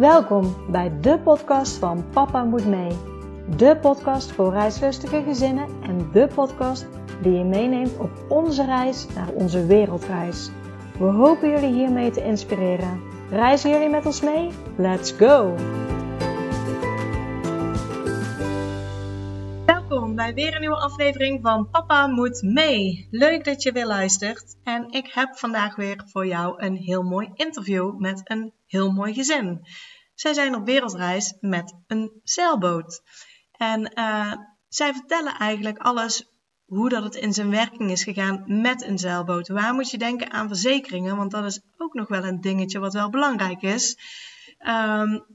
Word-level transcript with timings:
Welkom 0.00 0.56
bij 0.70 0.92
de 1.00 1.18
podcast 1.18 1.76
van 1.76 2.04
Papa 2.12 2.44
Moet 2.44 2.66
Mee. 2.66 2.90
De 3.56 3.76
podcast 3.80 4.32
voor 4.32 4.52
reislustige 4.52 5.22
gezinnen 5.22 5.68
en 5.82 6.10
de 6.12 6.28
podcast 6.34 6.86
die 7.22 7.32
je 7.32 7.44
meeneemt 7.44 7.98
op 7.98 8.10
onze 8.28 8.64
reis 8.64 9.06
naar 9.14 9.28
onze 9.28 9.66
wereldreis. 9.66 10.50
We 10.98 11.04
hopen 11.04 11.50
jullie 11.50 11.72
hiermee 11.72 12.10
te 12.10 12.24
inspireren. 12.24 13.00
Reizen 13.30 13.70
jullie 13.70 13.90
met 13.90 14.06
ons 14.06 14.20
mee? 14.20 14.50
Let's 14.76 15.12
go! 15.12 15.54
Bij 20.20 20.34
weer 20.34 20.54
een 20.54 20.60
nieuwe 20.60 20.80
aflevering 20.80 21.42
van 21.42 21.70
Papa 21.70 22.06
Moet 22.06 22.42
Mee. 22.42 23.08
Leuk 23.10 23.44
dat 23.44 23.62
je 23.62 23.72
weer 23.72 23.86
luistert. 23.86 24.56
En 24.64 24.90
ik 24.90 25.06
heb 25.12 25.38
vandaag 25.38 25.76
weer 25.76 26.02
voor 26.06 26.26
jou 26.26 26.62
een 26.62 26.76
heel 26.76 27.02
mooi 27.02 27.30
interview 27.34 27.98
met 27.98 28.20
een 28.24 28.52
heel 28.66 28.90
mooi 28.90 29.14
gezin. 29.14 29.66
Zij 30.14 30.34
zijn 30.34 30.54
op 30.54 30.66
wereldreis 30.66 31.36
met 31.40 31.74
een 31.86 32.20
zeilboot. 32.22 33.02
En 33.52 33.92
uh, 33.94 34.32
zij 34.68 34.92
vertellen 34.92 35.38
eigenlijk 35.38 35.78
alles 35.78 36.28
hoe 36.66 36.88
dat 36.88 37.02
het 37.02 37.14
in 37.14 37.32
zijn 37.32 37.50
werking 37.50 37.90
is 37.90 38.04
gegaan 38.04 38.60
met 38.60 38.82
een 38.82 38.98
zeilboot. 38.98 39.48
Waar 39.48 39.74
moet 39.74 39.90
je 39.90 39.98
denken 39.98 40.30
aan 40.30 40.48
verzekeringen? 40.48 41.16
Want 41.16 41.30
dat 41.30 41.44
is 41.44 41.60
ook 41.76 41.94
nog 41.94 42.08
wel 42.08 42.24
een 42.24 42.40
dingetje 42.40 42.78
wat 42.78 42.92
wel 42.92 43.10
belangrijk 43.10 43.62
is. 43.62 43.98
Um, 44.66 45.26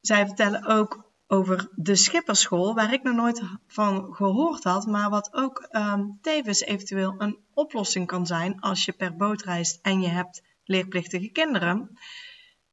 zij 0.00 0.26
vertellen 0.26 0.66
ook 0.66 1.11
over 1.32 1.68
de 1.74 1.96
schipperschool, 1.96 2.74
waar 2.74 2.92
ik 2.92 3.02
nog 3.02 3.14
nooit 3.14 3.42
van 3.66 4.14
gehoord 4.14 4.64
had, 4.64 4.86
maar 4.86 5.10
wat 5.10 5.28
ook 5.32 5.68
um, 5.70 6.18
tevens 6.22 6.60
eventueel 6.60 7.14
een 7.18 7.38
oplossing 7.54 8.06
kan 8.06 8.26
zijn 8.26 8.60
als 8.60 8.84
je 8.84 8.92
per 8.92 9.16
boot 9.16 9.42
reist 9.42 9.78
en 9.82 10.00
je 10.00 10.08
hebt 10.08 10.42
leerplichtige 10.64 11.28
kinderen. 11.28 11.98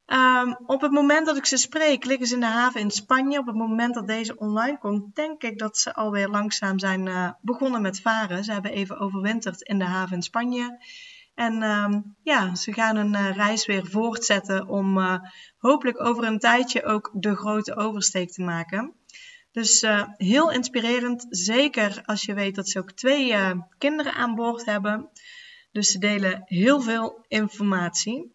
Um, 0.05 0.57
op 0.65 0.81
het 0.81 0.91
moment 0.91 1.25
dat 1.25 1.37
ik 1.37 1.45
ze 1.45 1.57
spreek, 1.57 2.05
liggen 2.05 2.27
ze 2.27 2.33
in 2.33 2.39
de 2.39 2.45
haven 2.45 2.81
in 2.81 2.91
Spanje. 2.91 3.39
Op 3.39 3.45
het 3.45 3.55
moment 3.55 3.93
dat 3.93 4.07
deze 4.07 4.37
online 4.37 4.77
komt, 4.77 5.15
denk 5.15 5.43
ik 5.43 5.59
dat 5.59 5.77
ze 5.77 5.93
alweer 5.93 6.27
langzaam 6.27 6.79
zijn 6.79 7.05
uh, 7.05 7.29
begonnen 7.41 7.81
met 7.81 8.01
varen. 8.01 8.43
Ze 8.43 8.51
hebben 8.51 8.71
even 8.71 8.99
overwinterd 8.99 9.61
in 9.61 9.79
de 9.79 9.85
haven 9.85 10.15
in 10.15 10.23
Spanje. 10.23 10.77
En 11.39 11.63
um, 11.63 12.15
ja, 12.23 12.55
ze 12.55 12.73
gaan 12.73 12.95
hun 12.95 13.13
uh, 13.13 13.35
reis 13.35 13.65
weer 13.65 13.85
voortzetten 13.85 14.67
om 14.67 14.97
uh, 14.97 15.19
hopelijk 15.57 16.03
over 16.03 16.23
een 16.23 16.39
tijdje 16.39 16.83
ook 16.83 17.09
de 17.13 17.35
grote 17.35 17.75
oversteek 17.75 18.31
te 18.31 18.41
maken. 18.41 18.93
Dus 19.51 19.85
heel 20.17 20.51
inspirerend, 20.51 21.25
zeker 21.29 22.01
als 22.05 22.21
je 22.21 22.33
weet 22.33 22.55
dat 22.55 22.69
ze 22.69 22.79
ook 22.79 22.91
twee 22.91 23.35
kinderen 23.77 24.13
aan 24.13 24.35
boord 24.35 24.65
hebben. 24.65 25.09
Dus 25.71 25.91
ze 25.91 25.99
delen 25.99 26.41
heel 26.45 26.81
veel 26.81 27.25
informatie. 27.27 28.33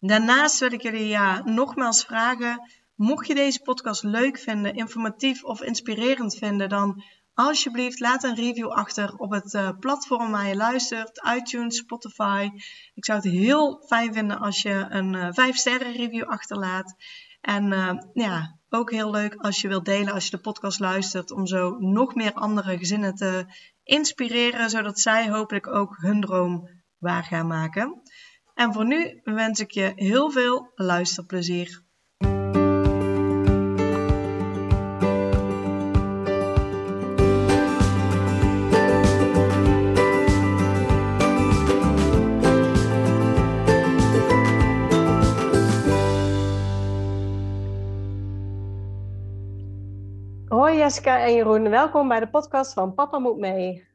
Daarnaast 0.00 0.58
wil 0.58 0.72
ik 0.72 0.82
jullie 0.82 1.08
ja, 1.08 1.42
nogmaals 1.44 2.04
vragen, 2.04 2.70
mocht 2.94 3.26
je 3.26 3.34
deze 3.34 3.60
podcast 3.62 4.02
leuk 4.02 4.38
vinden, 4.38 4.74
informatief 4.74 5.44
of 5.44 5.62
inspirerend 5.62 6.36
vinden, 6.36 6.68
dan 6.68 7.02
alsjeblieft 7.38 8.00
laat 8.00 8.24
een 8.24 8.34
review 8.34 8.68
achter 8.68 9.14
op 9.16 9.30
het 9.30 9.54
uh, 9.54 9.70
platform 9.80 10.30
waar 10.30 10.46
je 10.46 10.56
luistert, 10.56 11.22
iTunes, 11.36 11.76
Spotify. 11.76 12.50
Ik 12.94 13.04
zou 13.04 13.18
het 13.18 13.30
heel 13.30 13.84
fijn 13.86 14.12
vinden 14.12 14.38
als 14.38 14.62
je 14.62 14.86
een 14.88 15.14
uh, 15.14 15.28
5 15.30 15.56
sterren 15.56 15.92
review 15.92 16.24
achterlaat. 16.24 16.94
En 17.40 17.72
uh, 17.72 17.92
ja, 18.12 18.58
ook 18.68 18.90
heel 18.90 19.10
leuk 19.10 19.34
als 19.34 19.60
je 19.60 19.68
wilt 19.68 19.84
delen 19.84 20.14
als 20.14 20.24
je 20.24 20.30
de 20.30 20.42
podcast 20.42 20.80
luistert, 20.80 21.30
om 21.30 21.46
zo 21.46 21.76
nog 21.78 22.14
meer 22.14 22.32
andere 22.32 22.78
gezinnen 22.78 23.14
te 23.14 23.46
inspireren, 23.82 24.70
zodat 24.70 25.00
zij 25.00 25.30
hopelijk 25.30 25.66
ook 25.66 25.96
hun 26.00 26.20
droom 26.20 26.68
waar 26.98 27.24
gaan 27.24 27.46
maken. 27.46 28.02
En 28.54 28.72
voor 28.72 28.86
nu 28.86 29.20
wens 29.24 29.60
ik 29.60 29.70
je 29.70 29.92
heel 29.94 30.30
veel 30.30 30.72
luisterplezier. 30.74 31.86
Jessica 50.78 51.18
en 51.18 51.34
Jeroen, 51.34 51.70
welkom 51.70 52.08
bij 52.08 52.20
de 52.20 52.28
podcast 52.28 52.72
van 52.72 52.94
Papa 52.94 53.18
Moet 53.18 53.38
Mee. 53.38 53.88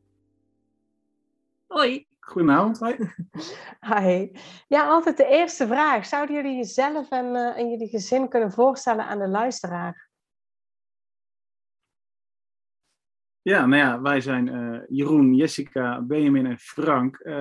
Hoi. 1.67 2.07
Goedenavond. 2.19 2.79
Hi. 3.95 4.31
Ja, 4.67 4.88
altijd 4.88 5.17
de 5.17 5.25
eerste 5.25 5.67
vraag. 5.67 6.05
Zouden 6.05 6.35
jullie 6.35 6.55
jezelf 6.55 7.09
en, 7.09 7.25
uh, 7.25 7.57
en 7.57 7.69
jullie 7.69 7.88
gezin 7.88 8.29
kunnen 8.29 8.51
voorstellen 8.51 9.05
aan 9.05 9.19
de 9.19 9.27
luisteraar? 9.27 10.09
Ja, 13.41 13.65
nou 13.65 13.81
ja, 13.81 14.01
wij 14.01 14.21
zijn 14.21 14.47
uh, 14.47 14.81
Jeroen, 14.88 15.35
Jessica, 15.35 16.01
Benjamin 16.01 16.45
en 16.45 16.59
Frank. 16.59 17.19
Uh, 17.19 17.33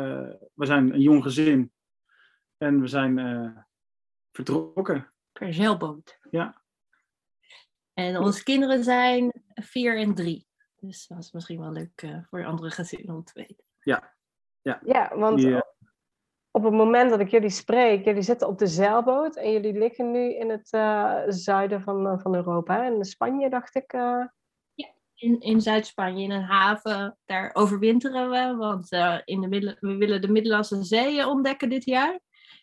we 0.55 0.67
zijn 0.67 0.95
een 0.95 1.01
jong 1.01 1.23
gezin 1.23 1.73
en 2.57 2.81
we 2.81 2.87
zijn 2.87 3.67
vertrokken. 4.33 5.13
Per 5.33 5.55
zeilboot. 5.55 6.19
Ja. 6.31 6.62
En 7.95 8.19
onze 8.19 8.43
kinderen 8.43 8.85
zijn 8.85 9.43
vier 9.55 9.99
en 9.99 10.15
drie. 10.15 10.47
Dus 10.77 11.07
dat 11.07 11.19
is 11.19 11.33
misschien 11.33 11.61
wel 11.61 11.73
leuk 11.73 12.23
voor 12.31 12.47
andere 12.47 12.71
gezinnen 12.71 13.15
om 13.15 13.25
te 13.25 13.33
weten. 13.35 13.65
Ja, 13.81 14.15
ja, 14.61 14.81
ja 14.85 15.13
want 15.17 15.41
ja. 15.41 15.67
op 16.51 16.63
het 16.63 16.73
moment 16.73 17.11
dat 17.11 17.21
ik 17.21 17.29
jullie 17.29 17.51
spreek, 17.51 18.05
jullie 18.05 18.23
zitten 18.23 18.49
op 18.49 18.59
de 18.59 18.67
zeilboot 18.67 19.37
en 19.37 19.53
jullie 19.53 19.79
liggen 19.79 20.11
nu 20.11 20.35
in 20.35 20.51
het 20.51 20.73
uh, 20.73 21.23
zuiden 21.27 21.83
van, 21.83 22.07
uh, 22.07 22.19
van 22.19 22.35
Europa, 22.35 22.85
in 22.85 23.05
Spanje 23.05 23.51
dacht 23.51 23.75
ik. 23.75 23.93
Uh... 23.93 24.25
Ja, 24.75 24.89
in, 25.15 25.41
in 25.41 25.61
Zuid-Spanje, 25.61 26.23
in 26.23 26.31
een 26.31 26.43
haven. 26.43 27.19
Daar 27.25 27.51
overwinteren 27.53 28.31
we, 28.31 28.57
want 28.57 28.93
in 29.25 29.41
de 29.41 29.49
middel, 29.49 29.77
we 29.81 29.97
willen 29.97 30.21
de 30.21 30.29
Middellandse 30.29 30.85
Zee 30.85 31.27
ontdekken 31.27 31.69
dit 31.69 31.85
jaar. 31.85 32.21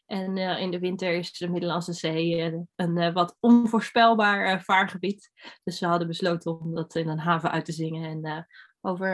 En 0.09 0.37
in 0.37 0.71
de 0.71 0.79
winter 0.79 1.13
is 1.13 1.37
de 1.37 1.49
Middellandse 1.49 1.93
Zee 1.93 2.41
een, 2.41 2.69
een 2.75 3.13
wat 3.13 3.37
onvoorspelbaar 3.39 4.61
vaargebied. 4.61 5.31
Dus 5.63 5.79
we 5.79 5.85
hadden 5.85 6.07
besloten 6.07 6.59
om 6.59 6.75
dat 6.75 6.95
in 6.95 7.07
een 7.07 7.19
haven 7.19 7.51
uit 7.51 7.65
te 7.65 7.71
zingen. 7.71 8.23
En 8.23 8.47
over, 8.81 9.11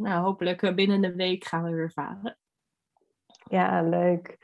nou, 0.00 0.22
hopelijk 0.22 0.74
binnen 0.74 1.04
een 1.04 1.16
week 1.16 1.44
gaan 1.44 1.62
we 1.62 1.70
weer 1.70 1.92
varen. 1.92 2.38
Ja, 3.50 3.82
leuk. 3.82 4.38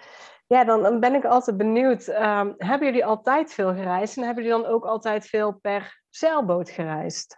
Ja, 0.46 0.64
dan, 0.64 0.82
dan 0.82 1.00
ben 1.00 1.14
ik 1.14 1.24
altijd 1.24 1.56
benieuwd. 1.56 2.08
Um, 2.08 2.54
hebben 2.56 2.86
jullie 2.86 3.04
altijd 3.04 3.52
veel 3.52 3.74
gereisd? 3.74 4.16
En 4.16 4.24
hebben 4.24 4.44
jullie 4.44 4.62
dan 4.62 4.70
ook 4.70 4.84
altijd 4.84 5.26
veel 5.26 5.52
per 5.52 6.02
zeilboot 6.08 6.70
gereisd? 6.70 7.36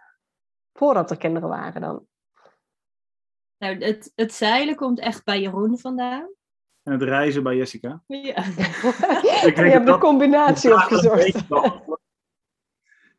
Voordat 0.73 1.11
er 1.11 1.17
kinderen 1.17 1.49
waren 1.49 1.81
dan? 1.81 2.05
Nou, 3.57 3.77
het, 3.77 4.11
het 4.15 4.33
zeilen 4.33 4.75
komt 4.75 4.99
echt 4.99 5.23
bij 5.23 5.41
Jeroen 5.41 5.79
vandaan. 5.79 6.29
En 6.87 6.93
het 6.93 7.01
reizen 7.01 7.43
bij 7.43 7.55
Jessica. 7.55 8.03
Ja. 8.07 8.35
ik 9.47 9.55
je 9.55 9.61
hebt 9.61 9.85
de 9.85 9.97
combinatie 9.97 10.73
opgezocht. 10.73 11.45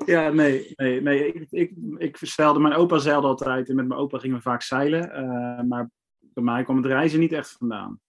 Ja, 0.06 0.28
nee, 0.28 0.72
nee, 0.76 1.02
nee. 1.02 1.32
Ik, 1.32 1.46
ik, 1.50 1.72
ik 1.96 2.16
zeilde, 2.20 2.60
mijn 2.60 2.74
opa 2.74 2.98
zeilde 2.98 3.26
altijd 3.26 3.68
en 3.68 3.74
met 3.74 3.88
mijn 3.88 4.00
opa 4.00 4.18
gingen 4.18 4.36
we 4.36 4.42
vaak 4.42 4.62
zeilen. 4.62 5.08
Uh, 5.08 5.62
maar 5.62 5.90
bij 6.18 6.44
mij 6.44 6.64
kwam 6.64 6.76
het 6.76 6.86
reizen 6.86 7.20
niet 7.20 7.32
echt 7.32 7.50
vandaan. 7.50 8.00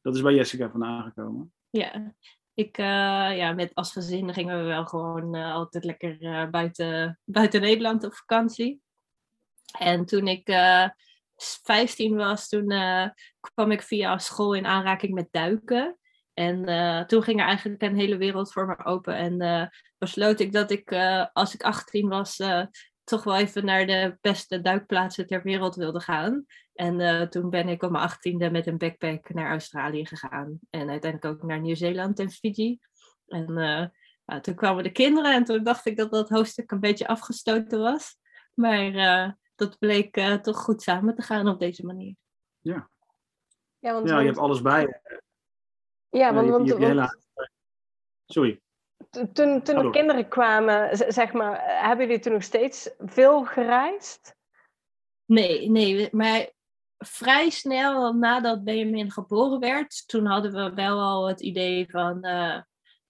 Dat 0.00 0.14
is 0.14 0.22
bij 0.22 0.34
Jessica 0.34 0.70
vandaan 0.70 1.02
gekomen. 1.02 1.52
Ja, 1.70 2.14
ik, 2.54 2.78
uh, 2.78 2.86
ja 3.36 3.52
met, 3.52 3.74
als 3.74 3.92
gezin 3.92 4.34
gingen 4.34 4.58
we 4.58 4.64
wel 4.64 4.86
gewoon 4.86 5.36
uh, 5.36 5.52
altijd 5.52 5.84
lekker 5.84 6.48
buiten, 6.50 7.18
buiten 7.24 7.60
Nederland 7.60 8.04
op 8.04 8.14
vakantie. 8.14 8.80
En 9.78 10.04
toen 10.04 10.26
ik 10.28 10.46
15 11.36 12.16
was, 12.16 12.48
toen 12.48 12.72
kwam 13.40 13.70
ik 13.70 13.82
via 13.82 14.18
school 14.18 14.54
in 14.54 14.66
aanraking 14.66 15.14
met 15.14 15.28
duiken. 15.30 15.96
En 16.34 16.68
uh, 16.68 17.00
toen 17.00 17.22
ging 17.22 17.40
er 17.40 17.46
eigenlijk 17.46 17.82
een 17.82 17.96
hele 17.96 18.16
wereld 18.16 18.52
voor 18.52 18.66
me 18.66 18.84
open. 18.84 19.16
En 19.16 19.42
uh, 19.42 19.66
besloot 19.98 20.40
ik 20.40 20.52
dat 20.52 20.70
ik, 20.70 20.92
als 21.32 21.54
ik 21.54 21.62
18 21.62 22.08
was, 22.08 22.40
toch 23.04 23.24
wel 23.24 23.36
even 23.36 23.64
naar 23.64 23.86
de 23.86 24.18
beste 24.20 24.60
duikplaatsen 24.60 25.26
ter 25.26 25.42
wereld 25.42 25.74
wilde 25.74 26.00
gaan. 26.00 26.44
En 26.72 27.28
toen 27.30 27.50
ben 27.50 27.68
ik 27.68 27.82
op 27.82 27.90
mijn 27.90 28.10
18e 28.10 28.52
met 28.52 28.66
een 28.66 28.78
backpack 28.78 29.34
naar 29.34 29.50
Australië 29.50 30.06
gegaan. 30.06 30.58
En 30.70 30.90
uiteindelijk 30.90 31.24
ook 31.24 31.48
naar 31.48 31.60
Nieuw-Zeeland 31.60 32.18
en 32.18 32.30
Fiji. 32.30 32.78
En 33.26 33.92
toen 34.40 34.54
kwamen 34.54 34.82
de 34.82 34.92
kinderen 34.92 35.34
en 35.34 35.44
toen 35.44 35.64
dacht 35.64 35.86
ik 35.86 35.96
dat 35.96 36.10
dat 36.10 36.28
hoofdstuk 36.28 36.70
een 36.70 36.80
beetje 36.80 37.06
afgestoten 37.06 37.80
was. 37.80 38.16
Maar 38.54 39.36
dat 39.54 39.78
bleek 39.78 40.40
toch 40.42 40.56
goed 40.56 40.82
samen 40.82 41.14
te 41.14 41.22
gaan 41.22 41.48
op 41.48 41.58
deze 41.60 41.86
manier. 41.86 42.14
Ja, 42.58 42.90
ja, 43.78 43.92
want 43.92 44.08
ja 44.08 44.18
je 44.18 44.26
hebt 44.26 44.38
alles 44.38 44.62
bij 44.62 45.00
ja, 46.18 46.34
want... 46.34 46.48
want, 46.48 46.70
want 46.70 47.20
Sorry. 48.26 48.60
Toen, 49.10 49.62
toen 49.62 49.82
de 49.82 49.90
kinderen 49.90 50.28
kwamen, 50.28 50.96
zeg 51.12 51.32
maar, 51.32 51.80
hebben 51.86 52.06
jullie 52.06 52.22
toen 52.22 52.32
nog 52.32 52.42
steeds 52.42 52.90
veel 52.98 53.44
gereisd? 53.44 54.36
Nee, 55.24 55.70
nee, 55.70 56.08
maar 56.12 56.50
vrij 56.98 57.50
snel 57.50 58.12
nadat 58.12 58.64
Benjamin 58.64 59.10
geboren 59.10 59.60
werd, 59.60 60.08
toen 60.08 60.26
hadden 60.26 60.52
we 60.52 60.74
wel 60.74 61.00
al 61.00 61.28
het 61.28 61.40
idee 61.40 61.90
van, 61.90 62.26
uh, 62.26 62.60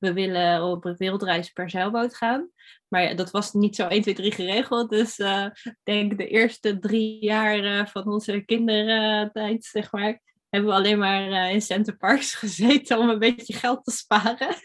we 0.02 0.12
willen 0.12 0.62
op 0.62 0.84
een 0.84 0.96
wereldreis 0.96 1.50
per 1.50 1.70
zeilboot 1.70 2.16
gaan. 2.16 2.50
Maar 2.88 3.02
ja, 3.02 3.14
dat 3.14 3.30
was 3.30 3.52
niet 3.52 3.76
zo 3.76 3.86
1, 3.86 4.02
2, 4.02 4.14
3 4.14 4.32
geregeld. 4.32 4.90
Dus 4.90 5.18
eh, 5.18 5.46
ik 5.62 5.76
denk 5.82 6.18
de 6.18 6.26
eerste 6.26 6.78
drie 6.78 7.24
jaar 7.24 7.64
eh, 7.64 7.86
van 7.86 8.06
onze 8.06 8.40
kindertijd, 8.40 9.64
zeg 9.64 9.92
maar, 9.92 10.20
hebben 10.48 10.70
we 10.70 10.76
alleen 10.76 10.98
maar 10.98 11.28
uh, 11.28 11.52
in 11.52 11.62
Centerparks 11.62 12.34
gezeten 12.42 12.98
om 12.98 13.08
een 13.08 13.18
beetje 13.18 13.52
geld 13.52 13.84
te 13.84 13.90
sparen. 13.90 14.54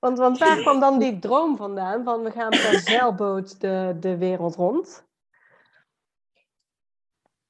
Want, 0.00 0.18
want 0.18 0.38
waar 0.38 0.60
kwam 0.60 0.80
dan 0.80 0.98
die 0.98 1.18
droom 1.18 1.56
vandaan? 1.56 2.04
Van 2.04 2.22
we 2.22 2.30
gaan 2.30 2.50
per 2.50 2.80
zeilboot 2.88 3.60
de, 3.60 3.96
de 4.00 4.16
wereld 4.16 4.54
rond? 4.54 5.06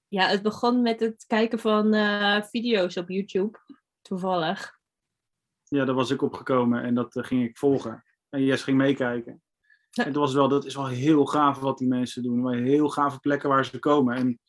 Ja, 0.09 0.27
het 0.27 0.43
begon 0.43 0.83
met 0.83 1.01
het 1.01 1.25
kijken 1.27 1.59
van 1.59 1.95
uh, 1.95 2.43
video's 2.43 2.97
op 2.97 3.09
YouTube, 3.09 3.59
toevallig. 4.03 4.76
Ja, 5.69 5.85
daar 5.85 5.95
was 5.95 6.11
ik 6.11 6.23
opgekomen 6.23 6.83
en 6.83 6.95
dat 6.95 7.17
uh, 7.17 7.25
ging 7.25 7.45
ik 7.45 7.59
volgen. 7.59 8.05
En 8.29 8.45
Jes 8.45 8.63
ging 8.63 8.77
meekijken. 8.77 9.43
En 9.91 10.05
het 10.05 10.17
was 10.17 10.35
wel, 10.35 10.49
dat 10.49 10.65
is 10.65 10.75
wel 10.75 10.87
heel 10.87 11.27
gaaf 11.27 11.59
wat 11.59 11.79
die 11.79 11.89
mensen 11.89 12.23
doen. 12.23 12.41
Maar 12.41 12.55
heel 12.55 12.89
gave 12.89 13.19
plekken 13.19 13.49
waar 13.49 13.65
ze 13.65 13.79
komen. 13.79 14.17
En 14.17 14.41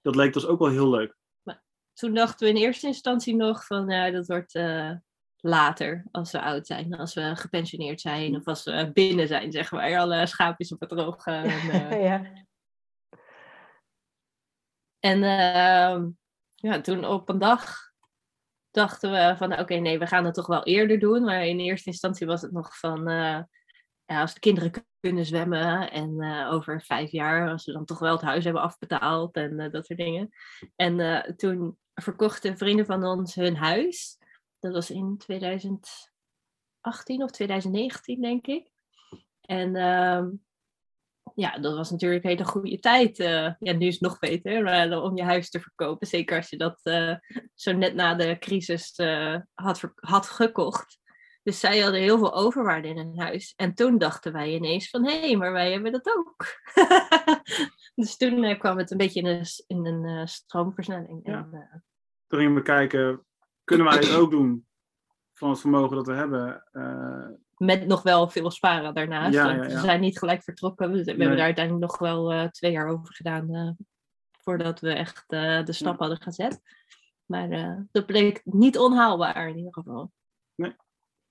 dat 0.00 0.16
leek 0.16 0.34
ons 0.34 0.46
ook 0.46 0.58
wel 0.58 0.70
heel 0.70 0.90
leuk. 0.90 1.16
Maar 1.42 1.62
toen 1.92 2.14
dachten 2.14 2.46
we 2.46 2.52
in 2.54 2.60
eerste 2.60 2.86
instantie 2.86 3.36
nog 3.36 3.66
van, 3.66 3.88
ja, 3.88 4.10
dat 4.10 4.26
wordt 4.26 4.54
uh, 4.54 4.92
later 5.36 6.04
als 6.10 6.32
we 6.32 6.42
oud 6.42 6.66
zijn. 6.66 6.94
Als 6.94 7.14
we 7.14 7.36
gepensioneerd 7.36 8.00
zijn 8.00 8.36
of 8.36 8.46
als 8.46 8.64
we 8.64 8.90
binnen 8.92 9.28
zijn, 9.28 9.52
zeg 9.52 9.70
maar. 9.70 9.98
Alle 9.98 10.26
schaapjes 10.26 10.72
op 10.72 10.80
het 10.80 10.88
droog. 10.88 11.26
En, 11.26 11.48
ja. 12.08 12.46
En 14.98 15.18
uh, 15.18 16.06
ja, 16.54 16.80
toen 16.80 17.04
op 17.04 17.28
een 17.28 17.38
dag 17.38 17.92
dachten 18.74 19.10
we 19.10 19.34
van 19.36 19.58
oké, 19.58 19.74
nee, 19.74 19.98
we 19.98 20.06
gaan 20.06 20.24
het 20.24 20.34
toch 20.34 20.46
wel 20.46 20.64
eerder 20.64 20.98
doen. 20.98 21.24
Maar 21.24 21.46
in 21.46 21.58
eerste 21.58 21.90
instantie 21.90 22.26
was 22.26 22.42
het 22.42 22.52
nog 22.52 22.78
van 22.78 23.10
uh, 23.10 23.42
ja, 24.04 24.20
als 24.20 24.34
de 24.34 24.40
kinderen 24.40 24.86
kunnen 25.00 25.24
zwemmen 25.24 25.90
en 25.90 26.22
uh, 26.22 26.52
over 26.52 26.82
vijf 26.82 27.10
jaar, 27.10 27.50
als 27.50 27.64
we 27.64 27.72
dan 27.72 27.84
toch 27.84 27.98
wel 27.98 28.12
het 28.12 28.22
huis 28.22 28.44
hebben 28.44 28.62
afbetaald 28.62 29.36
en 29.36 29.60
uh, 29.60 29.70
dat 29.70 29.86
soort 29.86 29.98
dingen. 29.98 30.30
En 30.76 31.34
toen 31.36 31.78
verkochten 31.94 32.58
vrienden 32.58 32.86
van 32.86 33.04
ons 33.04 33.34
hun 33.34 33.56
huis. 33.56 34.18
Dat 34.58 34.72
was 34.72 34.90
in 34.90 35.18
2018 35.18 37.22
of 37.22 37.30
2019, 37.30 38.20
denk 38.20 38.46
ik. 38.46 38.70
En 39.40 39.76
ehm, 39.76 40.28
ja, 41.34 41.58
dat 41.58 41.76
was 41.76 41.90
natuurlijk 41.90 42.24
een 42.24 42.30
hele 42.30 42.44
goede 42.44 42.78
tijd. 42.78 43.18
Uh, 43.18 43.52
ja, 43.58 43.72
nu 43.72 43.86
is 43.86 43.92
het 43.92 44.02
nog 44.02 44.18
beter 44.18 44.62
maar, 44.62 45.02
om 45.02 45.16
je 45.16 45.22
huis 45.22 45.50
te 45.50 45.60
verkopen. 45.60 46.06
Zeker 46.06 46.36
als 46.36 46.50
je 46.50 46.56
dat 46.56 46.80
uh, 46.84 47.14
zo 47.54 47.72
net 47.72 47.94
na 47.94 48.14
de 48.14 48.38
crisis 48.38 48.96
had, 49.54 49.82
had 49.94 50.26
gekocht. 50.26 50.98
Dus 51.42 51.60
zij 51.60 51.78
hadden 51.78 52.00
heel 52.00 52.18
veel 52.18 52.34
overwaarde 52.34 52.88
in 52.88 52.96
hun 52.96 53.20
huis. 53.20 53.52
En 53.56 53.74
toen 53.74 53.98
dachten 53.98 54.32
wij 54.32 54.54
ineens 54.54 54.90
van, 54.90 55.04
hé, 55.04 55.20
hey, 55.20 55.36
maar 55.36 55.52
wij 55.52 55.72
hebben 55.72 55.92
dat 55.92 56.16
ook. 56.16 56.44
dus 57.94 58.16
toen 58.16 58.58
kwam 58.58 58.78
het 58.78 58.90
een 58.90 58.96
beetje 58.96 59.20
in 59.20 59.26
een, 59.26 59.46
in 59.66 59.86
een 59.86 60.28
stroomversnelling. 60.28 61.20
Ja. 61.22 61.48
En, 61.52 61.84
toen 62.26 62.38
gingen 62.38 62.54
we 62.54 62.62
kijken, 62.62 63.24
kunnen 63.64 63.86
wij 63.86 63.96
het 63.96 64.14
ook 64.14 64.30
doen 64.30 64.66
van 65.32 65.50
het 65.50 65.60
vermogen 65.60 65.96
dat 65.96 66.06
we 66.06 66.14
hebben? 66.14 66.64
Met 67.64 67.86
nog 67.86 68.02
wel 68.02 68.28
veel 68.28 68.50
sparen 68.50 68.94
daarnaast. 68.94 69.34
Ja, 69.34 69.50
ja, 69.50 69.54
ja. 69.54 69.60
We 69.60 69.78
zijn 69.78 70.00
niet 70.00 70.18
gelijk 70.18 70.42
vertrokken. 70.42 70.92
We, 70.92 71.04
we 71.04 71.10
hebben 71.10 71.30
er 71.30 71.40
uiteindelijk 71.40 71.86
nog 71.86 71.98
wel 71.98 72.32
uh, 72.32 72.44
twee 72.44 72.72
jaar 72.72 72.88
over 72.88 73.14
gedaan 73.14 73.54
uh, 73.54 73.70
voordat 74.42 74.80
we 74.80 74.92
echt 74.92 75.24
uh, 75.28 75.64
de 75.64 75.72
stap 75.72 75.98
hadden 75.98 76.22
gezet. 76.22 76.60
Maar 77.24 77.78
dat 77.92 78.06
bleek 78.06 78.40
niet 78.44 78.78
onhaalbaar 78.78 79.48
in 79.48 79.56
ieder 79.56 79.72
geval. 79.72 80.10
Nee. 80.54 80.76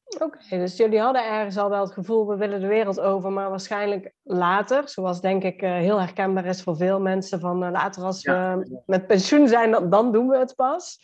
Oké, 0.06 0.24
okay, 0.24 0.60
dus 0.60 0.78
jullie 0.78 1.00
hadden 1.00 1.28
ergens 1.28 1.58
al 1.58 1.70
wel 1.70 1.82
het 1.82 1.92
gevoel, 1.94 2.28
we 2.28 2.36
willen 2.36 2.62
de 2.62 2.68
wereld 2.68 3.00
over, 3.00 3.32
maar 3.32 3.50
waarschijnlijk 3.50 4.14
later, 4.22 4.90
zoals 4.90 5.22
denk 5.22 5.44
ik 5.44 5.62
heel 5.62 6.00
herkenbaar 6.00 6.46
is 6.46 6.62
voor 6.62 6.78
veel 6.78 7.00
mensen, 7.00 7.40
van 7.40 7.72
later 7.72 8.04
als 8.04 8.24
we 8.24 8.82
met 8.86 9.08
pensioen 9.08 9.48
zijn, 9.48 9.72
dan, 9.72 9.90
dan 9.90 10.12
doen 10.12 10.28
we 10.28 10.38
het 10.38 10.56
pas. 10.56 11.00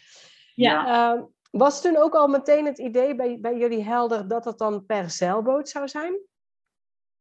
Ja. 0.55 1.27
Was 1.49 1.81
toen 1.81 1.97
ook 1.97 2.13
al 2.13 2.27
meteen 2.27 2.65
het 2.65 2.77
idee 2.77 3.15
bij, 3.15 3.39
bij 3.39 3.57
jullie 3.57 3.83
helder 3.83 4.27
dat 4.27 4.45
het 4.45 4.57
dan 4.57 4.85
per 4.85 5.09
zeilboot 5.09 5.69
zou 5.69 5.87
zijn? 5.87 6.19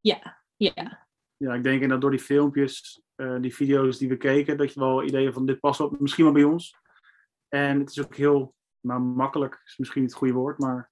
Ja, 0.00 0.42
ja. 0.56 1.06
Ja, 1.36 1.54
ik 1.54 1.62
denk 1.62 1.88
dat 1.88 2.00
door 2.00 2.10
die 2.10 2.20
filmpjes, 2.20 3.02
uh, 3.16 3.40
die 3.40 3.54
video's 3.54 3.98
die 3.98 4.08
we 4.08 4.16
keken, 4.16 4.56
dat 4.56 4.72
je 4.72 4.80
wel 4.80 5.02
ideeën 5.02 5.32
van 5.32 5.46
dit 5.46 5.60
past 5.60 5.78
wel, 5.78 5.96
misschien 5.98 6.24
wel 6.24 6.32
bij 6.32 6.44
ons. 6.44 6.76
En 7.48 7.78
het 7.78 7.90
is 7.90 8.04
ook 8.04 8.16
heel 8.16 8.54
nou, 8.80 9.00
makkelijk, 9.00 9.62
is 9.64 9.76
misschien 9.76 10.02
niet 10.02 10.10
het 10.10 10.18
goede 10.18 10.34
woord, 10.34 10.58
maar 10.58 10.90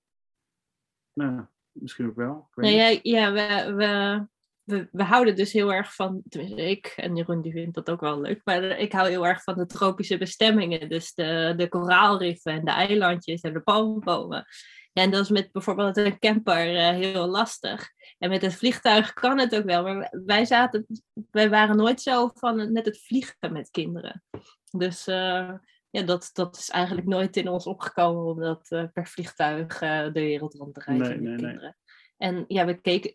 nou, 1.12 1.46
misschien 1.72 2.08
ook 2.08 2.16
wel. 2.16 2.48
Nou, 2.54 2.72
ja, 2.72 2.98
ja, 3.02 3.32
we, 3.32 3.74
we, 3.74 4.26
we, 4.66 4.88
we, 4.92 5.02
houden 5.02 5.36
dus 5.36 5.52
heel 5.52 5.72
erg 5.72 5.94
van, 5.94 6.22
tenminste 6.28 6.70
ik, 6.70 6.86
en 6.96 7.16
Jeroen 7.16 7.42
die 7.42 7.52
vindt 7.52 7.74
dat 7.74 7.90
ook 7.90 8.00
wel 8.00 8.20
leuk, 8.20 8.40
maar 8.44 8.62
ik 8.62 8.92
hou 8.92 9.08
heel 9.08 9.26
erg 9.26 9.42
van 9.42 9.54
de 9.54 9.66
tropische 9.66 10.18
bestemmingen. 10.18 10.88
Dus 10.88 11.14
de, 11.14 11.54
de 11.56 11.68
koraalriffen 11.68 12.52
en 12.52 12.64
de 12.64 12.70
eilandjes 12.70 13.40
en 13.40 13.52
de 13.52 13.60
palmbomen. 13.60 14.46
En 14.92 15.10
dat 15.10 15.22
is 15.22 15.30
met 15.30 15.52
bijvoorbeeld 15.52 15.96
een 15.96 16.18
camper 16.18 16.74
uh, 16.74 16.88
heel 16.88 17.26
lastig. 17.26 17.88
En 18.18 18.30
met 18.30 18.42
het 18.42 18.54
vliegtuig 18.54 19.12
kan 19.12 19.38
het 19.38 19.56
ook 19.56 19.64
wel, 19.64 19.82
maar 19.82 20.12
wij, 20.24 20.44
zaten, 20.44 20.86
wij 21.30 21.50
waren 21.50 21.76
nooit 21.76 22.00
zo 22.00 22.30
van 22.34 22.72
net 22.72 22.86
het 22.86 23.04
vliegen 23.04 23.52
met 23.52 23.70
kinderen. 23.70 24.22
Dus 24.70 25.08
uh, 25.08 25.52
ja, 25.90 26.02
dat, 26.02 26.30
dat 26.32 26.56
is 26.56 26.70
eigenlijk 26.70 27.06
nooit 27.06 27.36
in 27.36 27.48
ons 27.48 27.66
opgekomen 27.66 28.24
om 28.24 28.40
dat 28.40 28.66
uh, 28.70 28.84
per 28.92 29.06
vliegtuig 29.06 29.78
de 29.78 30.10
wereld 30.12 30.54
rond 30.54 30.74
te 30.74 30.82
reizen 30.84 31.08
nee, 31.08 31.16
met 31.16 31.22
nee, 31.22 31.36
kinderen. 31.36 31.76
Nee. 31.84 31.85
En 32.16 32.44
ja, 32.48 32.66
we 32.66 32.80
keken, 32.80 33.14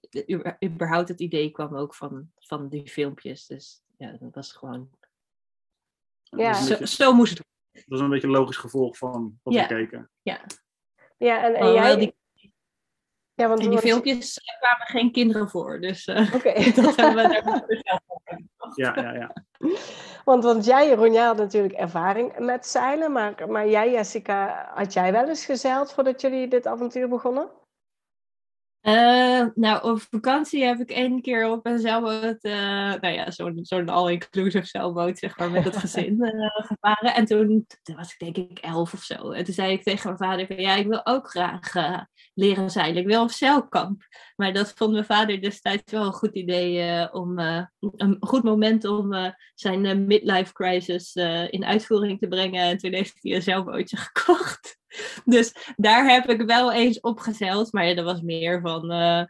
überhaupt 0.63 1.07
het 1.07 1.19
idee 1.19 1.51
kwam 1.51 1.75
ook 1.75 1.95
van, 1.95 2.31
van 2.35 2.69
die 2.69 2.89
filmpjes. 2.89 3.47
Dus 3.47 3.83
ja, 3.97 4.17
dat 4.19 4.35
was 4.35 4.51
gewoon. 4.51 4.89
Ja. 6.23 6.53
Zo, 6.53 6.69
beetje, 6.69 6.87
zo 6.87 7.13
moest 7.13 7.37
het. 7.37 7.47
Dat 7.71 7.83
was 7.85 7.99
een 7.99 8.09
beetje 8.09 8.27
een 8.27 8.33
logisch 8.33 8.57
gevolg 8.57 8.97
van 8.97 9.39
wat 9.43 9.53
ja. 9.53 9.61
we 9.61 9.67
keken. 9.67 10.09
Ja. 10.21 10.45
Ja, 11.17 11.43
en, 11.43 11.55
en 11.55 11.73
jij. 11.73 11.95
Die, 11.95 12.15
ja, 13.33 13.47
want 13.47 13.59
in 13.59 13.69
die 13.69 13.79
filmpjes 13.79 14.39
kwamen 14.59 14.87
geen 14.87 15.11
kinderen 15.11 15.49
voor. 15.49 15.79
Dus 15.79 16.07
uh, 16.07 16.33
okay. 16.35 16.71
dat 16.73 16.95
hebben 16.95 17.27
we 17.27 17.41
daar 17.43 17.63
zelf 17.67 18.75
Ja, 18.75 18.95
ja, 18.95 19.13
ja. 19.13 19.33
Want, 20.25 20.43
want 20.43 20.65
jij, 20.65 20.87
Jeroen, 20.87 21.13
jij 21.13 21.25
had 21.25 21.37
natuurlijk 21.37 21.73
ervaring 21.73 22.39
met 22.39 22.67
zeilen. 22.67 23.11
Maar, 23.11 23.49
maar 23.49 23.67
jij, 23.67 23.91
Jessica, 23.91 24.71
had 24.73 24.93
jij 24.93 25.11
wel 25.11 25.27
eens 25.27 25.45
gezeild 25.45 25.93
voordat 25.93 26.21
jullie 26.21 26.47
dit 26.47 26.67
avontuur 26.67 27.09
begonnen? 27.09 27.49
Uh, 28.81 29.45
nou, 29.55 29.91
op 29.91 30.01
vakantie 30.09 30.63
heb 30.63 30.79
ik 30.79 30.89
één 30.91 31.21
keer 31.21 31.49
op 31.49 31.65
een 31.65 31.79
zeilboot, 31.79 32.43
uh, 32.45 32.93
nou 32.93 33.07
ja, 33.07 33.31
zo'n 33.31 33.59
zo 33.65 33.83
all-inclusive 33.85 34.65
zeilboot, 34.65 35.17
zeg 35.17 35.37
maar, 35.37 35.51
met 35.51 35.63
het 35.63 35.77
gezin 35.87 36.17
uh, 36.19 36.49
gevaren. 36.49 37.15
En 37.15 37.25
toen, 37.25 37.65
toen, 37.81 37.95
was 37.95 38.15
ik 38.17 38.33
denk 38.33 38.51
ik 38.51 38.59
elf 38.59 38.93
of 38.93 39.03
zo. 39.03 39.31
En 39.31 39.43
toen 39.43 39.53
zei 39.53 39.71
ik 39.71 39.83
tegen 39.83 40.05
mijn 40.05 40.29
vader 40.29 40.47
van, 40.47 40.55
ja, 40.55 40.75
ik 40.75 40.87
wil 40.87 41.05
ook 41.05 41.29
graag 41.29 41.73
leren 42.33 42.69
zeilen. 42.69 43.01
Ik 43.01 43.07
wil 43.07 43.21
op 43.21 43.31
zeilkamp. 43.31 44.01
Maar 44.35 44.53
dat 44.53 44.73
vond 44.75 44.91
mijn 44.91 45.05
vader 45.05 45.41
destijds 45.41 45.91
wel 45.91 46.05
een 46.05 46.13
goed 46.13 46.35
idee, 46.35 47.13
om, 47.13 47.39
een 47.79 48.17
goed 48.19 48.43
moment 48.43 48.85
om 48.85 49.33
zijn 49.55 50.05
midlife 50.05 50.53
crisis 50.53 51.15
in 51.49 51.65
uitvoering 51.65 52.19
te 52.19 52.27
brengen. 52.27 52.63
En 52.63 52.77
toen 52.77 52.93
heeft 52.93 53.17
hij 53.19 53.35
een 53.35 53.41
zeilbootje 53.41 53.97
gekocht. 54.11 54.79
Dus 55.25 55.73
daar 55.75 56.09
heb 56.09 56.29
ik 56.29 56.41
wel 56.41 56.71
eens 56.71 56.99
op 56.99 57.19
gezeild. 57.19 57.71
Maar 57.71 57.95
dat 57.95 58.05
was 58.05 58.21
meer 58.21 58.61
van 58.61 58.91
uh, 58.91 59.25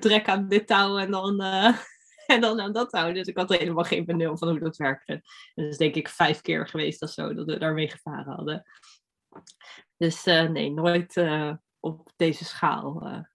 trek 0.00 0.28
aan 0.28 0.48
dit 0.48 0.66
touw 0.66 0.98
en 0.98 1.10
dan, 1.10 1.42
uh, 1.42 1.78
en 2.34 2.40
dan 2.40 2.60
aan 2.60 2.72
dat 2.72 2.90
touw. 2.90 3.12
Dus 3.12 3.26
ik 3.26 3.36
had 3.36 3.56
helemaal 3.56 3.84
geen 3.84 4.04
benul 4.04 4.36
van 4.36 4.48
hoe 4.48 4.58
dat 4.58 4.76
werkte. 4.76 5.22
Is 5.54 5.76
denk 5.76 5.94
ik 5.94 6.08
vijf 6.08 6.40
keer 6.40 6.68
geweest 6.68 7.02
of 7.02 7.10
zo 7.10 7.34
dat 7.34 7.46
we 7.46 7.58
daarmee 7.58 7.90
gevaren 7.90 8.32
hadden. 8.32 8.64
Dus 9.96 10.26
uh, 10.26 10.48
nee, 10.48 10.70
nooit 10.70 11.22
op 11.80 12.12
deze 12.16 12.44
schaal. 12.44 13.26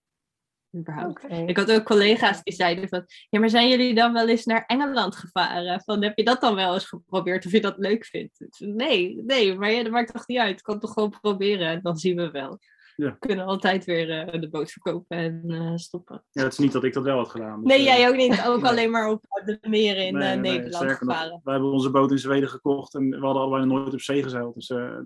Überhaupt. 0.77 1.23
Okay. 1.23 1.45
Ik 1.45 1.57
had 1.57 1.71
ook 1.71 1.83
collega's 1.83 2.43
die 2.43 2.53
zeiden 2.53 2.89
van, 2.89 3.05
ja, 3.29 3.39
maar 3.39 3.49
zijn 3.49 3.69
jullie 3.69 3.93
dan 3.93 4.13
wel 4.13 4.27
eens 4.27 4.45
naar 4.45 4.63
Engeland 4.65 5.15
gevaren? 5.15 5.81
Van, 5.81 6.03
heb 6.03 6.17
je 6.17 6.23
dat 6.23 6.41
dan 6.41 6.55
wel 6.55 6.73
eens 6.73 6.87
geprobeerd 6.87 7.45
of 7.45 7.51
je 7.51 7.61
dat 7.61 7.77
leuk 7.77 8.05
vindt? 8.05 8.39
Nee, 8.57 9.21
nee, 9.25 9.55
maar 9.55 9.71
ja, 9.71 9.83
dat 9.83 9.91
maakt 9.91 10.13
toch 10.13 10.27
niet 10.27 10.37
uit. 10.37 10.57
Ik 10.57 10.63
kan 10.63 10.73
het 10.73 10.83
toch 10.83 10.93
gewoon 10.93 11.15
proberen 11.21 11.67
en 11.67 11.79
dan 11.81 11.97
zien 11.97 12.15
we 12.15 12.31
wel. 12.31 12.59
Ja. 12.95 13.11
We 13.11 13.19
kunnen 13.19 13.45
altijd 13.45 13.85
weer 13.85 14.33
uh, 14.33 14.41
de 14.41 14.49
boot 14.49 14.71
verkopen 14.71 15.17
en 15.17 15.43
uh, 15.45 15.75
stoppen. 15.75 16.23
Ja, 16.31 16.43
het 16.43 16.51
is 16.51 16.57
niet 16.57 16.71
dat 16.71 16.83
ik 16.83 16.93
dat 16.93 17.03
wel 17.03 17.17
had 17.17 17.29
gedaan. 17.29 17.63
Dus, 17.63 17.75
nee, 17.75 17.83
jij 17.83 18.09
ook 18.09 18.15
niet. 18.15 18.43
Ook 18.45 18.61
nee. 18.61 18.71
alleen 18.71 18.91
maar 18.91 19.09
op 19.09 19.23
de 19.45 19.57
meer 19.61 19.97
in 19.97 20.13
nee, 20.13 20.37
nee, 20.37 20.57
Nederland 20.57 20.91
gevaren. 20.91 21.31
Nog, 21.31 21.43
wij 21.43 21.53
hebben 21.53 21.71
onze 21.71 21.91
boot 21.91 22.11
in 22.11 22.19
Zweden 22.19 22.49
gekocht 22.49 22.93
en 22.93 23.09
we 23.09 23.25
hadden 23.25 23.41
allebei 23.41 23.65
nooit 23.65 23.93
op 23.93 24.01
zee 24.01 24.23
gezeild. 24.23 24.53
Dus 24.53 24.67
dat, 24.67 25.03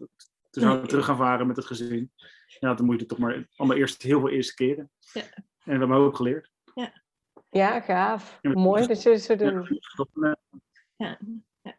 toen 0.49 0.63
zouden 0.63 0.81
we 0.81 0.87
terug 0.87 1.05
gaan 1.05 1.17
varen 1.17 1.47
met 1.47 1.55
het 1.55 1.65
gezin. 1.65 2.11
Ja, 2.59 2.73
dan 2.73 2.85
moet 2.85 2.99
je 2.99 3.05
toch 3.05 3.17
maar 3.17 3.47
allemaal 3.55 3.77
eerst 3.77 4.01
heel 4.01 4.19
veel 4.19 4.29
eerste 4.29 4.53
keren. 4.53 4.91
Ja. 5.13 5.23
En 5.65 5.73
we 5.73 5.79
hebben 5.79 5.97
ook 5.97 6.15
geleerd. 6.15 6.51
Ja, 6.73 7.01
ja 7.49 7.81
gaaf. 7.81 8.37
Ja, 8.41 8.51
Mooi 8.51 8.87
dat 8.87 9.01
je 9.01 9.17
zo 9.17 9.35
doen. 9.35 9.81
Ja. 10.13 11.19
ja. 11.61 11.77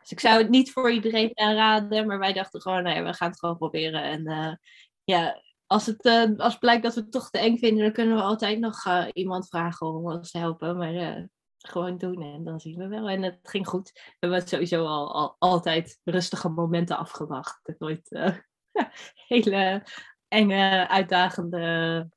Dus 0.00 0.10
ik 0.10 0.20
zou 0.20 0.38
het 0.38 0.48
niet 0.48 0.72
voor 0.72 0.90
iedereen 0.90 1.30
aanraden, 1.34 2.06
maar 2.06 2.18
wij 2.18 2.32
dachten 2.32 2.60
gewoon, 2.60 2.86
ja, 2.86 3.02
we 3.02 3.12
gaan 3.12 3.30
het 3.30 3.38
gewoon 3.38 3.56
proberen. 3.56 4.02
En 4.02 4.30
uh, 4.30 4.54
ja, 5.04 5.42
als 5.66 5.86
het 5.86 6.04
uh, 6.04 6.38
als 6.38 6.58
blijkt 6.58 6.82
dat 6.82 6.94
we 6.94 7.00
het 7.00 7.12
toch 7.12 7.30
te 7.30 7.38
eng 7.38 7.56
vinden, 7.56 7.82
dan 7.82 7.92
kunnen 7.92 8.16
we 8.16 8.22
altijd 8.22 8.58
nog 8.58 8.86
uh, 8.86 9.06
iemand 9.12 9.48
vragen 9.48 9.86
om 9.86 10.04
ons 10.04 10.30
te 10.30 10.38
helpen. 10.38 10.76
Maar 10.76 10.94
uh, 10.94 11.24
gewoon 11.58 11.98
doen 11.98 12.22
en 12.22 12.44
dan 12.44 12.60
zien 12.60 12.78
we 12.78 12.88
wel. 12.88 13.08
En 13.08 13.22
het 13.22 13.38
ging 13.42 13.68
goed. 13.68 13.90
We 13.92 14.26
hebben 14.26 14.48
sowieso 14.48 14.84
al, 14.84 15.14
al 15.14 15.36
altijd 15.38 16.00
rustige 16.04 16.48
momenten 16.48 16.98
afgewacht. 16.98 17.74
Nooit 17.78 18.08
hele 19.28 19.82
enge, 20.28 20.88
uitdagende... 20.88 22.08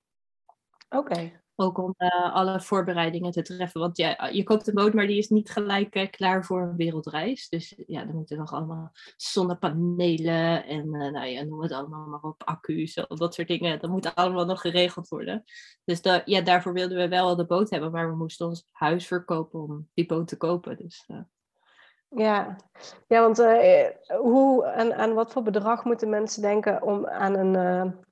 Oké. 0.89 1.42
Ook 1.63 1.79
om 1.79 1.95
uh, 1.99 2.35
alle 2.35 2.61
voorbereidingen 2.61 3.31
te 3.31 3.43
treffen. 3.43 3.81
Want 3.81 3.97
ja, 3.97 4.29
je 4.33 4.43
koopt 4.43 4.69
een 4.69 4.75
boot, 4.75 4.93
maar 4.93 5.07
die 5.07 5.19
is 5.19 5.29
niet 5.29 5.51
gelijk 5.51 5.97
uh, 5.97 6.11
klaar 6.11 6.45
voor 6.45 6.63
een 6.63 6.77
wereldreis. 6.77 7.49
Dus 7.49 7.75
ja, 7.87 8.01
er 8.01 8.15
moeten 8.15 8.39
nog 8.39 8.53
allemaal 8.53 8.93
zonnepanelen 9.17 10.65
en 10.65 10.95
uh, 10.95 11.11
nou 11.11 11.27
ja, 11.27 11.43
noem 11.43 11.63
het 11.63 11.73
allemaal 11.73 12.07
maar 12.07 12.21
op, 12.23 12.43
accu's, 12.45 12.95
dat 13.09 13.35
soort 13.35 13.49
dingen. 13.49 13.79
Dat 13.79 13.91
moet 13.91 14.15
allemaal 14.15 14.45
nog 14.45 14.61
geregeld 14.61 15.09
worden. 15.09 15.45
Dus 15.85 16.01
ja, 16.25 16.41
daarvoor 16.41 16.73
wilden 16.73 16.97
we 16.97 17.09
wel 17.09 17.37
de 17.37 17.47
boot 17.47 17.71
hebben, 17.71 17.91
maar 17.91 18.11
we 18.11 18.17
moesten 18.17 18.47
ons 18.47 18.67
huis 18.71 19.07
verkopen 19.07 19.63
om 19.63 19.89
die 19.95 20.07
boot 20.07 20.29
te 20.29 20.37
kopen. 20.37 20.77
Dus, 20.77 21.05
ja. 21.07 22.57
ja, 23.09 23.21
want 23.21 23.39
hoe 24.19 24.65
en 24.65 24.97
aan 24.97 25.15
wat 25.15 25.33
voor 25.33 25.43
bedrag 25.43 25.85
moeten 25.85 26.09
mensen 26.09 26.43
denken 26.43 26.83
om 26.83 27.07
aan 27.07 27.35
een, 27.35 27.55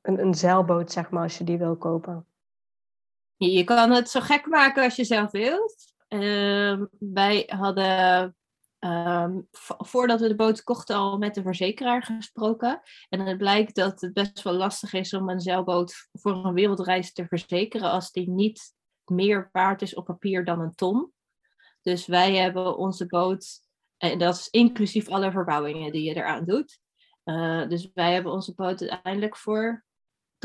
een, 0.03 0.21
een 0.21 0.35
zeilboot, 0.35 0.93
zeg 0.93 1.11
maar, 1.11 1.23
als 1.23 1.39
je 1.39 1.45
die 1.45 1.59
wil 1.59 1.77
kopen? 1.77 2.25
Je 3.49 3.65
kan 3.65 3.91
het 3.91 4.11
zo 4.11 4.21
gek 4.21 4.47
maken 4.47 4.85
als 4.85 4.97
je 4.97 5.05
zelf 5.05 5.31
wilt. 5.31 5.95
Uh, 6.09 6.83
wij 6.99 7.45
hadden 7.47 8.37
um, 8.79 9.49
voordat 9.79 10.21
we 10.21 10.29
de 10.29 10.35
boot 10.35 10.63
kochten 10.63 10.97
al 10.97 11.19
met 11.19 11.35
de 11.35 11.43
verzekeraar 11.43 12.03
gesproken. 12.03 12.81
En 13.09 13.21
het 13.21 13.39
blijkt 13.39 13.75
dat 13.75 14.01
het 14.01 14.13
best 14.13 14.43
wel 14.43 14.53
lastig 14.53 14.93
is 14.93 15.15
om 15.15 15.29
een 15.29 15.41
zeilboot 15.41 16.09
voor 16.13 16.45
een 16.45 16.55
wereldreis 16.55 17.13
te 17.13 17.27
verzekeren 17.27 17.91
als 17.91 18.13
die 18.13 18.31
niet 18.31 18.75
meer 19.05 19.49
waard 19.53 19.83
is 19.83 19.95
op 19.95 20.05
papier 20.05 20.45
dan 20.45 20.61
een 20.61 20.75
ton. 20.75 21.13
Dus 21.83 22.07
wij 22.07 22.37
hebben 22.37 22.77
onze 22.77 23.07
boot, 23.07 23.61
en 23.97 24.19
dat 24.19 24.35
is 24.35 24.49
inclusief 24.49 25.09
alle 25.09 25.31
verbouwingen 25.31 25.93
die 25.93 26.03
je 26.03 26.15
eraan 26.15 26.45
doet. 26.45 26.79
Uh, 27.25 27.69
dus 27.69 27.91
wij 27.95 28.13
hebben 28.13 28.33
onze 28.33 28.55
boot 28.55 28.81
uiteindelijk 28.81 29.37
voor 29.37 29.85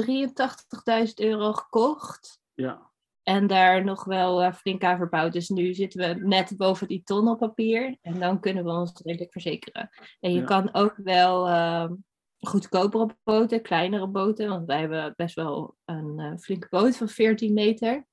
83.000 0.01 1.13
euro 1.15 1.53
gekocht. 1.53 2.43
Ja. 2.55 2.93
En 3.25 3.47
daar 3.47 3.83
nog 3.83 4.03
wel 4.03 4.43
uh, 4.43 4.53
flink 4.53 4.83
aan 4.83 4.97
verbouwd. 4.97 5.33
Dus 5.33 5.49
nu 5.49 5.73
zitten 5.73 5.99
we 5.99 6.25
net 6.27 6.53
boven 6.57 6.87
die 6.87 7.03
ton 7.03 7.27
op 7.27 7.39
papier. 7.39 7.97
En 8.01 8.19
dan 8.19 8.39
kunnen 8.39 8.63
we 8.63 8.69
ons 8.69 9.01
redelijk 9.03 9.31
verzekeren. 9.31 9.89
En 10.19 10.31
je 10.31 10.39
ja. 10.39 10.45
kan 10.45 10.73
ook 10.73 10.95
wel 10.95 11.47
uh, 11.47 11.91
goedkopere 12.39 13.17
boten, 13.23 13.61
kleinere 13.61 14.07
boten. 14.07 14.49
Want 14.49 14.65
wij 14.65 14.79
hebben 14.79 15.13
best 15.15 15.35
wel 15.35 15.75
een 15.85 16.19
uh, 16.19 16.37
flinke 16.37 16.67
boot 16.69 16.97
van 16.97 17.09
14 17.09 17.53
meter. 17.53 18.07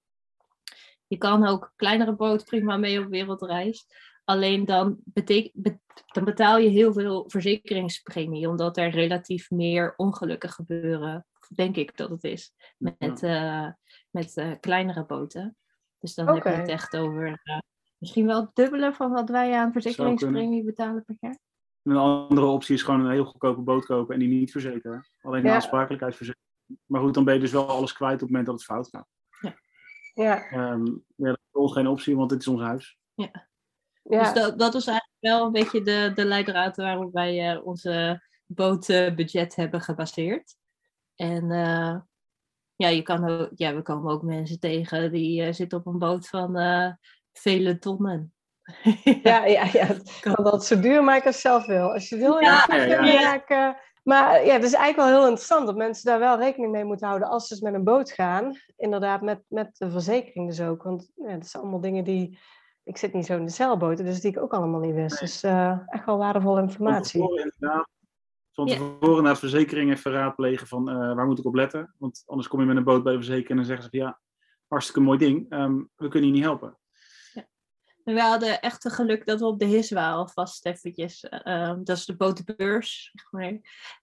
Je 1.06 1.16
kan 1.16 1.46
ook 1.46 1.72
kleinere 1.76 2.14
boten 2.14 2.46
prima 2.46 2.76
mee 2.76 3.00
op 3.00 3.10
wereldreis. 3.10 3.86
Alleen 4.24 4.64
dan, 4.64 4.98
be 5.04 5.50
dan 6.12 6.24
betaal 6.24 6.58
je 6.58 6.68
heel 6.68 6.92
veel 6.92 7.24
verzekeringspremie. 7.30 8.48
Omdat 8.48 8.76
er 8.76 8.90
relatief 8.90 9.50
meer 9.50 9.94
ongelukken 9.96 10.50
gebeuren. 10.50 11.26
Denk 11.54 11.76
ik 11.76 11.96
dat 11.96 12.10
het 12.10 12.24
is. 12.24 12.52
Met, 12.78 13.20
ja 13.20 13.80
met 14.12 14.36
uh, 14.36 14.52
kleinere 14.60 15.04
boten. 15.04 15.56
Dus 15.98 16.14
dan 16.14 16.28
okay. 16.28 16.36
heb 16.36 16.44
je 16.54 16.60
het 16.60 16.70
echt 16.70 16.96
over 16.96 17.40
uh, 17.44 17.58
misschien 17.98 18.26
wel 18.26 18.40
het 18.40 18.54
dubbele 18.54 18.92
van 18.92 19.10
wat 19.10 19.30
wij 19.30 19.54
aan 19.54 19.72
verzekeringspremie 19.72 20.64
betalen 20.64 21.04
per 21.04 21.16
jaar. 21.20 21.38
Een 21.82 21.96
andere 21.96 22.46
optie 22.46 22.74
is 22.74 22.82
gewoon 22.82 23.00
een 23.00 23.10
heel 23.10 23.24
goedkope 23.24 23.60
boot 23.60 23.84
kopen 23.84 24.14
en 24.14 24.20
die 24.20 24.28
niet 24.28 24.50
verzekeren. 24.50 25.06
Alleen 25.20 25.42
de 25.42 25.48
ja. 25.48 25.54
aansprakelijkheid 25.54 26.16
verzekeren. 26.16 26.46
Maar 26.86 27.00
goed, 27.00 27.14
dan 27.14 27.24
ben 27.24 27.34
je 27.34 27.40
dus 27.40 27.52
wel 27.52 27.68
alles 27.68 27.92
kwijt 27.92 28.14
op 28.14 28.20
het 28.20 28.28
moment 28.28 28.46
dat 28.46 28.54
het 28.54 28.64
fout 28.64 28.88
gaat. 28.88 29.08
Ja. 29.40 29.54
Ja. 30.14 30.70
Um, 30.72 31.04
ja 31.16 31.28
dat 31.28 31.38
is 31.38 31.48
voor 31.50 31.62
ons 31.62 31.72
geen 31.72 31.86
optie, 31.86 32.16
want 32.16 32.30
dit 32.30 32.40
is 32.40 32.48
ons 32.48 32.60
huis. 32.60 32.98
Ja. 33.14 33.48
ja. 34.02 34.18
Dus 34.18 34.32
dat, 34.32 34.58
dat 34.58 34.74
is 34.74 34.86
eigenlijk 34.86 35.18
wel 35.20 35.46
een 35.46 35.52
beetje 35.52 35.82
de, 35.82 36.12
de 36.14 36.24
leidraad 36.24 36.76
waarop 36.76 37.12
wij 37.12 37.54
uh, 37.54 37.66
onze 37.66 38.22
bootbudget 38.46 39.54
hebben 39.54 39.80
gebaseerd. 39.80 40.56
En 41.14 41.50
ja, 42.76 42.88
je 42.88 43.02
kan 43.02 43.28
ook, 43.28 43.50
ja, 43.54 43.74
we 43.74 43.82
komen 43.82 44.12
ook 44.12 44.22
mensen 44.22 44.60
tegen 44.60 45.12
die 45.12 45.46
uh, 45.46 45.52
zitten 45.52 45.78
op 45.78 45.86
een 45.86 45.98
boot 45.98 46.28
van 46.28 46.58
uh, 46.58 46.92
vele 47.32 47.78
tonnen. 47.78 48.32
ja, 49.22 49.44
ja, 49.44 49.66
ja. 49.72 49.86
Kan 50.20 50.44
dat 50.44 50.66
zo 50.66 50.80
duur 50.80 51.04
maken 51.04 51.26
als 51.26 51.34
je 51.34 51.40
zelf 51.40 51.66
wil. 51.66 51.92
Als 51.92 52.08
je 52.08 52.16
wil, 52.16 52.38
ja, 52.38 52.64
ja, 52.68 52.76
ja, 52.76 53.04
ja. 53.04 53.30
Maken. 53.30 53.76
Maar 54.02 54.44
ja, 54.44 54.52
het 54.52 54.64
is 54.64 54.72
eigenlijk 54.72 54.96
wel 54.96 55.18
heel 55.18 55.28
interessant 55.28 55.66
dat 55.66 55.76
mensen 55.76 56.04
daar 56.04 56.18
wel 56.18 56.38
rekening 56.38 56.72
mee 56.72 56.84
moeten 56.84 57.06
houden 57.06 57.28
als 57.28 57.46
ze 57.46 57.64
met 57.64 57.74
een 57.74 57.84
boot 57.84 58.10
gaan. 58.10 58.56
Inderdaad, 58.76 59.20
met, 59.22 59.42
met 59.48 59.76
de 59.78 59.90
verzekering 59.90 60.48
dus 60.48 60.60
ook. 60.60 60.82
Want 60.82 61.10
ja, 61.14 61.32
dat 61.32 61.46
zijn 61.46 61.62
allemaal 61.62 61.80
dingen 61.80 62.04
die. 62.04 62.38
Ik 62.84 62.96
zit 62.96 63.12
niet 63.12 63.26
zo 63.26 63.36
in 63.36 63.44
de 63.44 63.50
zeilboten, 63.50 64.04
dus 64.04 64.20
die 64.20 64.30
ik 64.30 64.38
ook 64.38 64.52
allemaal 64.52 64.80
niet 64.80 64.94
wist. 64.94 65.20
Dus 65.20 65.44
uh, 65.44 65.78
echt 65.86 66.04
wel 66.04 66.18
waardevolle 66.18 66.62
informatie. 66.62 67.20
Inderdaad, 67.20 67.88
van 68.52 68.66
tevoren 68.66 69.16
ja. 69.16 69.20
naar 69.20 69.32
de 69.32 69.38
verzekering 69.38 69.90
even 69.90 70.12
raadplegen 70.12 70.66
van 70.66 70.90
uh, 70.90 71.14
waar 71.14 71.26
moet 71.26 71.38
ik 71.38 71.44
op 71.44 71.54
letten. 71.54 71.94
Want 71.98 72.22
anders 72.26 72.48
kom 72.48 72.60
je 72.60 72.66
met 72.66 72.76
een 72.76 72.84
boot 72.84 73.02
bij 73.02 73.12
de 73.12 73.18
verzekering 73.18 73.50
en 73.50 73.56
dan 73.56 73.64
zeggen 73.64 73.84
ze 73.84 73.90
van 73.90 73.98
ja, 73.98 74.20
hartstikke 74.66 75.00
mooi 75.00 75.18
ding, 75.18 75.52
um, 75.52 75.90
we 75.96 76.08
kunnen 76.08 76.28
je 76.28 76.34
niet 76.34 76.44
helpen. 76.44 76.78
We 78.04 78.20
hadden 78.20 78.60
echt 78.60 78.82
het 78.82 78.92
geluk 78.92 79.26
dat 79.26 79.40
we 79.40 79.46
op 79.46 79.58
de 79.58 79.64
Hiswa 79.64 80.12
alvast 80.12 80.66
eventjes, 80.66 81.26
uh, 81.44 81.74
dat 81.82 81.96
is 81.96 82.04
de 82.04 82.16
botenbeurs, 82.16 83.14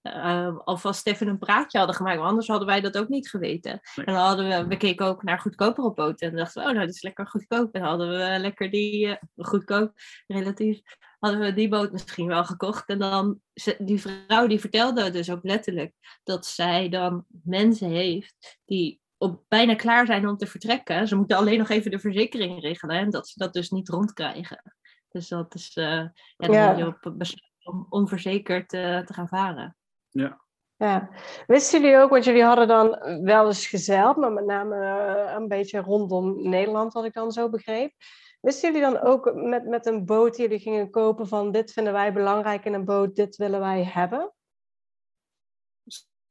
uh, 0.02 0.58
alvast 0.64 1.06
even 1.06 1.28
een 1.28 1.38
praatje 1.38 1.78
hadden 1.78 1.96
gemaakt. 1.96 2.16
Want 2.16 2.28
anders 2.28 2.48
hadden 2.48 2.66
wij 2.66 2.80
dat 2.80 2.98
ook 2.98 3.08
niet 3.08 3.28
geweten. 3.28 3.80
Nee. 3.94 4.06
En 4.06 4.14
dan 4.14 4.22
hadden 4.22 4.48
we, 4.48 4.66
we 4.66 4.76
keken 4.76 5.06
ook 5.06 5.22
naar 5.22 5.38
goedkopere 5.38 5.92
boten 5.92 6.30
en 6.30 6.36
dachten 6.36 6.62
we, 6.62 6.68
oh 6.68 6.74
nou, 6.74 6.86
dit 6.86 6.94
is 6.94 7.02
lekker 7.02 7.26
goedkoop. 7.26 7.74
En 7.74 7.82
hadden 7.82 8.08
we 8.08 8.38
lekker 8.38 8.70
die, 8.70 9.06
uh, 9.06 9.14
goedkoop, 9.36 9.92
relatief, 10.26 10.80
hadden 11.18 11.40
we 11.40 11.52
die 11.52 11.68
boot 11.68 11.92
misschien 11.92 12.26
wel 12.26 12.44
gekocht. 12.44 12.88
En 12.88 12.98
dan, 12.98 13.40
die 13.78 14.00
vrouw 14.00 14.46
die 14.46 14.60
vertelde 14.60 15.10
dus 15.10 15.30
ook 15.30 15.42
letterlijk 15.42 15.94
dat 16.22 16.46
zij 16.46 16.88
dan 16.88 17.24
mensen 17.42 17.90
heeft 17.90 18.58
die 18.64 19.00
op, 19.20 19.42
bijna 19.48 19.74
klaar 19.74 20.06
zijn 20.06 20.28
om 20.28 20.36
te 20.36 20.46
vertrekken. 20.46 21.08
Ze 21.08 21.16
moeten 21.16 21.36
alleen 21.36 21.58
nog 21.58 21.68
even 21.68 21.90
de 21.90 21.98
verzekering 21.98 22.60
regelen 22.60 22.96
en 22.96 23.10
dat 23.10 23.28
ze 23.28 23.38
dat 23.38 23.52
dus 23.52 23.70
niet 23.70 23.88
rondkrijgen. 23.88 24.74
Dus 25.08 25.28
dat 25.28 25.54
is, 25.54 25.76
uh, 25.76 25.84
ja, 25.84 26.12
dan 26.36 26.52
ja. 26.52 26.76
je 26.76 26.86
op 26.86 27.14
om 27.62 27.86
onverzekerd 27.88 28.72
uh, 28.72 28.98
te 28.98 29.12
gaan 29.12 29.28
varen. 29.28 29.76
Ja. 30.08 30.40
Ja, 30.76 31.10
wisten 31.46 31.80
jullie 31.80 31.98
ook, 31.98 32.10
want 32.10 32.24
jullie 32.24 32.44
hadden 32.44 32.68
dan 32.68 32.88
wel 33.22 33.46
eens 33.46 33.66
gezeild, 33.66 34.16
maar 34.16 34.32
met 34.32 34.44
name 34.44 34.76
uh, 34.76 35.34
een 35.36 35.48
beetje 35.48 35.80
rondom 35.80 36.48
Nederland, 36.48 36.92
wat 36.92 37.04
ik 37.04 37.12
dan 37.12 37.32
zo 37.32 37.50
begreep. 37.50 37.92
Wisten 38.40 38.72
jullie 38.72 38.92
dan 38.92 39.00
ook 39.00 39.34
met, 39.34 39.66
met 39.66 39.86
een 39.86 40.04
boot 40.04 40.34
die 40.34 40.42
jullie 40.42 40.62
gingen 40.62 40.90
kopen 40.90 41.28
van 41.28 41.52
dit 41.52 41.72
vinden 41.72 41.92
wij 41.92 42.12
belangrijk 42.12 42.64
in 42.64 42.74
een 42.74 42.84
boot, 42.84 43.16
dit 43.16 43.36
willen 43.36 43.60
wij 43.60 43.84
hebben? 43.84 44.32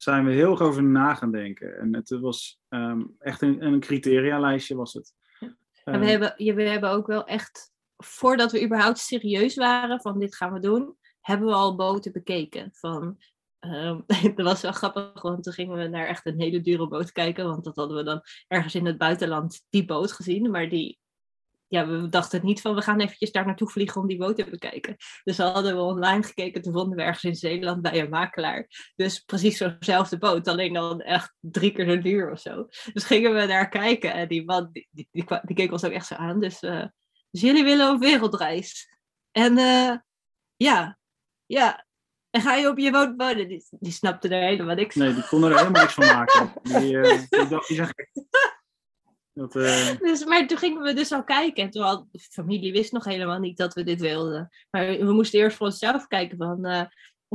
Zijn 0.01 0.25
we 0.25 0.31
heel 0.31 0.51
erg 0.51 0.61
over 0.61 0.83
na 0.83 1.13
gaan 1.13 1.31
denken. 1.31 1.77
En 1.77 1.95
het 1.95 2.09
was 2.09 2.59
um, 2.69 3.15
echt 3.19 3.41
een, 3.41 3.65
een 3.65 3.79
criterialijstje 3.79 4.75
was 4.75 4.93
het. 4.93 5.13
Ja. 5.39 5.55
Um, 5.85 5.99
we, 5.99 6.05
hebben, 6.05 6.33
we 6.37 6.61
hebben 6.63 6.89
ook 6.89 7.07
wel 7.07 7.25
echt, 7.25 7.71
voordat 7.97 8.51
we 8.51 8.63
überhaupt 8.63 8.97
serieus 8.97 9.55
waren 9.55 10.01
van 10.01 10.19
dit 10.19 10.35
gaan 10.35 10.53
we 10.53 10.59
doen, 10.59 10.97
hebben 11.21 11.47
we 11.47 11.53
al 11.53 11.75
boten 11.75 12.11
bekeken. 12.11 12.69
Van, 12.73 13.17
um, 13.59 14.03
dat 14.35 14.45
was 14.45 14.61
wel 14.61 14.71
grappig, 14.71 15.21
want 15.21 15.43
toen 15.43 15.53
gingen 15.53 15.77
we 15.77 15.87
naar 15.87 16.07
echt 16.07 16.25
een 16.25 16.39
hele 16.39 16.61
dure 16.61 16.87
boot 16.87 17.11
kijken. 17.11 17.45
Want 17.45 17.63
dat 17.63 17.75
hadden 17.75 17.97
we 17.97 18.03
dan 18.03 18.21
ergens 18.47 18.75
in 18.75 18.85
het 18.85 18.97
buitenland 18.97 19.65
die 19.69 19.85
boot 19.85 20.11
gezien. 20.11 20.51
Maar 20.51 20.69
die 20.69 20.99
ja, 21.69 21.87
we 21.87 22.09
dachten 22.09 22.45
niet 22.45 22.61
van 22.61 22.75
we 22.75 22.81
gaan 22.81 22.99
eventjes 22.99 23.31
daar 23.31 23.45
naartoe 23.45 23.69
vliegen 23.69 24.01
om 24.01 24.07
die 24.07 24.17
boot 24.17 24.35
te 24.35 24.49
bekijken. 24.49 24.95
Dus 25.23 25.37
hadden 25.37 25.75
we 25.75 25.81
online 25.81 26.23
gekeken, 26.23 26.61
toen 26.61 26.73
vonden 26.73 26.97
we 26.97 27.03
ergens 27.03 27.23
in 27.23 27.35
Zeeland 27.35 27.81
bij 27.81 27.99
een 27.99 28.09
makelaar. 28.09 28.67
Dus 28.95 29.19
precies 29.19 29.57
zo'nzelfde 29.57 30.17
boot, 30.17 30.47
alleen 30.47 30.73
dan 30.73 31.01
echt 31.01 31.33
drie 31.39 31.71
keer 31.71 31.89
zo 31.89 32.01
duur 32.01 32.31
of 32.31 32.39
zo. 32.39 32.67
Dus 32.93 33.03
gingen 33.03 33.33
we 33.33 33.47
daar 33.47 33.69
kijken 33.69 34.13
en 34.13 34.27
die 34.27 34.45
man, 34.45 34.69
die, 34.71 34.87
die, 34.91 35.07
die, 35.11 35.55
keek 35.55 35.71
ons 35.71 35.83
ook 35.83 35.91
echt 35.91 36.07
zo 36.07 36.15
aan. 36.15 36.39
Dus, 36.39 36.63
uh, 36.63 36.85
dus 37.31 37.41
jullie 37.41 37.63
willen 37.63 37.91
op 37.91 37.99
wereldreis. 37.99 38.97
En 39.31 39.57
uh, 39.57 39.95
ja, 40.55 40.97
ja, 41.45 41.85
en 42.29 42.41
ga 42.41 42.55
je 42.55 42.69
op 42.69 42.77
je 42.77 42.91
boot 42.91 43.13
wonen? 43.17 43.47
Die, 43.47 43.65
die 43.69 43.91
snapte 43.91 44.27
er 44.27 44.47
helemaal 44.47 44.75
niks 44.75 44.95
van. 44.95 45.05
Nee, 45.05 45.13
die 45.13 45.27
kon 45.27 45.43
er 45.43 45.57
helemaal 45.57 45.81
niks 45.81 45.93
van 45.93 46.05
maken. 46.05 46.53
Die, 46.79 46.93
uh, 46.93 47.21
die, 47.29 47.47
dacht, 47.47 47.67
die 47.67 47.77
zegt, 47.77 47.93
dat, 49.33 49.55
uh... 49.55 49.99
dus, 50.07 50.25
maar 50.25 50.47
toen 50.47 50.57
gingen 50.57 50.81
we 50.81 50.93
dus 50.93 51.11
al 51.11 51.23
kijken. 51.23 51.63
En 51.63 51.69
toen 51.69 51.83
had 51.83 52.05
de 52.11 52.19
familie 52.19 52.71
wist 52.71 52.91
nog 52.91 53.05
helemaal 53.05 53.39
niet 53.39 53.57
dat 53.57 53.73
we 53.73 53.83
dit 53.83 54.01
wilden. 54.01 54.49
Maar 54.69 54.87
we 54.87 55.13
moesten 55.13 55.39
eerst 55.39 55.57
voor 55.57 55.67
onszelf 55.67 56.07
kijken 56.07 56.37
van... 56.37 56.65
Uh, 56.65 56.81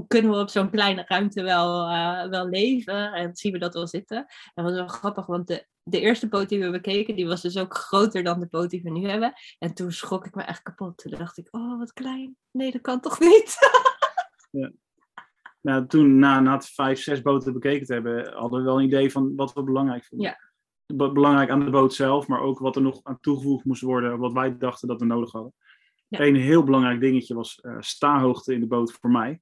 kunnen 0.06 0.30
we 0.30 0.38
op 0.38 0.48
zo'n 0.48 0.70
kleine 0.70 1.04
ruimte 1.06 1.42
wel, 1.42 1.90
uh, 1.90 2.28
wel 2.28 2.48
leven? 2.48 3.12
En 3.12 3.36
zien 3.36 3.52
we 3.52 3.58
dat 3.58 3.74
wel 3.74 3.86
zitten? 3.86 4.16
En 4.16 4.26
dat 4.54 4.64
was 4.64 4.74
wel 4.74 4.86
grappig, 4.86 5.26
want 5.26 5.46
de, 5.46 5.66
de 5.82 6.00
eerste 6.00 6.28
boot 6.28 6.48
die 6.48 6.60
we 6.60 6.70
bekeken... 6.70 7.14
die 7.14 7.26
was 7.26 7.42
dus 7.42 7.58
ook 7.58 7.74
groter 7.74 8.22
dan 8.22 8.40
de 8.40 8.48
boot 8.50 8.70
die 8.70 8.82
we 8.82 8.90
nu 8.90 9.08
hebben. 9.08 9.32
En 9.58 9.74
toen 9.74 9.92
schrok 9.92 10.26
ik 10.26 10.34
me 10.34 10.42
echt 10.42 10.62
kapot. 10.62 10.96
Toen 10.96 11.18
dacht 11.18 11.38
ik, 11.38 11.48
oh, 11.50 11.78
wat 11.78 11.92
klein. 11.92 12.36
Nee, 12.50 12.72
dat 12.72 12.80
kan 12.80 13.00
toch 13.00 13.20
niet? 13.20 13.56
ja. 14.50 14.72
Nou, 15.60 15.86
toen, 15.86 16.18
na, 16.18 16.40
na 16.40 16.54
het 16.54 16.66
vijf, 16.66 17.02
zes 17.02 17.22
boten 17.22 17.52
bekeken 17.52 17.86
te 17.86 17.92
hebben... 17.92 18.32
hadden 18.32 18.58
we 18.58 18.64
wel 18.64 18.78
een 18.78 18.84
idee 18.84 19.12
van 19.12 19.34
wat 19.36 19.52
we 19.52 19.62
belangrijk 19.62 20.04
vonden. 20.04 20.28
Ja 20.28 20.52
belangrijk 20.86 21.50
aan 21.50 21.64
de 21.64 21.70
boot 21.70 21.94
zelf, 21.94 22.26
maar 22.26 22.40
ook 22.40 22.58
wat 22.58 22.76
er 22.76 22.82
nog 22.82 23.00
aan 23.02 23.20
toegevoegd 23.20 23.64
moest 23.64 23.82
worden, 23.82 24.18
wat 24.18 24.32
wij 24.32 24.56
dachten 24.58 24.88
dat 24.88 25.00
we 25.00 25.06
nodig 25.06 25.32
hadden. 25.32 25.54
Ja. 26.08 26.20
Een 26.20 26.36
heel 26.36 26.64
belangrijk 26.64 27.00
dingetje 27.00 27.34
was 27.34 27.60
uh, 27.62 28.32
in 28.44 28.60
de 28.60 28.66
boot 28.66 28.92
voor 28.92 29.10
mij. 29.10 29.40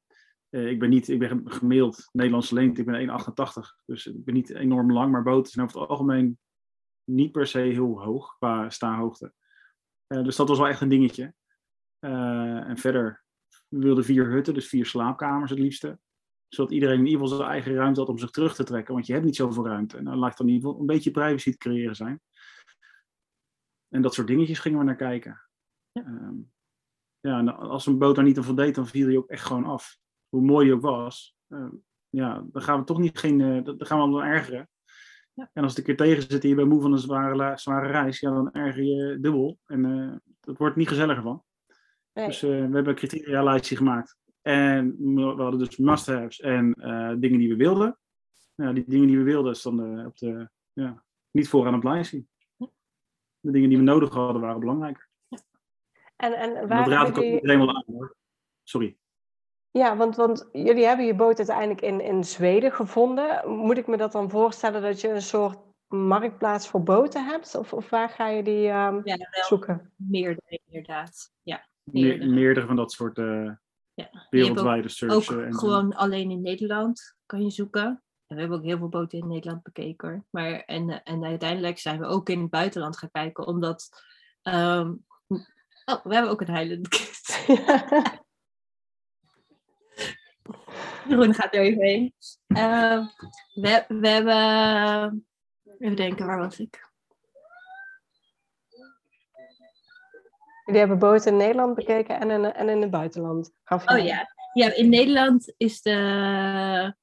Uh, 0.50 0.70
ik 0.70 0.78
ben 0.78 0.90
niet, 0.90 1.08
ik 1.08 1.18
ben 1.18 1.42
gemiddeld 1.44 2.08
Nederlandse 2.12 2.54
leent, 2.54 2.78
ik 2.78 2.86
ben 2.86 3.08
1,88, 3.08 3.14
dus 3.84 4.06
ik 4.06 4.24
ben 4.24 4.34
niet 4.34 4.50
enorm 4.50 4.92
lang, 4.92 5.12
maar 5.12 5.22
boten 5.22 5.52
zijn 5.52 5.66
over 5.66 5.80
het 5.80 5.88
algemeen 5.88 6.38
niet 7.04 7.32
per 7.32 7.46
se 7.46 7.58
heel 7.58 8.02
hoog 8.02 8.36
qua 8.38 8.70
staarhoogte. 8.70 9.32
Uh, 10.08 10.24
dus 10.24 10.36
dat 10.36 10.48
was 10.48 10.58
wel 10.58 10.68
echt 10.68 10.80
een 10.80 10.88
dingetje. 10.88 11.34
en 11.98 12.76
verder, 12.76 13.24
we 13.68 13.78
wilden 13.78 14.04
vier 14.04 14.30
hutten, 14.30 14.54
dus 14.54 14.68
vier 14.68 14.86
slaapkamers 14.86 15.50
het 15.50 15.58
liefste 15.58 15.98
zodat 16.54 16.72
iedereen 16.72 16.98
in 16.98 17.06
ieder 17.06 17.20
geval 17.20 17.36
zijn 17.36 17.50
eigen 17.50 17.74
ruimte 17.74 18.00
had 18.00 18.08
om 18.08 18.18
zich 18.18 18.30
terug 18.30 18.54
te 18.54 18.64
trekken. 18.64 18.94
Want 18.94 19.06
je 19.06 19.12
hebt 19.12 19.24
niet 19.24 19.36
zoveel 19.36 19.66
ruimte. 19.66 19.96
En 19.96 20.04
dan 20.04 20.18
laat 20.18 20.36
dan 20.36 20.46
in 20.46 20.52
ieder 20.52 20.68
geval 20.68 20.80
een 20.80 20.92
beetje 20.92 21.10
privacy 21.10 21.50
te 21.50 21.56
creëren 21.56 21.96
zijn. 21.96 22.20
En 23.88 24.02
dat 24.02 24.14
soort 24.14 24.26
dingetjes 24.26 24.58
gingen 24.58 24.78
we 24.78 24.84
naar 24.84 24.96
kijken. 24.96 25.40
Ja, 25.92 26.06
um, 26.06 26.52
ja 27.20 27.38
en 27.38 27.56
als 27.56 27.86
een 27.86 27.98
boot 27.98 28.14
daar 28.14 28.24
niet 28.24 28.36
aan 28.36 28.44
voldeed, 28.44 28.74
dan 28.74 28.86
viel 28.86 29.06
hij 29.06 29.16
ook 29.16 29.28
echt 29.28 29.44
gewoon 29.44 29.64
af. 29.64 29.98
Hoe 30.28 30.42
mooi 30.42 30.66
hij 30.66 30.74
ook 30.74 30.82
was. 30.82 31.36
Uh, 31.48 31.72
ja, 32.08 32.44
dan 32.52 32.62
gaan 32.62 32.78
we 32.78 32.84
toch 32.84 32.98
niet 32.98 33.18
geen, 33.18 33.38
uh, 33.38 33.64
dan 33.64 33.86
gaan 33.86 33.98
we 33.98 34.02
allemaal 34.04 34.24
ergeren. 34.24 34.68
Ja. 35.32 35.50
En 35.52 35.62
als 35.62 35.76
het 35.76 35.80
een 35.80 35.84
keer 35.84 36.06
tegen 36.06 36.22
zit 36.22 36.42
en 36.42 36.48
je 36.48 36.54
bent 36.54 36.68
moe 36.68 36.80
van 36.80 36.92
een 36.92 36.98
zware, 36.98 37.58
zware 37.58 37.86
reis, 37.86 38.20
ja, 38.20 38.30
dan 38.30 38.52
erger 38.52 38.82
je 38.82 39.20
dubbel. 39.20 39.58
En 39.66 39.84
uh, 39.84 40.16
dat 40.40 40.58
wordt 40.58 40.76
niet 40.76 40.88
gezelliger 40.88 41.22
van. 41.22 41.44
Nee. 42.12 42.26
Dus 42.26 42.40
we 42.40 42.48
hebben 42.48 42.88
een 42.88 42.94
criteria-lijstje 42.94 43.76
gemaakt. 43.76 44.16
En 44.42 44.96
we 45.14 45.22
hadden 45.22 45.58
dus 45.58 45.76
must-haves 45.76 46.40
en 46.40 46.74
uh, 46.78 47.12
dingen 47.18 47.38
die 47.38 47.48
we 47.48 47.56
wilden. 47.56 47.98
Nou, 48.54 48.74
die 48.74 48.84
dingen 48.86 49.06
die 49.06 49.18
we 49.18 49.22
wilden 49.22 49.56
stonden 49.56 50.06
op 50.06 50.18
de, 50.18 50.48
ja, 50.72 51.04
niet 51.30 51.48
vooraan 51.48 51.74
op 51.74 51.82
lijstje. 51.82 52.24
De 53.40 53.50
dingen 53.50 53.68
die 53.68 53.78
we 53.78 53.84
nodig 53.84 54.14
hadden 54.14 54.42
waren 54.42 54.60
belangrijker. 54.60 55.08
En, 56.16 56.32
en 56.32 56.68
waar 56.68 56.84
dat 56.84 56.92
raad 56.92 57.08
ik 57.08 57.16
ook 57.16 57.22
iedereen 57.22 57.58
wel 57.58 57.74
aan 57.74 57.84
hoor. 57.86 58.16
Sorry. 58.62 58.96
Ja, 59.70 59.96
want, 59.96 60.16
want 60.16 60.48
jullie 60.52 60.84
hebben 60.84 61.06
je 61.06 61.14
boot 61.14 61.38
uiteindelijk 61.38 61.80
in, 61.80 62.00
in 62.00 62.24
Zweden 62.24 62.72
gevonden. 62.72 63.50
Moet 63.50 63.78
ik 63.78 63.86
me 63.86 63.96
dat 63.96 64.12
dan 64.12 64.30
voorstellen 64.30 64.82
dat 64.82 65.00
je 65.00 65.08
een 65.08 65.22
soort 65.22 65.58
marktplaats 65.88 66.68
voor 66.68 66.82
boten 66.82 67.24
hebt? 67.24 67.54
Of, 67.54 67.72
of 67.72 67.90
waar 67.90 68.08
ga 68.08 68.28
je 68.28 68.42
die 68.42 68.68
um, 68.68 69.00
ja, 69.04 69.16
zoeken? 69.30 69.92
Meerdere, 69.96 70.60
inderdaad. 70.66 71.32
Ja, 71.42 71.66
meerdere. 71.82 72.30
meerdere 72.30 72.66
van 72.66 72.76
dat 72.76 72.92
soort 72.92 73.18
uh, 73.18 73.50
ja. 73.94 74.26
Wereldwijde 74.30 74.88
searchen. 74.88 75.36
Ook 75.36 75.44
en 75.44 75.54
gewoon 75.54 75.94
alleen 75.94 76.30
in 76.30 76.42
Nederland 76.42 77.16
kan 77.26 77.42
je 77.42 77.50
zoeken. 77.50 78.02
En 78.26 78.34
we 78.34 78.40
hebben 78.40 78.58
ook 78.58 78.64
heel 78.64 78.78
veel 78.78 78.88
boten 78.88 79.18
in 79.18 79.28
Nederland 79.28 79.62
bekeken. 79.62 80.26
Maar, 80.30 80.60
en, 80.60 81.02
en 81.02 81.24
uiteindelijk 81.24 81.78
zijn 81.78 81.98
we 81.98 82.06
ook 82.06 82.28
in 82.28 82.40
het 82.40 82.50
buitenland 82.50 82.98
gaan 82.98 83.10
kijken, 83.10 83.46
omdat. 83.46 83.88
Um, 84.42 85.04
oh, 85.84 86.04
we 86.04 86.14
hebben 86.14 86.30
ook 86.30 86.40
een 86.40 86.56
Highland 86.56 86.88
Kit. 86.88 87.44
Jeroen 91.08 91.34
gaat 91.34 91.54
er 91.54 91.60
even 91.60 91.82
heen. 91.82 92.14
Uh, 92.46 93.06
we, 93.54 93.84
we 93.88 94.08
hebben. 94.08 95.26
Even 95.78 95.96
denken, 95.96 96.26
waar 96.26 96.38
was 96.38 96.58
ik? 96.58 96.91
Jullie 100.64 100.80
hebben 100.80 100.98
boten 100.98 101.32
in 101.32 101.36
Nederland 101.36 101.74
bekeken 101.74 102.20
en 102.20 102.30
in, 102.30 102.52
en 102.52 102.68
in 102.68 102.80
het 102.82 102.90
buitenland. 102.90 103.52
Oh 103.68 103.82
ja. 103.86 104.28
ja, 104.52 104.74
in 104.74 104.88
Nederland 104.88 105.54
is 105.56 105.82
de, 105.82 106.94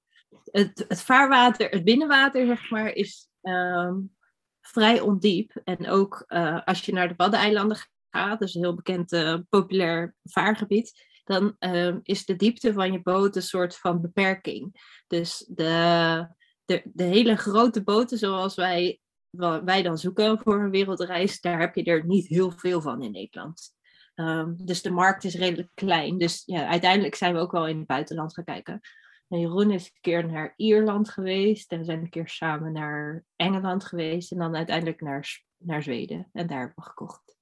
het, 0.52 0.86
het 0.88 1.02
vaarwater, 1.02 1.70
het 1.70 1.84
binnenwater, 1.84 2.46
zeg 2.46 2.70
maar, 2.70 2.94
is 2.94 3.28
um, 3.42 4.16
vrij 4.62 5.00
ondiep. 5.00 5.62
En 5.64 5.88
ook 5.88 6.24
uh, 6.28 6.62
als 6.66 6.86
je 6.86 6.94
naar 6.94 7.08
de 7.08 7.14
Waddeneilanden 7.18 7.78
gaat, 8.10 8.40
dus 8.40 8.56
een 8.56 8.62
heel 8.62 8.76
bekend 8.76 9.12
uh, 9.12 9.36
populair 9.50 10.16
vaargebied, 10.24 11.08
dan 11.24 11.56
um, 11.60 12.00
is 12.04 12.26
de 12.26 12.36
diepte 12.36 12.74
van 12.74 12.92
je 12.92 13.02
boot 13.02 13.36
een 13.36 13.42
soort 13.42 13.78
van 13.78 14.02
beperking. 14.02 14.98
Dus 15.08 15.46
de, 15.48 16.28
de, 16.66 16.82
de 16.86 17.04
hele 17.04 17.36
grote 17.36 17.84
boten 17.84 18.18
zoals 18.18 18.56
wij 18.56 19.00
wat 19.30 19.64
wij 19.64 19.82
dan 19.82 19.98
zoeken 19.98 20.40
voor 20.40 20.60
een 20.60 20.70
wereldreis, 20.70 21.42
daar 21.42 21.60
heb 21.60 21.76
je 21.76 21.84
er 21.84 22.06
niet 22.06 22.28
heel 22.28 22.52
veel 22.52 22.82
van 22.82 23.02
in 23.02 23.12
Nederland. 23.12 23.78
Um, 24.16 24.56
dus 24.66 24.82
de 24.82 24.92
markt 24.92 25.24
is 25.24 25.36
redelijk 25.36 25.70
klein. 25.74 26.18
Dus 26.18 26.44
ja, 26.46 26.68
uiteindelijk 26.68 27.16
zijn 27.16 27.34
we 27.34 27.40
ook 27.40 27.52
wel 27.52 27.68
in 27.68 27.78
het 27.78 27.88
buitenland 27.88 28.34
gaan 28.34 28.44
kijken. 28.44 28.80
En 29.28 29.40
Jeroen 29.40 29.72
is 29.72 29.86
een 29.86 30.02
keer 30.02 30.26
naar 30.26 30.54
Ierland 30.56 31.10
geweest. 31.10 31.72
En 31.72 31.78
we 31.78 31.84
zijn 31.84 32.00
een 32.00 32.10
keer 32.10 32.28
samen 32.28 32.72
naar 32.72 33.24
Engeland 33.36 33.86
geweest. 33.86 34.32
En 34.32 34.38
dan 34.38 34.56
uiteindelijk 34.56 35.02
naar, 35.02 35.44
naar 35.58 35.84
Zweden. 35.84 36.30
En 36.34 36.48
daar 36.48 36.58
hebben 36.58 36.76
we 36.78 36.84
gekocht. 36.84 37.38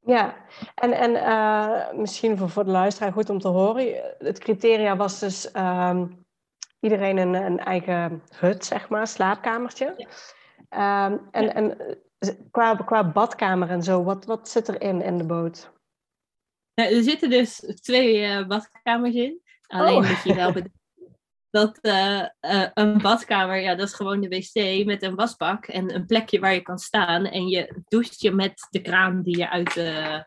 Ja, 0.00 0.36
en, 0.74 0.92
en 0.92 1.10
uh, 1.10 1.92
misschien 2.00 2.38
voor, 2.38 2.50
voor 2.50 2.64
de 2.64 2.70
luisteraar 2.70 3.12
goed 3.12 3.30
om 3.30 3.38
te 3.38 3.48
horen. 3.48 4.14
Het 4.18 4.38
criteria 4.38 4.96
was 4.96 5.18
dus 5.18 5.54
um, 5.54 6.24
iedereen 6.80 7.16
een, 7.16 7.34
een 7.34 7.58
eigen 7.58 8.22
hut, 8.38 8.64
zeg 8.64 8.88
maar, 8.88 9.06
slaapkamertje. 9.06 9.94
Ja. 9.96 10.08
Um, 10.74 11.28
en 11.30 11.54
en 11.54 11.78
eh, 12.18 12.30
qua, 12.50 12.74
qua 12.74 13.12
badkamer 13.12 13.68
en 13.68 13.82
zo, 13.82 14.02
wat, 14.02 14.24
wat 14.24 14.48
zit 14.48 14.68
erin 14.68 15.02
in 15.02 15.18
de 15.18 15.24
boot? 15.24 15.72
Nou, 16.74 16.94
er 16.94 17.02
zitten 17.02 17.30
dus 17.30 17.56
twee 17.80 18.20
uh, 18.20 18.46
badkamers 18.46 19.14
in. 19.14 19.40
Alleen 19.66 19.96
oh. 19.96 20.08
moet 20.08 20.22
je 20.22 20.34
wel 20.34 20.52
dat 21.60 21.78
uh, 21.82 22.26
uh, 22.40 22.66
een 22.74 22.98
badkamer, 22.98 23.60
ja, 23.60 23.74
dat 23.74 23.86
is 23.86 23.94
gewoon 23.94 24.20
de 24.20 24.28
wc 24.28 24.86
met 24.86 25.02
een 25.02 25.14
wasbak 25.14 25.66
en 25.66 25.94
een 25.94 26.06
plekje 26.06 26.40
waar 26.40 26.54
je 26.54 26.60
kan 26.60 26.78
staan. 26.78 27.26
En 27.26 27.48
je 27.48 27.82
doucht 27.88 28.20
je 28.20 28.30
met 28.30 28.66
de 28.70 28.80
kraan 28.80 29.22
die 29.22 29.38
je 29.38 29.50
uit 29.50 29.74
de, 29.74 30.24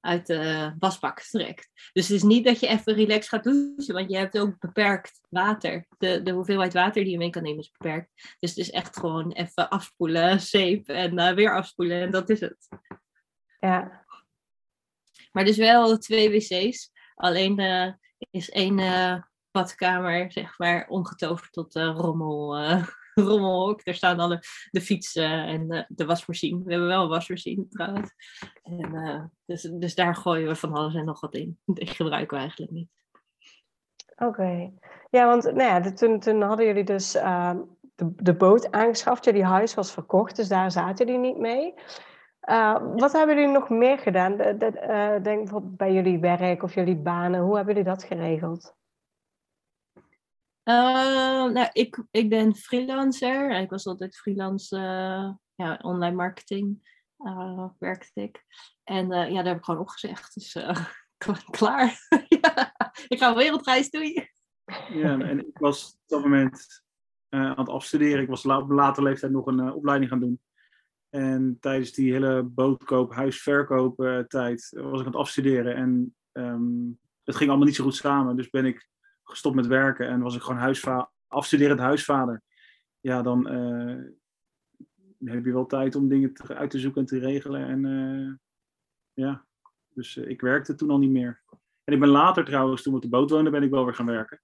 uit 0.00 0.26
de 0.26 0.74
wasbak 0.78 1.20
trekt. 1.20 1.70
Dus 1.92 2.08
het 2.08 2.16
is 2.16 2.22
niet 2.22 2.44
dat 2.44 2.60
je 2.60 2.66
even 2.66 2.94
relaxed 2.94 3.28
gaat 3.28 3.44
douchen, 3.44 3.94
want 3.94 4.10
je 4.10 4.16
hebt 4.16 4.38
ook 4.38 4.58
beperkt 4.58 5.20
water. 5.28 5.86
De, 5.98 6.22
de 6.22 6.30
hoeveelheid 6.30 6.72
water 6.72 7.02
die 7.02 7.12
je 7.12 7.18
mee 7.18 7.30
kan 7.30 7.42
nemen 7.42 7.58
is 7.58 7.70
beperkt. 7.70 8.10
Dus 8.38 8.50
het 8.50 8.58
is 8.58 8.70
echt 8.70 8.98
gewoon 8.98 9.32
even 9.32 9.68
afspoelen, 9.68 10.40
zeep 10.40 10.88
en 10.88 11.18
uh, 11.18 11.32
weer 11.32 11.54
afspoelen 11.54 12.00
en 12.00 12.10
dat 12.10 12.30
is 12.30 12.40
het. 12.40 12.68
Ja. 13.60 14.06
Maar 15.32 15.44
dus 15.44 15.56
wel 15.56 15.98
twee 15.98 16.30
wc's. 16.30 16.90
Alleen 17.14 17.60
uh, 17.60 17.92
is 18.30 18.50
één 18.50 18.78
uh, 18.78 19.22
badkamer, 19.50 20.32
zeg 20.32 20.58
maar, 20.58 20.88
omgetoverd 20.88 21.52
tot 21.52 21.74
rommel 21.74 22.56
rommelhok. 23.30 23.84
Daar 23.84 23.94
staan 23.94 24.20
alle 24.20 24.42
de 24.70 24.80
fietsen 24.80 25.46
en 25.46 25.68
de, 25.68 25.84
de 25.88 26.06
wasmachine. 26.06 26.64
We 26.64 26.70
hebben 26.70 26.88
wel 26.88 27.02
een 27.02 27.08
wasmachine 27.08 27.68
trouwens. 27.68 28.10
En, 28.62 28.94
uh, 28.94 29.24
dus, 29.44 29.62
dus 29.62 29.94
daar 29.94 30.14
gooien 30.14 30.48
we 30.48 30.54
van 30.54 30.72
alles 30.72 30.94
en 30.94 31.04
nog 31.04 31.20
wat 31.20 31.34
in. 31.34 31.58
Dat 31.66 31.90
gebruiken 31.90 32.36
we 32.36 32.42
eigenlijk 32.42 32.72
niet. 32.72 32.88
Oké. 34.16 34.70
Ja, 35.10 35.26
want 35.26 35.44
nou 35.44 35.58
ja, 35.58 35.92
toen, 35.92 36.20
toen 36.20 36.42
hadden 36.42 36.66
jullie 36.66 36.84
dus 36.84 37.14
uh, 37.14 37.54
de, 37.94 38.12
de 38.14 38.34
boot 38.34 38.72
aangeschaft. 38.72 39.24
Jullie 39.24 39.44
huis 39.44 39.74
was 39.74 39.92
verkocht, 39.92 40.36
dus 40.36 40.48
daar 40.48 40.70
zaten 40.70 41.06
jullie 41.06 41.20
niet 41.20 41.38
mee. 41.38 41.74
Wat 42.96 43.12
hebben 43.12 43.36
jullie 43.36 43.52
nog 43.52 43.68
meer 43.68 43.98
gedaan? 43.98 44.36
De, 44.36 44.56
de, 44.56 44.70
denk 45.22 45.38
bijvoorbeeld 45.38 45.76
bij 45.76 45.92
jullie 45.92 46.18
werk 46.18 46.62
of 46.62 46.74
jullie 46.74 46.96
banen. 46.96 47.40
Hoe 47.40 47.56
hebben 47.56 47.74
jullie 47.74 47.90
dat 47.90 48.04
geregeld? 48.04 48.77
Uh, 50.68 51.44
nou, 51.52 51.68
ik, 51.72 52.04
ik 52.10 52.28
ben 52.28 52.54
freelancer. 52.54 53.50
Ik 53.50 53.70
was 53.70 53.86
altijd 53.86 54.16
freelance 54.16 54.76
uh, 54.76 55.30
ja, 55.54 55.78
online 55.82 56.16
marketing. 56.16 56.96
werkte 57.78 58.20
ik. 58.20 58.44
En 58.84 59.08
ja, 59.08 59.32
daar 59.32 59.46
heb 59.46 59.56
ik 59.56 59.64
gewoon 59.64 59.80
opgezegd. 59.80 60.34
Dus 60.34 60.52
klaar. 61.50 61.98
ja, 62.42 62.74
ik 63.08 63.18
ga 63.18 63.34
wereldreis 63.34 63.90
doen. 63.90 64.28
Ja, 64.92 65.18
en 65.18 65.38
ik 65.38 65.58
was 65.58 65.92
op 65.92 65.98
dat 66.06 66.22
moment 66.22 66.82
aan 67.28 67.58
het 67.58 67.68
afstuderen. 67.68 68.22
Ik 68.22 68.28
was 68.28 68.46
op 68.46 68.70
later 68.70 69.02
leeftijd 69.02 69.32
nog 69.32 69.46
een 69.46 69.72
opleiding 69.72 70.10
gaan 70.10 70.20
doen. 70.20 70.40
En 71.10 71.56
tijdens 71.60 71.92
die 71.92 72.12
hele 72.12 72.42
bootkoop, 72.42 73.14
huisverkoop 73.14 74.00
uh, 74.00 74.18
tijd 74.18 74.70
was 74.70 75.00
ik 75.00 75.06
aan 75.06 75.12
het 75.12 75.20
afstuderen. 75.20 75.74
En 75.74 76.16
um, 76.32 76.98
het 77.24 77.36
ging 77.36 77.48
allemaal 77.48 77.66
niet 77.66 77.76
zo 77.76 77.84
goed 77.84 77.94
samen. 77.94 78.36
Dus 78.36 78.50
ben 78.50 78.64
ik 78.64 78.88
gestopt 79.28 79.56
met 79.56 79.66
werken 79.66 80.08
en 80.08 80.20
was 80.20 80.36
ik 80.36 80.42
gewoon 80.42 80.60
huisva 80.60 81.10
afstuderend 81.26 81.80
huisvader. 81.80 82.42
Ja, 83.00 83.22
dan 83.22 83.52
uh, 83.54 84.04
heb 85.24 85.44
je 85.44 85.52
wel 85.52 85.66
tijd 85.66 85.96
om 85.96 86.08
dingen 86.08 86.34
te, 86.34 86.54
uit 86.54 86.70
te 86.70 86.78
zoeken 86.78 87.00
en 87.00 87.06
te 87.06 87.18
regelen. 87.18 87.66
En 87.66 87.84
uh, 87.84 88.34
ja, 89.12 89.46
dus 89.88 90.16
ik 90.16 90.40
werkte 90.40 90.74
toen 90.74 90.90
al 90.90 90.98
niet 90.98 91.10
meer. 91.10 91.42
En 91.84 91.94
ik 91.94 92.00
ben 92.00 92.08
later 92.08 92.44
trouwens, 92.44 92.82
toen 92.82 92.92
we 92.92 92.98
op 92.98 93.04
de 93.04 93.10
boot 93.10 93.30
woonden, 93.30 93.52
ben 93.52 93.62
ik 93.62 93.70
wel 93.70 93.84
weer 93.84 93.94
gaan 93.94 94.06
werken. 94.06 94.40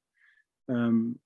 Um, 0.64 1.20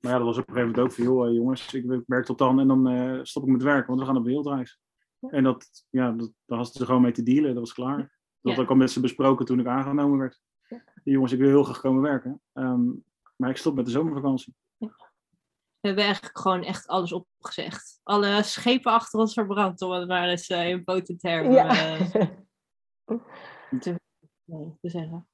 maar 0.00 0.12
ja, 0.12 0.18
dat 0.18 0.26
was 0.26 0.38
op 0.38 0.48
een 0.48 0.54
gegeven 0.54 0.74
moment 0.74 0.90
ook 0.90 0.96
veel, 0.96 1.28
uh, 1.28 1.34
jongens, 1.34 1.74
ik 1.74 2.02
werk 2.06 2.24
tot 2.24 2.38
dan 2.38 2.60
en 2.60 2.68
dan 2.68 2.92
uh, 2.92 3.20
stop 3.22 3.42
ik 3.42 3.48
met 3.48 3.62
werken, 3.62 3.86
want 3.86 4.00
we 4.00 4.06
gaan 4.06 4.16
op 4.16 4.24
wereldreis. 4.24 4.80
En 5.20 5.44
dat, 5.44 5.84
ja, 5.90 6.12
dat, 6.12 6.32
daar 6.46 6.58
had 6.58 6.72
ze 6.72 6.84
gewoon 6.84 7.02
mee 7.02 7.12
te 7.12 7.22
dealen, 7.22 7.50
dat 7.50 7.58
was 7.58 7.72
klaar. 7.72 7.96
Dat 7.96 8.08
ja. 8.40 8.50
had 8.50 8.62
ik 8.62 8.70
al 8.70 8.76
met 8.76 8.90
ze 8.90 9.00
besproken 9.00 9.46
toen 9.46 9.60
ik 9.60 9.66
aangenomen 9.66 10.18
werd. 10.18 10.40
Ja. 10.68 10.82
Jongens, 11.04 11.32
ik 11.32 11.38
wil 11.38 11.48
heel 11.48 11.64
graag 11.64 11.80
komen 11.80 12.02
werken, 12.02 12.40
um, 12.52 13.04
maar 13.36 13.50
ik 13.50 13.56
stop 13.56 13.74
met 13.74 13.84
de 13.84 13.90
zomervakantie. 13.90 14.54
Ja. 14.76 14.88
We 15.80 15.90
hebben 15.90 16.04
eigenlijk 16.04 16.38
gewoon 16.38 16.62
echt 16.62 16.86
alles 16.86 17.12
opgezegd. 17.12 18.00
Alle 18.02 18.42
schepen 18.42 18.92
achter 18.92 19.20
ons 19.20 19.34
verbrand, 19.34 19.82
om 19.82 19.90
het 19.90 20.08
maar 20.08 20.28
eens 20.28 20.50
uh, 20.50 20.68
in 20.68 20.84
potentermen 20.84 21.52
ja. 21.52 21.68
te, 23.80 24.00
te 24.80 24.88
zeggen. 24.88 25.28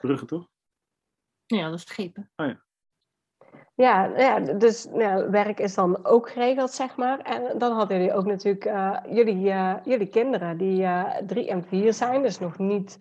Bruggen, 0.00 0.26
toch? 0.26 0.48
Ja, 1.46 1.70
dat 1.70 1.78
is 1.78 1.86
schepen. 1.86 2.30
Oh 2.36 2.46
ja. 2.46 2.66
Ja, 3.74 4.04
ja 4.16 4.40
dus 4.40 4.88
ja, 4.92 5.30
werk 5.30 5.60
is 5.60 5.74
dan 5.74 6.04
ook 6.04 6.30
geregeld, 6.30 6.70
zeg 6.70 6.96
maar. 6.96 7.18
En 7.18 7.58
dan 7.58 7.72
hadden 7.72 7.96
jullie 7.96 8.12
ook 8.12 8.24
natuurlijk 8.24 8.64
uh, 8.64 8.98
jullie, 9.08 9.44
uh, 9.44 9.76
jullie 9.84 10.08
kinderen 10.08 10.58
die 10.58 10.82
uh, 10.82 11.16
drie 11.26 11.48
en 11.48 11.64
vier 11.64 11.92
zijn, 11.92 12.22
dus 12.22 12.38
nog 12.38 12.58
niet 12.58 12.98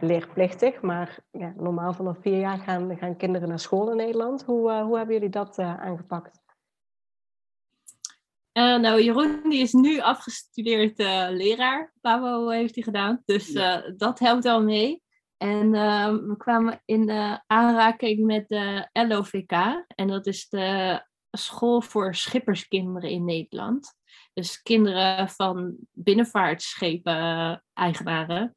leerplichtig, 0.00 0.80
maar 0.80 1.18
ja, 1.30 1.54
normaal 1.56 1.92
vanaf 1.92 2.16
vier 2.20 2.38
jaar 2.38 2.58
gaan, 2.58 2.98
gaan 2.98 3.16
kinderen 3.16 3.48
naar 3.48 3.60
school 3.60 3.90
in 3.90 3.96
Nederland. 3.96 4.44
Hoe, 4.44 4.72
hoe 4.72 4.96
hebben 4.96 5.14
jullie 5.14 5.30
dat 5.30 5.58
aangepakt? 5.58 6.42
nou, 8.52 9.02
Jeroen 9.02 9.40
die 9.48 9.60
is 9.60 9.72
nu 9.72 10.00
afgestudeerd 10.00 10.98
leraar. 11.30 11.92
Pabo 12.00 12.48
heeft 12.48 12.74
hij 12.74 12.84
gedaan, 12.84 13.22
dus 13.24 13.52
dat 13.96 14.18
helpt 14.18 14.44
al 14.44 14.62
mee. 14.62 15.02
En 15.36 15.70
we 16.28 16.34
kwamen 16.36 16.82
in 16.84 17.10
aanraking 17.46 18.24
met 18.24 18.48
de 18.48 18.88
LOVK. 18.92 19.52
En 19.86 20.08
dat 20.08 20.26
is 20.26 20.48
de 20.48 21.00
school 21.30 21.80
voor 21.80 22.14
schipperskinderen 22.14 23.10
in 23.10 23.24
Nederland. 23.24 23.94
Dus 24.32 24.62
kinderen 24.62 25.28
van 25.28 25.76
binnenvaartschepen-eigenaren. 25.90 28.56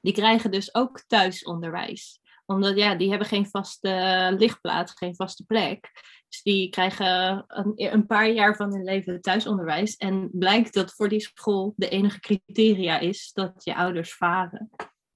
Die 0.00 0.12
krijgen 0.12 0.50
dus 0.50 0.74
ook 0.74 1.00
thuisonderwijs. 1.06 2.20
Omdat 2.46 2.76
ja, 2.76 2.94
die 2.94 3.08
hebben 3.08 3.28
geen 3.28 3.46
vaste 3.46 4.34
lichtplaats, 4.38 4.92
geen 4.92 5.14
vaste 5.14 5.44
plek. 5.44 5.90
Dus 6.28 6.42
die 6.42 6.68
krijgen 6.68 7.44
een, 7.48 7.72
een 7.74 8.06
paar 8.06 8.30
jaar 8.30 8.56
van 8.56 8.72
hun 8.72 8.84
leven 8.84 9.20
thuisonderwijs. 9.20 9.96
En 9.96 10.28
blijkt 10.32 10.74
dat 10.74 10.94
voor 10.94 11.08
die 11.08 11.20
school 11.20 11.72
de 11.76 11.88
enige 11.88 12.20
criteria 12.20 12.98
is 12.98 13.30
dat 13.32 13.64
je 13.64 13.76
ouders 13.76 14.14
varen. 14.14 14.70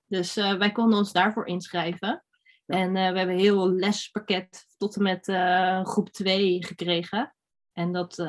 Dus 0.06 0.36
uh, 0.36 0.54
wij 0.54 0.72
konden 0.72 0.98
ons 0.98 1.12
daarvoor 1.12 1.46
inschrijven. 1.46 2.24
En 2.66 2.88
uh, 2.88 3.10
we 3.10 3.16
hebben 3.18 3.34
een 3.34 3.40
heel 3.40 3.70
lespakket 3.70 4.66
tot 4.76 4.96
en 4.96 5.02
met 5.02 5.28
uh, 5.28 5.84
groep 5.84 6.08
2 6.08 6.64
gekregen. 6.64 7.34
En 7.72 7.92
dat 7.92 8.24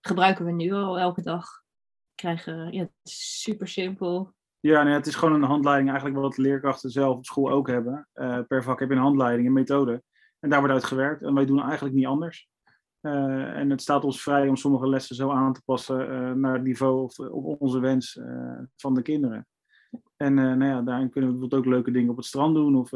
gebruiken 0.00 0.44
we 0.44 0.52
nu 0.52 0.72
al 0.72 0.98
elke 0.98 1.22
dag. 1.22 1.46
Krijgen, 2.14 2.72
ja, 2.72 2.80
het 2.80 2.90
is 3.02 3.40
super 3.42 3.68
simpel. 3.68 4.34
Ja, 4.66 4.82
nee, 4.82 4.94
het 4.94 5.06
is 5.06 5.14
gewoon 5.14 5.34
een 5.34 5.48
handleiding, 5.48 5.90
eigenlijk 5.90 6.20
wat 6.20 6.36
leerkrachten 6.36 6.90
zelf 6.90 7.16
op 7.16 7.24
school 7.24 7.50
ook 7.50 7.68
hebben. 7.68 8.08
per 8.48 8.62
vak 8.62 8.80
heb 8.80 8.88
je 8.88 8.94
een 8.94 9.00
handleiding, 9.00 9.46
een 9.46 9.52
methode. 9.52 10.02
En 10.40 10.50
daar 10.50 10.58
wordt 10.58 10.74
uit 10.74 10.84
gewerkt. 10.84 11.22
En 11.22 11.34
wij 11.34 11.46
doen 11.46 11.62
eigenlijk 11.62 11.94
niet 11.94 12.06
anders. 12.06 12.48
en 13.00 13.70
het 13.70 13.82
staat 13.82 14.04
ons 14.04 14.22
vrij 14.22 14.48
om 14.48 14.56
sommige 14.56 14.88
lessen 14.88 15.16
zo 15.16 15.30
aan 15.30 15.52
te 15.52 15.62
passen 15.64 16.40
naar 16.40 16.52
het 16.52 16.62
niveau 16.62 17.02
of, 17.02 17.18
of 17.18 17.58
onze 17.58 17.78
wens 17.78 18.20
van 18.76 18.94
de 18.94 19.02
kinderen. 19.02 19.46
En 20.16 20.34
nou 20.34 20.64
ja, 20.64 20.82
daarin 20.82 21.10
kunnen 21.10 21.30
we 21.30 21.36
bijvoorbeeld 21.36 21.64
ook 21.64 21.72
leuke 21.72 21.90
dingen 21.90 22.10
op 22.10 22.16
het 22.16 22.26
strand 22.26 22.54
doen 22.54 22.76
of 22.76 22.90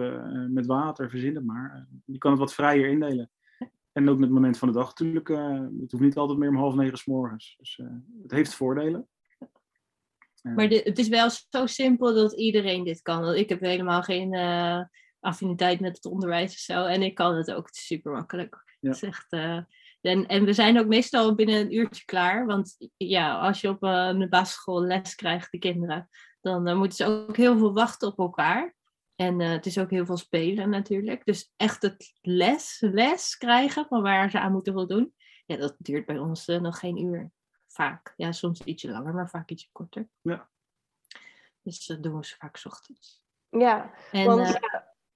met 0.49 0.67
water, 0.67 1.11
verzinnen. 1.11 1.45
Maar 1.45 1.87
je 2.05 2.19
kan 2.19 2.31
het 2.31 2.41
wat 2.41 2.55
vrijer 2.55 2.89
indelen. 2.89 3.31
En 3.93 4.09
ook 4.09 4.19
met 4.19 4.25
het 4.25 4.35
moment 4.35 4.59
van 4.59 4.69
de 4.69 4.75
dag 4.75 4.89
natuurlijk. 4.89 5.29
het 5.81 5.91
hoeft 5.91 6.05
niet 6.05 6.17
altijd 6.17 6.39
meer 6.39 6.49
om 6.49 6.57
half 6.57 6.75
negen 6.75 6.99
s 6.99 7.07
morgens. 7.07 7.57
Dus 7.59 7.83
het 8.23 8.31
heeft 8.31 8.55
voordelen. 8.55 9.09
Maar 10.55 10.69
dit, 10.69 10.85
het 10.85 10.99
is 10.99 11.09
wel 11.09 11.31
zo 11.31 11.67
simpel 11.67 12.15
dat 12.15 12.33
iedereen 12.33 12.85
dit 12.85 13.03
kan. 13.03 13.35
Ik 13.35 13.49
heb 13.49 13.61
helemaal 13.61 14.03
geen 14.03 14.35
affiniteit 15.21 15.81
met 15.81 15.97
het 15.97 16.05
onderwijs 16.05 16.53
of 16.53 16.59
zo. 16.59 16.85
En 16.85 17.03
ik 17.03 17.15
kan 17.15 17.35
het 17.35 17.53
ook. 17.53 17.67
Het 17.67 17.77
is 17.77 17.87
super 17.87 18.13
makkelijk. 18.13 18.77
Ja. 18.81 18.91
Is 18.91 19.03
echt, 19.03 19.33
en, 20.01 20.27
en 20.27 20.45
we 20.45 20.53
zijn 20.53 20.79
ook 20.79 20.87
meestal 20.87 21.35
binnen 21.35 21.61
een 21.61 21.75
uurtje 21.75 22.05
klaar. 22.05 22.47
Want 22.47 22.77
ja, 22.97 23.39
als 23.39 23.61
je 23.61 23.69
op 23.69 23.83
een 23.83 24.29
basisschool 24.29 24.83
les 24.83 25.15
krijgt, 25.15 25.53
de 25.53 25.59
kinderen, 25.59 26.09
dan 26.41 26.77
moeten 26.77 26.97
ze 26.97 27.05
ook 27.05 27.37
heel 27.37 27.59
veel 27.59 27.73
wachten 27.73 28.09
op 28.09 28.19
elkaar. 28.19 28.77
En 29.17 29.41
het 29.41 29.67
is 29.67 29.79
ook 29.79 29.91
heel 29.91 30.07
veel 30.07 30.17
spelen 30.17 30.71
natuurlijk. 30.71 31.25
Dus 31.25 31.53
echt 31.57 31.83
het 31.83 32.13
les, 32.21 32.77
les 32.81 33.37
krijgen 33.37 33.87
van 33.89 34.03
waar 34.03 34.31
ze 34.31 34.41
aan 34.41 34.53
moeten 34.53 34.73
voldoen. 34.73 35.13
Ja, 35.47 35.57
dat 35.57 35.75
duurt 35.79 36.07
bij 36.07 36.19
ons 36.19 36.47
nog 36.47 36.79
geen 36.79 37.05
uur. 37.05 37.31
Vaak. 37.79 38.15
Ja, 38.17 38.33
soms 38.33 38.61
ietsje 38.65 38.91
langer, 38.91 39.15
maar 39.15 39.29
vaak 39.29 39.51
ietsje 39.51 39.69
korter. 39.73 40.09
Ja. 40.21 40.49
Dus 41.63 41.87
dat 41.87 42.03
doen 42.03 42.19
we 42.19 42.35
vaak 42.39 42.57
s 42.57 42.67
ochtends. 42.67 43.23
Ja, 43.49 43.91
en, 44.13 44.27
want 44.27 44.59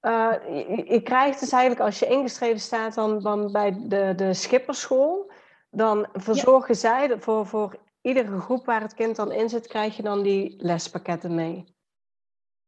uh, 0.01 0.35
je, 0.48 0.85
je, 0.88 1.03
krijgt 1.03 1.40
dus 1.40 1.53
eigenlijk 1.53 1.83
als 1.83 1.98
je 1.98 2.07
ingeschreven 2.07 2.61
staat 2.61 2.94
dan, 2.94 3.22
dan 3.22 3.53
bij 3.53 3.88
de, 3.88 4.12
de 4.16 4.35
schipperschool, 4.35 5.33
dan 5.70 6.09
verzorgen 6.12 6.75
ja. 6.75 6.81
zij 6.81 7.20
voor, 7.20 7.46
voor 7.46 7.77
iedere 8.01 8.40
groep 8.40 8.64
waar 8.64 8.81
het 8.81 8.94
kind 8.94 9.16
dan 9.16 9.33
in 9.33 9.48
zit, 9.48 9.66
krijg 9.66 9.96
je 9.96 10.03
dan 10.03 10.22
die 10.22 10.62
lespakketten 10.62 11.35
mee. 11.35 11.75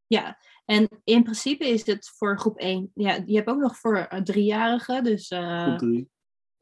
Ja, 0.06 0.38
en 0.64 0.88
in 1.04 1.22
principe 1.22 1.68
is 1.68 1.86
het 1.86 2.08
voor 2.16 2.38
groep 2.38 2.58
1. 2.58 2.90
Ja, 2.94 3.22
je 3.26 3.36
hebt 3.36 3.48
ook 3.48 3.60
nog 3.60 3.78
voor 3.78 4.08
driejarigen. 4.24 5.04
Dus, 5.04 5.30
uh, 5.30 5.62
groep 5.62 5.78
3. 5.78 6.12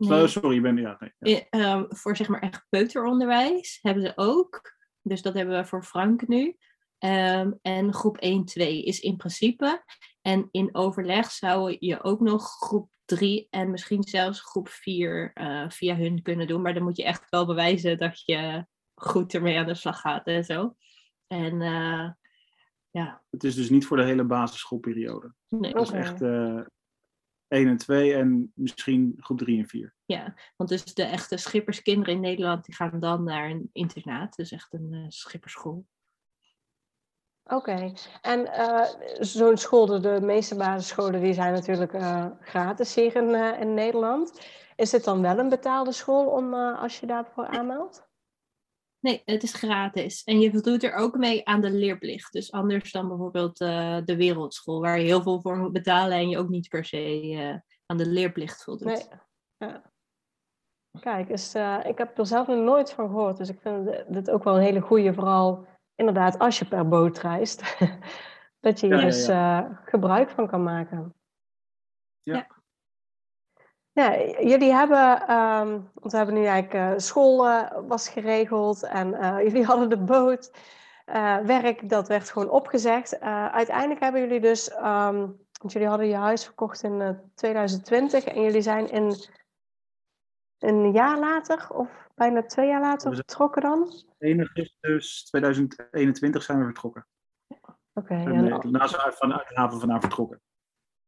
Nee. 0.08 0.26
sorry, 0.26 0.54
je 0.54 0.60
bent. 0.60 0.78
Ja, 0.78 0.96
nee, 1.18 1.48
ja. 1.50 1.78
Uh, 1.78 1.84
voor 1.88 2.16
zeg 2.16 2.28
maar 2.28 2.40
echt 2.40 2.66
peuteronderwijs 2.68 3.78
hebben 3.82 4.02
ze 4.02 4.12
ook. 4.14 4.76
Dus 5.02 5.22
dat 5.22 5.34
hebben 5.34 5.56
we 5.56 5.64
voor 5.64 5.82
Frank 5.82 6.28
nu. 6.28 6.56
Um, 6.98 7.58
en 7.62 7.92
groep 7.92 8.16
1, 8.18 8.44
2 8.44 8.82
is 8.82 9.00
in 9.00 9.16
principe. 9.16 9.84
En 10.20 10.48
in 10.50 10.74
overleg 10.74 11.30
zou 11.30 11.76
je 11.78 12.02
ook 12.02 12.20
nog 12.20 12.48
groep 12.48 12.90
3 13.04 13.46
en 13.50 13.70
misschien 13.70 14.02
zelfs 14.02 14.40
groep 14.40 14.68
4 14.68 15.30
uh, 15.34 15.64
via 15.68 15.96
hun 15.96 16.22
kunnen 16.22 16.46
doen. 16.46 16.62
Maar 16.62 16.74
dan 16.74 16.82
moet 16.82 16.96
je 16.96 17.04
echt 17.04 17.30
wel 17.30 17.46
bewijzen 17.46 17.98
dat 17.98 18.22
je 18.24 18.66
goed 18.94 19.34
ermee 19.34 19.58
aan 19.58 19.66
de 19.66 19.74
slag 19.74 20.00
gaat 20.00 20.26
en 20.26 20.44
zo. 20.44 20.76
En 21.26 21.60
uh, 21.60 22.10
ja. 22.90 23.22
Het 23.30 23.44
is 23.44 23.54
dus 23.54 23.70
niet 23.70 23.86
voor 23.86 23.96
de 23.96 24.04
hele 24.04 24.24
basisschoolperiode. 24.24 25.34
Nee. 25.48 25.72
Het 25.72 25.82
is 25.82 25.90
echt 25.90 26.22
uh, 26.22 26.60
1 27.52 27.68
en 27.68 27.76
2 27.76 28.14
en 28.14 28.52
misschien 28.54 29.16
groep 29.18 29.38
3 29.38 29.58
en 29.58 29.68
4. 29.68 29.94
Ja, 30.04 30.34
want 30.56 30.70
dus 30.70 30.84
de 30.84 31.02
echte 31.02 31.36
schipperskinderen 31.36 32.14
in 32.14 32.20
Nederland 32.20 32.64
die 32.64 32.74
gaan 32.74 33.00
dan 33.00 33.24
naar 33.24 33.50
een 33.50 33.70
internaat. 33.72 34.36
Dus 34.36 34.52
echt 34.52 34.72
een 34.72 34.92
uh, 34.92 35.04
schipperschool. 35.08 35.86
Oké, 37.44 37.92
en 38.20 38.40
uh, 38.40 38.84
zo'n 39.20 39.56
school, 39.56 40.00
de 40.00 40.20
meeste 40.22 40.56
basisscholen, 40.56 41.20
die 41.20 41.34
zijn 41.34 41.52
natuurlijk 41.52 41.92
uh, 41.92 42.26
gratis 42.40 42.94
hier 42.94 43.16
in, 43.16 43.28
uh, 43.28 43.60
in 43.60 43.74
Nederland. 43.74 44.40
Is 44.76 44.92
het 44.92 45.04
dan 45.04 45.22
wel 45.22 45.38
een 45.38 45.48
betaalde 45.48 45.92
school 45.92 46.26
om, 46.26 46.54
als 46.54 47.00
je 47.00 47.06
daarvoor 47.06 47.46
aanmeldt? 47.46 48.10
Nee, 49.02 49.22
het 49.24 49.42
is 49.42 49.54
gratis. 49.54 50.24
En 50.24 50.40
je 50.40 50.50
voldoet 50.50 50.82
er 50.82 50.94
ook 50.94 51.16
mee 51.16 51.46
aan 51.46 51.60
de 51.60 51.70
leerplicht. 51.70 52.32
Dus 52.32 52.52
anders 52.52 52.92
dan 52.92 53.08
bijvoorbeeld 53.08 53.56
de 54.06 54.14
wereldschool, 54.16 54.80
waar 54.80 54.98
je 54.98 55.04
heel 55.04 55.22
veel 55.22 55.40
voor 55.40 55.56
moet 55.56 55.72
betalen 55.72 56.18
en 56.18 56.28
je 56.28 56.38
ook 56.38 56.48
niet 56.48 56.68
per 56.68 56.84
se 56.84 57.62
aan 57.86 57.96
de 57.96 58.06
leerplicht 58.06 58.62
voldoet. 58.62 59.08
Nee. 59.58 59.70
Ja. 59.70 59.82
Kijk, 61.00 61.28
dus, 61.28 61.54
ik 61.84 61.98
heb 61.98 62.18
er 62.18 62.26
zelf 62.26 62.46
nog 62.46 62.64
nooit 62.64 62.92
van 62.92 63.08
gehoord. 63.08 63.36
Dus 63.36 63.48
ik 63.48 63.60
vind 63.60 64.04
dit 64.08 64.30
ook 64.30 64.44
wel 64.44 64.56
een 64.56 64.62
hele 64.62 64.80
goede, 64.80 65.14
vooral 65.14 65.66
inderdaad, 65.94 66.38
als 66.38 66.58
je 66.58 66.64
per 66.64 66.88
boot 66.88 67.18
reist, 67.18 67.78
dat 68.60 68.80
je 68.80 68.86
hier 68.86 69.00
dus 69.00 69.28
uh, 69.28 69.70
gebruik 69.84 70.30
van 70.30 70.46
kan 70.46 70.62
maken. 70.62 71.14
Ja. 72.22 72.61
Ja, 73.94 74.20
jullie 74.20 74.72
hebben, 74.72 75.22
um, 75.36 75.90
want 75.94 76.12
we 76.12 76.16
hebben 76.16 76.34
nu 76.34 76.44
eigenlijk 76.44 76.92
uh, 76.92 76.98
school 76.98 77.46
uh, 77.46 77.70
was 77.86 78.08
geregeld 78.08 78.82
en 78.82 79.08
uh, 79.08 79.42
jullie 79.46 79.64
hadden 79.64 79.88
de 79.88 79.98
boot. 79.98 80.50
werk, 81.44 81.88
dat 81.88 82.08
werd 82.08 82.30
gewoon 82.30 82.50
opgezegd. 82.50 83.20
uiteindelijk 83.20 84.00
hebben 84.00 84.20
jullie 84.20 84.40
dus, 84.40 84.72
um, 84.74 85.40
want 85.60 85.72
jullie 85.72 85.88
hadden 85.88 86.06
je 86.06 86.16
huis 86.16 86.44
verkocht 86.44 86.82
in 86.82 87.18
2020 87.34 88.24
en 88.24 88.42
jullie 88.42 88.60
zijn 88.60 88.88
in 88.90 89.14
een 90.58 90.92
jaar 90.92 91.18
later 91.18 91.70
of 91.70 92.08
bijna 92.14 92.42
twee 92.42 92.68
jaar 92.68 92.80
later 92.80 93.14
vertrokken 93.14 93.62
dan? 93.62 93.92
1 94.18 94.38
augustus 94.38 95.24
2021 95.24 96.42
zijn 96.42 96.58
we 96.58 96.64
vertrokken. 96.64 97.06
Oké. 97.46 97.68
Okay, 97.94 98.88
zijn 98.88 99.12
vanuit 99.12 99.48
de 99.48 99.54
haven 99.54 99.78
vandaan 99.78 100.00
vertrokken. 100.00 100.40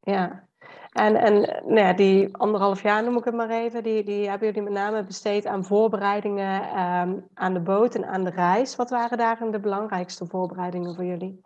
Ja, 0.01 0.49
en, 0.95 1.17
en 1.17 1.33
nou 1.65 1.79
ja, 1.79 1.93
die 1.93 2.37
anderhalf 2.37 2.83
jaar 2.83 3.05
noem 3.05 3.17
ik 3.17 3.25
het 3.25 3.35
maar 3.35 3.51
even, 3.51 3.83
die, 3.83 4.05
die 4.05 4.29
hebben 4.29 4.49
jullie 4.49 4.63
met 4.63 4.73
name 4.73 5.05
besteed 5.05 5.47
aan 5.47 5.65
voorbereidingen 5.65 6.81
um, 6.81 7.29
aan 7.35 7.55
de 7.55 7.61
boot 7.61 7.95
en 7.95 8.07
aan 8.07 8.25
de 8.25 8.31
reis. 8.31 8.77
Wat 8.77 8.91
waren 8.91 9.19
daarin 9.19 9.51
de 9.51 9.61
belangrijkste 9.61 10.27
voorbereidingen 10.27 10.95
voor 10.95 11.05
jullie? 11.05 11.41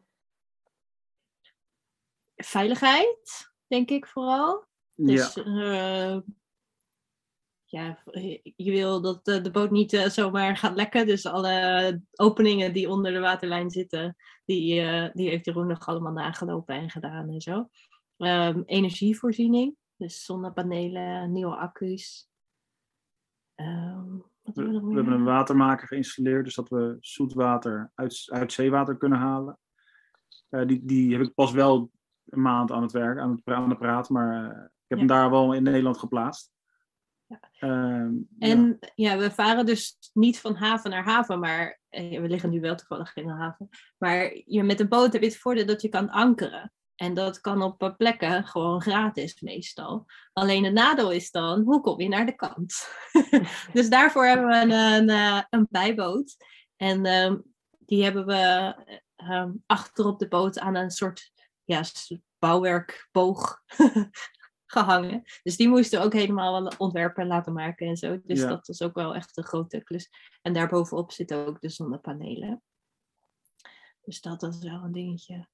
Veiligheid, 2.36 3.52
denk 3.66 3.90
ik 3.90 4.06
vooral. 4.06 4.64
Dus 4.94 5.34
ja. 5.34 5.44
Uh, 5.44 6.20
ja, 7.64 8.02
je 8.56 8.70
wil 8.70 9.00
dat 9.00 9.24
de, 9.24 9.40
de 9.40 9.50
boot 9.50 9.70
niet 9.70 9.92
uh, 9.92 10.04
zomaar 10.04 10.56
gaat 10.56 10.74
lekken. 10.74 11.06
Dus 11.06 11.26
alle 11.26 12.00
openingen 12.14 12.72
die 12.72 12.90
onder 12.90 13.12
de 13.12 13.20
waterlijn 13.20 13.70
zitten, 13.70 14.16
die, 14.44 14.80
uh, 14.80 15.08
die 15.12 15.28
heeft 15.28 15.44
Jeroen 15.44 15.66
nog 15.66 15.86
allemaal 15.86 16.12
nagelopen 16.12 16.74
en 16.74 16.90
gedaan 16.90 17.28
en 17.28 17.40
zo. 17.40 17.68
Um, 18.18 18.62
energievoorziening, 18.66 19.76
dus 19.96 20.24
zonnepanelen, 20.24 21.32
nieuwe 21.32 21.56
accu's. 21.56 22.28
Um, 23.54 24.24
we, 24.42 24.62
we, 24.62 24.80
we 24.80 24.94
hebben 24.94 25.12
een 25.12 25.24
watermaker 25.24 25.86
geïnstalleerd, 25.86 26.44
dus 26.44 26.54
dat 26.54 26.68
we 26.68 26.96
zoetwater 27.00 27.90
uit, 27.94 28.24
uit 28.26 28.52
zeewater 28.52 28.96
kunnen 28.96 29.18
halen. 29.18 29.58
Uh, 30.50 30.66
die, 30.66 30.84
die 30.84 31.12
heb 31.12 31.26
ik 31.26 31.34
pas 31.34 31.52
wel 31.52 31.90
een 32.24 32.42
maand 32.42 32.72
aan 32.72 32.82
het 32.82 32.92
werk, 32.92 33.18
aan 33.18 33.30
het, 33.30 33.54
aan 33.54 33.78
praten, 33.78 34.14
maar 34.14 34.42
uh, 34.42 34.62
ik 34.64 34.88
heb 34.88 34.98
ja. 34.98 35.04
hem 35.04 35.06
daar 35.06 35.30
wel 35.30 35.52
in 35.52 35.62
Nederland 35.62 35.98
geplaatst. 35.98 36.52
Ja. 37.26 37.40
Um, 37.60 38.28
en 38.38 38.78
ja. 38.94 39.12
ja. 39.12 39.18
we 39.18 39.30
varen 39.30 39.66
dus 39.66 39.96
niet 40.12 40.40
van 40.40 40.54
haven 40.54 40.90
naar 40.90 41.04
haven, 41.04 41.38
maar 41.38 41.80
eh, 41.88 42.20
we 42.20 42.28
liggen 42.28 42.50
nu 42.50 42.60
wel 42.60 42.74
toevallig 42.74 43.16
in 43.16 43.26
de 43.26 43.32
haven. 43.32 43.68
Maar 43.98 44.40
je, 44.44 44.62
met 44.62 44.80
een 44.80 44.88
boot 44.88 45.12
heb 45.12 45.22
je 45.22 45.28
het 45.28 45.38
voordeel 45.38 45.66
dat 45.66 45.82
je 45.82 45.88
kan 45.88 46.10
ankeren. 46.10 46.72
En 46.98 47.14
dat 47.14 47.40
kan 47.40 47.62
op 47.62 47.94
plekken 47.96 48.44
gewoon 48.44 48.82
gratis 48.82 49.40
meestal. 49.40 50.06
Alleen 50.32 50.64
het 50.64 50.72
nadeel 50.72 51.12
is 51.12 51.30
dan, 51.30 51.62
hoe 51.62 51.80
kom 51.80 52.00
je 52.00 52.08
naar 52.08 52.26
de 52.26 52.34
kant? 52.34 52.88
dus 53.72 53.88
daarvoor 53.88 54.26
hebben 54.26 54.46
we 54.46 54.54
een, 54.54 54.70
een, 54.70 55.08
eh, 55.08 55.42
een 55.50 55.66
bijboot. 55.70 56.36
En 56.76 57.06
um, 57.06 57.42
die 57.78 58.04
hebben 58.04 58.26
we 58.26 58.74
um, 59.16 59.62
achter 59.66 60.06
op 60.06 60.18
de 60.18 60.28
boot 60.28 60.58
aan 60.58 60.74
een 60.74 60.90
soort 60.90 61.32
ja, 61.64 61.82
bouwwerkboog 62.38 63.62
gehangen. 64.66 65.22
Dus 65.42 65.56
die 65.56 65.68
moesten 65.68 66.02
ook 66.02 66.12
helemaal 66.12 66.72
ontwerpen 66.78 67.26
laten 67.26 67.52
maken 67.52 67.86
en 67.86 67.96
zo. 67.96 68.20
Dus 68.24 68.40
ja. 68.40 68.48
dat 68.48 68.68
is 68.68 68.82
ook 68.82 68.94
wel 68.94 69.14
echt 69.14 69.36
een 69.36 69.44
grote 69.44 69.82
klus. 69.82 70.08
En 70.42 70.52
daarbovenop 70.52 71.12
zitten 71.12 71.46
ook 71.46 71.60
de 71.60 71.68
zonnepanelen. 71.68 72.62
Dus 74.00 74.20
dat 74.20 74.42
is 74.42 74.58
wel 74.58 74.82
een 74.82 74.92
dingetje 74.92 75.48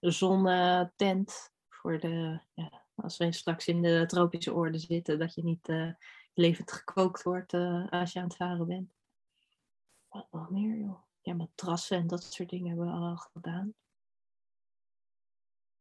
zonnetent 0.00 1.52
voor 1.68 1.98
de, 1.98 2.40
ja, 2.54 2.84
als 2.94 3.16
we 3.16 3.32
straks 3.32 3.66
in 3.66 3.82
de 3.82 4.04
tropische 4.06 4.52
orde 4.52 4.78
zitten, 4.78 5.18
dat 5.18 5.34
je 5.34 5.42
niet 5.42 5.68
uh, 5.68 5.92
levend 6.34 6.72
gekookt 6.72 7.22
wordt 7.22 7.52
uh, 7.52 7.88
als 7.90 8.12
je 8.12 8.18
aan 8.18 8.24
het 8.24 8.36
varen 8.36 8.66
bent. 8.66 8.94
Wat 10.08 10.26
nog 10.30 10.50
meer, 10.50 10.76
joh? 10.76 11.02
Ja, 11.20 11.34
matrassen 11.34 11.98
en 11.98 12.06
dat 12.06 12.22
soort 12.22 12.48
dingen 12.48 12.68
hebben 12.68 12.86
we 12.86 12.92
al 12.92 13.16
gedaan. 13.16 13.74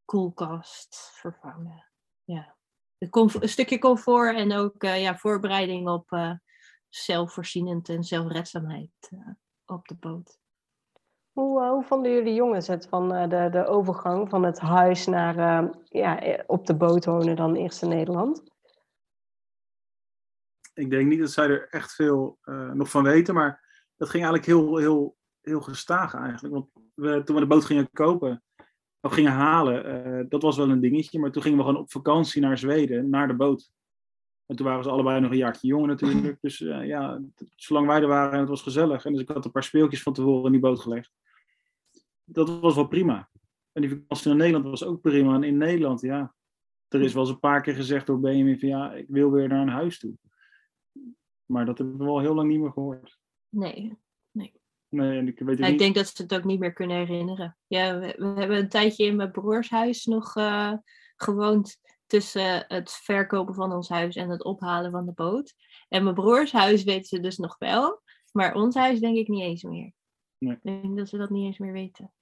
Koelkast 0.06 1.12
vervangen. 1.14 1.86
Ja. 2.24 2.58
Een 2.98 3.50
stukje 3.50 3.80
comfort 3.80 4.36
en 4.36 4.54
ook 4.54 4.84
uh, 4.84 5.02
ja, 5.02 5.18
voorbereiding 5.18 5.90
op 5.90 6.38
zelfvoorzienend 6.90 7.90
en 7.90 8.04
zelfredzaamheid 8.04 9.10
op 9.66 9.88
de 9.88 9.96
boot. 9.96 10.40
Hoe, 11.32 11.62
uh, 11.62 11.70
hoe 11.70 11.84
vonden 11.84 12.12
jullie 12.12 12.34
jongens 12.34 12.68
het 12.68 12.88
van 12.88 13.16
uh, 13.16 13.30
de, 13.30 13.50
de 13.52 13.66
overgang 13.66 14.30
van 14.30 14.44
het 14.44 14.60
huis 14.60 15.06
naar 15.06 15.38
uh, 15.38 15.70
ja, 15.84 16.44
op 16.48 16.66
de 16.66 16.76
boot 16.76 17.06
wonen 17.06 17.36
dan 17.36 17.56
eerst 17.56 17.82
in 17.82 17.90
Nederland? 17.90 18.44
Ik 20.74 20.90
denk 20.90 21.08
niet 21.10 21.20
dat 21.20 21.32
zij 21.32 21.48
er 21.48 21.68
echt 21.70 21.94
veel 21.94 22.38
nog 22.74 22.90
van 22.90 23.04
weten, 23.04 23.34
maar 23.34 23.86
dat 23.98 24.10
ging 24.10 24.24
eigenlijk 24.24 24.46
heel, 24.46 24.78
heel, 24.78 25.18
heel 25.42 25.62
gestaag 25.62 26.14
eigenlijk. 26.14 26.54
Want 26.54 26.70
we, 26.94 27.24
toen 27.24 27.36
we 27.36 27.42
de 27.42 27.48
boot 27.48 27.66
gingen 27.66 27.92
kopen, 27.92 28.44
of 29.02 29.14
gingen 29.14 29.32
halen, 29.32 30.30
dat 30.30 30.42
was 30.42 30.58
wel 30.58 30.70
een 30.70 30.80
dingetje. 30.80 31.20
Maar 31.20 31.32
toen 31.32 31.42
gingen 31.42 31.58
we 31.58 31.64
gewoon 31.64 31.80
op 31.80 31.92
vakantie 31.92 32.42
naar 32.42 32.58
Zweden, 32.58 33.10
naar 33.10 33.28
de 33.28 33.36
boot. 33.36 33.72
En 34.50 34.56
toen 34.56 34.66
waren 34.66 34.84
ze 34.84 34.90
allebei 34.90 35.20
nog 35.20 35.32
een 35.32 35.38
jaartje 35.38 35.68
jonger 35.68 35.88
natuurlijk. 35.88 36.38
Dus 36.42 36.58
ja, 36.58 37.22
zolang 37.56 37.88
wij 37.88 38.02
er 38.02 38.08
waren 38.08 38.34
en 38.34 38.40
het 38.40 38.50
was 38.50 38.62
gezellig. 38.62 39.06
En 39.06 39.12
dus 39.14 39.22
ik 39.22 39.30
had 39.30 39.46
een 39.46 39.52
paar 39.52 39.64
speeltjes 39.64 40.02
van 40.02 40.14
tevoren 40.14 40.46
in 40.46 40.52
die 40.52 40.62
boot 40.62 40.80
gelegd 40.80 41.12
dat 42.32 42.60
was 42.60 42.76
wel 42.76 42.88
prima. 42.88 43.30
En 43.72 43.82
die 43.82 43.90
vakantie 43.90 44.28
naar 44.28 44.38
Nederland 44.38 44.66
was 44.66 44.84
ook 44.84 45.02
prima. 45.02 45.36
En 45.36 45.44
in 45.44 45.58
Nederland, 45.58 46.02
ja, 46.02 46.36
er 46.88 47.02
is 47.02 47.14
wel 47.14 47.24
eens 47.24 47.32
een 47.32 47.40
paar 47.40 47.62
keer 47.62 47.76
gezegd 47.76 48.08
door 48.08 48.20
Benjamin 48.20 48.60
van 48.60 48.70
ja, 48.70 48.94
ik 48.94 49.06
wil 49.08 49.32
weer 49.32 49.48
naar 49.48 49.62
een 49.62 49.70
huis 49.70 50.00
toe. 50.00 50.14
Maar 51.46 51.66
dat 51.66 51.78
hebben 51.78 51.98
we 51.98 52.06
al 52.06 52.20
heel 52.20 52.36
lang 52.36 52.50
niet 52.50 52.60
meer 52.60 52.72
gehoord. 52.72 53.20
Nee, 53.50 53.98
nee. 54.32 54.58
Nee, 54.90 55.18
en 55.18 55.28
ik 55.28 55.40
weet 55.40 55.58
ja, 55.58 55.68
Ik 55.68 55.78
denk 55.78 55.96
dat 55.96 56.08
ze 56.08 56.22
het 56.22 56.34
ook 56.34 56.44
niet 56.44 56.60
meer 56.60 56.74
kunnen 56.74 56.98
herinneren. 56.98 57.58
Ja, 57.68 58.00
we, 58.00 58.16
we 58.18 58.40
hebben 58.40 58.58
een 58.58 58.70
tijdje 58.70 59.06
in 59.06 59.16
mijn 59.16 59.32
broers 59.32 59.70
huis 59.70 60.06
nog 60.06 60.36
uh, 60.36 60.74
gewoond 61.16 61.80
tussen 62.10 62.66
het 62.68 62.92
verkopen 62.92 63.54
van 63.54 63.74
ons 63.74 63.90
huis 63.90 64.16
en 64.16 64.30
het 64.30 64.44
ophalen 64.44 64.92
van 64.92 65.06
de 65.06 65.12
boot. 65.12 65.56
En 65.90 66.04
mijn 66.04 66.16
broers 66.16 66.52
huis 66.52 66.84
weten 66.84 67.06
ze 67.06 67.20
dus 67.20 67.38
nog 67.38 67.56
wel, 67.58 68.02
maar 68.32 68.56
ons 68.56 68.76
huis 68.76 69.00
denk 69.00 69.18
ik 69.18 69.28
niet 69.28 69.42
eens 69.42 69.64
meer. 69.64 69.94
Nee. 70.38 70.54
Ik 70.54 70.64
denk 70.64 70.98
dat 70.98 71.10
ze 71.10 71.18
dat 71.18 71.30
niet 71.30 71.46
eens 71.46 71.58
meer 71.58 71.72
weten. 71.72 72.14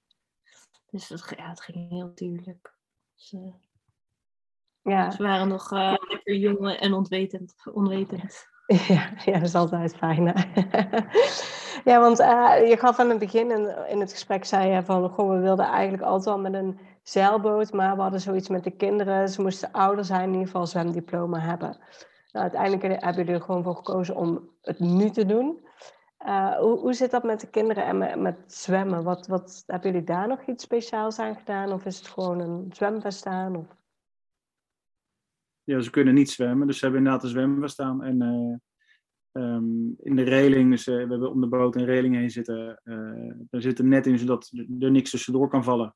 Dus 0.90 1.08
dat, 1.08 1.32
ja, 1.36 1.48
het 1.48 1.60
ging 1.60 1.88
heel 1.88 2.12
duurlijk. 2.14 2.74
Dus, 3.14 3.32
uh, 3.32 3.54
ja. 4.82 5.10
Ze 5.10 5.22
waren 5.22 5.48
nog 5.48 5.72
uh, 5.72 5.94
lekker 6.08 6.34
jong 6.34 6.70
en 6.70 6.92
onwetend. 6.92 7.54
onwetend. 7.72 8.46
Ja, 8.88 9.12
ja, 9.24 9.32
dat 9.32 9.42
is 9.42 9.54
altijd 9.54 9.96
fijn. 9.96 10.24
ja, 11.90 12.00
want 12.00 12.20
uh, 12.20 12.68
je 12.68 12.76
gaf 12.78 12.98
aan 12.98 13.08
het 13.08 13.18
begin 13.18 13.50
in, 13.50 13.86
in 13.88 14.00
het 14.00 14.12
gesprek, 14.12 14.44
zei 14.44 14.70
je 14.70 14.84
van, 14.84 15.08
goh, 15.08 15.30
we 15.30 15.38
wilden 15.38 15.66
eigenlijk 15.66 16.02
altijd 16.02 16.36
al 16.36 16.42
met 16.42 16.54
een 16.54 16.78
zeilboot, 17.08 17.72
maar 17.72 17.96
we 17.96 18.02
hadden 18.02 18.20
zoiets 18.20 18.48
met 18.48 18.64
de 18.64 18.70
kinderen. 18.70 19.28
Ze 19.28 19.42
moesten 19.42 19.72
ouder 19.72 20.04
zijn, 20.04 20.22
in 20.22 20.32
ieder 20.32 20.46
geval 20.46 20.66
zwemdiploma 20.66 21.38
hebben. 21.38 21.76
Nou, 22.32 22.44
uiteindelijk 22.44 22.82
hebben 22.82 23.24
jullie 23.24 23.40
er 23.40 23.46
gewoon 23.46 23.62
voor 23.62 23.76
gekozen 23.76 24.16
om 24.16 24.50
het 24.62 24.78
nu 24.78 25.10
te 25.10 25.26
doen. 25.26 25.66
Uh, 26.26 26.56
hoe, 26.58 26.78
hoe 26.78 26.92
zit 26.92 27.10
dat 27.10 27.22
met 27.22 27.40
de 27.40 27.50
kinderen 27.50 27.84
en 27.84 28.22
met, 28.22 28.36
zwemmen? 28.46 29.04
Wat, 29.04 29.26
wat, 29.26 29.62
hebben 29.66 29.90
jullie 29.90 30.06
daar 30.06 30.28
nog 30.28 30.46
iets 30.46 30.64
speciaals 30.64 31.18
aan 31.18 31.36
gedaan? 31.36 31.72
Of 31.72 31.84
is 31.84 31.98
het 31.98 32.08
gewoon 32.08 32.40
een 32.40 32.66
zwemvest 32.72 33.18
staan? 33.18 33.56
Of? 33.56 33.76
Ja, 35.62 35.80
ze 35.80 35.90
kunnen 35.90 36.14
niet 36.14 36.30
zwemmen, 36.30 36.66
dus 36.66 36.78
ze 36.78 36.84
hebben 36.84 37.00
inderdaad 37.00 37.24
een 37.24 37.30
zwemvest 37.30 37.72
staan. 37.72 38.02
En 38.02 38.22
uh, 38.22 39.42
um, 39.42 39.94
in 39.98 40.16
de 40.16 40.22
reling, 40.22 40.70
dus, 40.70 40.86
uh, 40.86 40.94
we 40.94 41.00
hebben 41.00 41.30
om 41.30 41.40
de 41.40 41.48
boot 41.48 41.76
een 41.76 41.84
reling 41.84 42.14
heen 42.14 42.30
zitten. 42.30 42.80
er 43.50 43.62
zit 43.62 43.78
een 43.78 43.88
net 43.88 44.06
in, 44.06 44.18
zodat 44.18 44.50
er 44.78 44.90
niks 44.90 45.10
tussendoor 45.10 45.48
kan 45.48 45.64
vallen. 45.64 45.94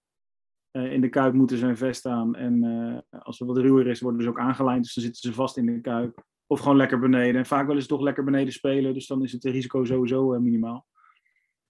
In 0.72 1.00
de 1.00 1.08
kuip 1.08 1.34
moeten 1.34 1.58
ze 1.58 1.66
een 1.66 1.76
vest 1.76 2.06
aan. 2.06 2.34
En 2.34 3.04
als 3.10 3.40
er 3.40 3.46
wat 3.46 3.56
ruwer 3.56 3.86
is, 3.86 4.00
worden 4.00 4.22
ze 4.22 4.28
ook 4.28 4.38
aangelijnd. 4.38 4.84
Dus 4.84 4.94
dan 4.94 5.04
zitten 5.04 5.22
ze 5.22 5.32
vast 5.32 5.56
in 5.56 5.66
de 5.66 5.80
kuip. 5.80 6.24
Of 6.46 6.60
gewoon 6.60 6.76
lekker 6.76 6.98
beneden. 6.98 7.36
En 7.36 7.46
vaak 7.46 7.66
wel 7.66 7.76
eens 7.76 7.86
toch 7.86 8.00
lekker 8.00 8.24
beneden 8.24 8.52
spelen. 8.52 8.94
Dus 8.94 9.06
dan 9.06 9.22
is 9.22 9.32
het 9.32 9.44
risico 9.44 9.84
sowieso 9.84 10.34
uh, 10.34 10.40
minimaal. 10.40 10.86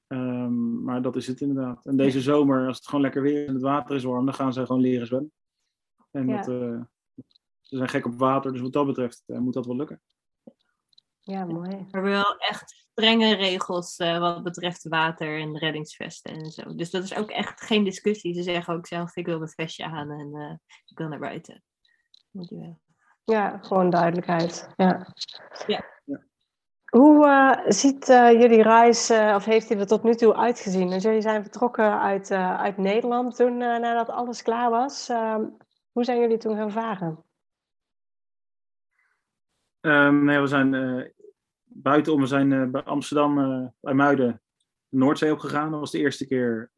Um, 0.09 0.83
maar 0.83 1.03
dat 1.03 1.17
is 1.17 1.27
het 1.27 1.41
inderdaad. 1.41 1.87
En 1.87 1.97
deze 1.97 2.21
zomer, 2.21 2.67
als 2.67 2.77
het 2.77 2.87
gewoon 2.87 3.01
lekker 3.01 3.23
weer 3.23 3.43
is 3.43 3.49
en 3.49 3.55
het 3.55 3.63
water 3.63 3.97
is 3.97 4.05
warm, 4.05 4.25
dan 4.25 4.35
gaan 4.35 4.53
ze 4.53 4.67
gewoon 4.67 4.81
leren 4.81 5.07
zwemmen. 5.07 5.33
En 6.11 6.29
ja. 6.29 6.37
dat, 6.37 6.49
uh, 6.49 6.81
ze 7.61 7.77
zijn 7.77 7.89
gek 7.89 8.07
op 8.07 8.15
water, 8.15 8.53
dus 8.53 8.61
wat 8.61 8.73
dat 8.73 8.87
betreft 8.87 9.23
uh, 9.27 9.39
moet 9.39 9.55
dat 9.55 9.67
wel 9.67 9.77
lukken. 9.77 10.01
Ja, 11.21 11.45
mooi. 11.45 11.71
We 11.71 11.87
hebben 11.91 12.11
wel 12.11 12.37
echt 12.37 12.82
strenge 12.95 13.35
regels 13.35 13.97
wat 13.97 14.43
betreft 14.43 14.89
water 14.89 15.41
en 15.41 15.59
reddingsvesten 15.59 16.33
en 16.33 16.51
zo. 16.51 16.75
Dus 16.75 16.91
dat 16.91 17.05
is 17.05 17.17
ook 17.17 17.31
echt 17.31 17.61
geen 17.61 17.85
discussie. 17.85 18.35
Ze 18.35 18.43
zeggen 18.43 18.75
ook 18.75 18.87
zelf, 18.87 19.17
ik 19.17 19.27
wil 19.27 19.39
mijn 19.39 19.51
vestje 19.51 19.85
aan 19.85 20.11
en 20.11 20.61
ik 20.87 20.99
wil 20.99 21.09
naar 21.09 21.19
buiten. 21.19 21.63
Moet 22.31 22.49
je 22.49 22.57
wel. 22.57 22.81
Ja, 23.25 23.59
gewoon 23.59 23.91
duidelijkheid. 23.91 24.69
Ja. 24.77 25.15
ja. 25.67 25.85
Hoe 26.93 27.27
uh, 27.27 27.71
ziet 27.71 28.09
uh, 28.09 28.31
jullie 28.31 28.63
reis, 28.63 29.11
uh, 29.11 29.33
of 29.35 29.45
heeft 29.45 29.69
hij 29.69 29.79
er 29.79 29.87
tot 29.87 30.03
nu 30.03 30.15
toe 30.15 30.37
uitgezien? 30.37 30.91
Dus 30.91 31.03
jullie 31.03 31.21
zijn 31.21 31.43
vertrokken 31.43 32.01
uit, 32.01 32.31
uit 32.31 32.77
Nederland 32.77 33.37
toen, 33.37 33.57
nadat 33.57 34.09
alles 34.09 34.43
klaar 34.43 34.71
was. 34.71 35.09
Ehm, 35.09 35.45
hoe 35.93 36.05
zijn 36.05 36.21
jullie 36.21 36.39
toen 36.39 36.57
gaan 36.57 36.71
varen? 36.71 37.25
Um, 39.81 40.25
nee, 40.25 40.41
we 40.41 40.47
zijn 40.47 40.73
uh, 40.73 41.09
buitenom, 41.75 42.21
we 42.21 42.27
zijn 42.27 42.51
uh, 42.51 42.71
bij 42.71 42.83
Amsterdam, 42.83 43.39
uh, 43.39 43.67
bij 43.81 43.95
Muiden, 43.95 44.43
de 44.89 44.97
Noordzee 44.97 45.33
opgegaan. 45.33 45.71
Dat 45.71 45.81
was 45.81 45.91
de 45.91 45.99
eerste 45.99 46.27
keer, 46.27 46.71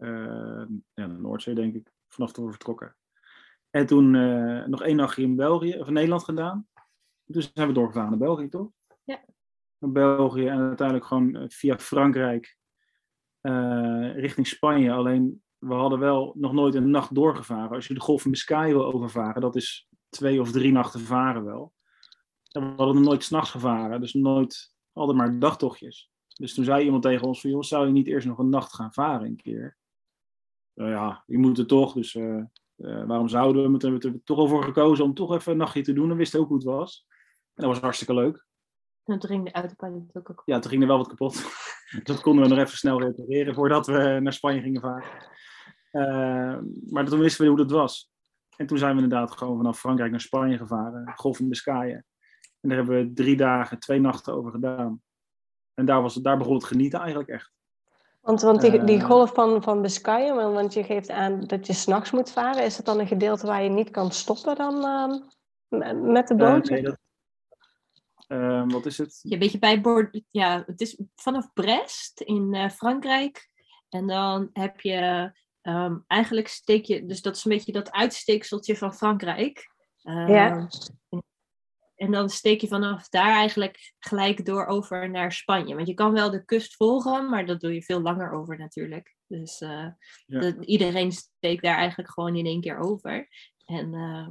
ja, 0.95 1.07
de 1.07 1.19
Noordzee 1.19 1.55
denk 1.55 1.75
ik, 1.75 1.93
vanaf 2.09 2.33
toen 2.33 2.45
we 2.45 2.51
vertrokken. 2.51 2.97
En 3.71 3.87
toen 3.87 4.11
nog 4.71 4.83
één 4.83 4.97
nachtje 4.97 5.23
in 5.23 5.37
België, 5.37 5.79
of 5.79 5.87
in 5.87 5.93
Nederland 5.93 6.25
gedaan. 6.25 6.69
Toen 7.27 7.43
zijn 7.43 7.69
we 7.69 7.75
doorgegaan 7.75 8.09
naar 8.09 8.19
België, 8.19 8.49
toch? 8.49 8.71
Ja. 9.05 9.25
Naar 9.79 9.93
België 9.93 10.47
en 10.47 10.59
uiteindelijk 10.59 11.07
gewoon 11.07 11.45
via 11.51 11.79
Frankrijk 11.79 12.57
richting 14.17 14.47
Spanje. 14.47 14.93
Alleen, 14.93 15.43
we 15.59 15.75
hadden 15.75 15.99
wel 15.99 16.35
nog 16.37 16.53
nooit 16.53 16.75
een 16.75 16.91
nacht 16.91 17.15
doorgevaren. 17.15 17.71
Als 17.71 17.87
je 17.87 17.95
de 17.95 18.01
Golf 18.01 18.23
van 18.23 18.31
Biscay 18.31 18.73
wil 18.73 18.93
overvaren, 18.93 19.41
dat 19.41 19.57
is 19.57 19.89
twee 20.09 20.41
of 20.41 20.51
drie 20.51 20.73
nachten 20.73 21.01
varen 21.01 21.45
wel. 21.45 21.73
En 22.51 22.63
we 22.63 22.77
hadden 22.77 22.95
nog 22.95 23.05
nooit 23.05 23.25
s'nachts 23.25 23.51
gevaren, 23.51 24.01
dus 24.01 24.13
nooit, 24.13 24.74
altijd 24.95 25.19
maar 25.19 25.39
dagtochtjes. 25.39 26.11
Dus 26.27 26.55
toen 26.55 26.65
zei 26.65 26.85
iemand 26.85 27.03
tegen 27.03 27.27
ons 27.27 27.41
van, 27.41 27.51
joh, 27.51 27.63
zou 27.63 27.87
je 27.87 27.93
niet 27.93 28.07
eerst 28.07 28.27
nog 28.27 28.39
een 28.39 28.49
nacht 28.49 28.75
gaan 28.75 28.93
varen 28.93 29.27
een 29.27 29.37
keer? 29.37 29.77
Nou 30.75 30.91
ja, 30.91 31.23
je 31.27 31.39
moet 31.39 31.57
het 31.57 31.69
toch, 31.69 31.93
dus 31.93 32.15
uh, 32.15 32.43
uh, 32.77 33.07
waarom 33.07 33.29
zouden 33.29 33.63
we? 33.63 33.79
We 33.79 33.89
hebben 33.89 34.13
er 34.13 34.23
toch 34.25 34.39
al 34.39 34.49
voor 34.49 34.65
gekozen 34.65 35.05
om 35.05 35.15
toch 35.15 35.35
even 35.35 35.53
een 35.53 35.59
nachtje 35.59 35.83
te 35.83 35.93
doen. 35.93 36.11
En 36.11 36.17
wisten 36.17 36.41
ook 36.41 36.49
hoe 36.49 36.57
het 36.57 36.67
was. 36.67 37.07
En 37.55 37.63
dat 37.63 37.67
was 37.67 37.81
hartstikke 37.81 38.15
leuk. 38.15 38.47
En 39.05 39.19
toen 39.19 39.31
ging 39.31 39.45
de 39.45 39.53
autopilot 39.53 40.17
ook 40.17 40.25
kapot. 40.25 40.43
Ja, 40.47 40.59
toen 40.59 40.71
ging 40.71 40.83
er 40.83 40.89
wel 40.89 40.97
wat 40.97 41.09
kapot. 41.09 41.45
dat 42.03 42.21
konden 42.21 42.45
we 42.45 42.51
nog 42.51 42.59
even 42.59 42.77
snel 42.77 43.01
repareren 43.01 43.55
voordat 43.55 43.87
we 43.87 44.19
naar 44.23 44.33
Spanje 44.33 44.61
gingen 44.61 44.81
varen. 44.81 45.09
Maar 46.91 47.05
toen 47.05 47.19
wisten 47.19 47.45
we 47.45 47.51
hoe 47.51 47.59
dat 47.59 47.71
was. 47.71 48.13
En 48.57 48.67
toen 48.67 48.79
zijn 48.79 48.97
we 48.97 49.03
inderdaad 49.03 49.37
gewoon 49.37 49.57
vanaf 49.57 49.79
Frankrijk 49.79 50.11
naar 50.11 50.21
Spanje 50.21 50.57
gevaren. 50.57 51.13
Golf 51.15 51.41
in 51.41 51.49
Biscayen. 51.49 52.05
En 52.65 52.71
daar 52.71 52.79
hebben 52.79 52.97
we 52.97 53.13
drie 53.13 53.37
dagen, 53.37 53.79
twee 53.79 54.01
nachten 54.01 54.35
over 54.35 54.51
gedaan. 54.51 55.03
En 55.75 55.85
daar, 55.85 56.03
was 56.03 56.15
het, 56.15 56.25
daar 56.25 56.39
begon 56.39 56.55
het 56.55 56.65
genieten 56.65 56.99
eigenlijk 56.99 57.29
echt. 57.29 57.53
Want, 58.21 58.41
want 58.43 58.61
die, 58.61 58.85
die 58.85 59.01
golf 59.01 59.33
van, 59.35 59.63
van 59.63 59.83
Biscayen, 59.83 60.53
want 60.53 60.75
je 60.75 60.85
geeft 60.85 61.11
aan 61.11 61.41
dat 61.41 61.67
je 61.67 61.73
s'nachts 61.73 62.11
moet 62.11 62.31
varen. 62.31 62.65
Is 62.65 62.77
het 62.77 62.87
dan 62.87 63.01
een 63.01 63.07
gedeelte 63.07 63.47
waar 63.47 63.63
je 63.63 63.69
niet 63.69 63.91
kan 63.91 64.11
stoppen 64.11 64.57
dan 64.57 64.75
uh, 65.71 65.93
met 65.93 66.29
de 66.29 66.35
boot? 66.35 66.71
Uh, 66.71 66.75
nee, 66.75 66.83
dat, 66.83 66.99
uh, 68.29 68.65
wat 68.67 68.87
is 68.87 68.99
het? 68.99 69.19
Ja, 69.23 69.33
een 69.33 69.39
beetje 69.39 69.59
bij 69.59 69.81
boord, 69.81 70.21
ja, 70.31 70.63
het 70.67 70.81
is 70.81 71.03
vanaf 71.15 71.53
Brest 71.53 72.21
in 72.21 72.55
uh, 72.55 72.69
Frankrijk. 72.69 73.51
En 73.89 74.07
dan 74.07 74.51
heb 74.53 74.81
je 74.81 75.33
um, 75.63 76.05
eigenlijk 76.07 76.49
steek 76.49 76.85
je, 76.85 77.07
dus 77.07 77.23
dat 77.23 77.37
is 77.37 77.45
een 77.45 77.51
beetje 77.51 77.73
dat 77.73 77.93
uitsteekseltje 77.93 78.77
van 78.77 78.95
Frankrijk. 78.95 79.73
ja. 80.27 80.69
En 81.97 82.11
dan 82.11 82.29
steek 82.29 82.61
je 82.61 82.69
vanaf 82.69 83.09
daar 83.09 83.33
eigenlijk 83.33 83.95
gelijk 83.99 84.45
door 84.45 84.67
over 84.67 85.11
naar 85.11 85.33
Spanje. 85.33 85.75
Want 85.75 85.89
je 85.89 85.95
kan 85.95 86.13
wel 86.13 86.31
de 86.31 86.45
kust 86.45 86.77
volgen, 86.77 87.31
maar 87.31 87.47
dat 87.47 87.61
doe 87.61 87.75
je 87.75 87.83
veel 87.83 88.01
langer 88.01 88.33
over 88.33 88.59
natuurlijk. 88.59 89.15
Dus 89.27 89.61
uh, 89.61 89.87
ja. 90.27 90.41
de, 90.41 90.57
iedereen 90.61 91.13
steekt 91.13 91.63
daar 91.63 91.77
eigenlijk 91.77 92.11
gewoon 92.11 92.37
in 92.37 92.47
één 92.47 92.61
keer 92.61 92.79
over. 92.79 93.29
En 93.65 93.93
uh, 93.93 94.29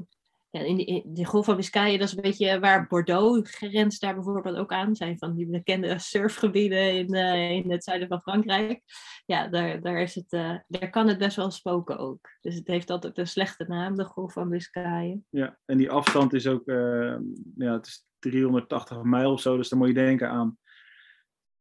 ja, 0.54 0.60
in, 0.60 1.04
de, 1.06 1.26
Golf 1.26 1.46
van 1.46 1.56
Biscayen, 1.56 2.00
dat 2.00 2.08
is 2.08 2.16
een 2.16 2.22
beetje 2.22 2.60
waar 2.60 2.88
Bordeaux 2.88 3.56
grenst 3.56 4.02
daar 4.02 4.14
bijvoorbeeld 4.14 4.58
ook 4.58 4.72
aan. 4.72 4.96
zijn 4.96 5.18
van 5.18 5.36
die 5.36 5.48
bekende 5.48 6.00
surfgebieden 6.00 6.94
in, 6.94 7.14
uh, 7.14 7.52
in 7.52 7.72
het 7.72 7.84
zuiden 7.84 8.08
van 8.08 8.22
Frankrijk. 8.22 8.82
Ja, 9.26 9.48
daar, 9.48 9.82
daar, 9.82 10.02
is 10.02 10.16
het, 10.16 10.34
uh, 10.34 10.56
daar 10.68 10.90
kan 10.90 11.08
het 11.08 11.18
best 11.18 11.36
wel 11.36 11.52
spoken 11.52 11.98
ook. 11.98 12.30
Dus 12.42 12.56
het 12.56 12.68
heeft 12.68 12.90
altijd 12.90 13.18
een 13.18 13.28
slechte 13.28 13.66
naam, 13.68 13.96
de 13.96 14.04
Golf 14.04 14.34
van 14.34 14.50
Biscayen. 14.50 15.26
Ja, 15.30 15.58
en 15.66 15.78
die 15.78 15.92
afstand 15.92 16.34
is 16.34 16.48
ook, 16.48 16.68
uh, 16.68 17.18
ja, 17.56 17.74
het 17.74 17.86
is 17.86 18.06
380 18.20 19.04
mijl 19.04 19.32
of 19.32 19.42
zo. 19.42 19.58
Dus 19.58 19.70
dan 19.70 19.80
moet 19.80 19.88
je 19.88 19.94
denken 19.94 20.30
aan 20.30 20.58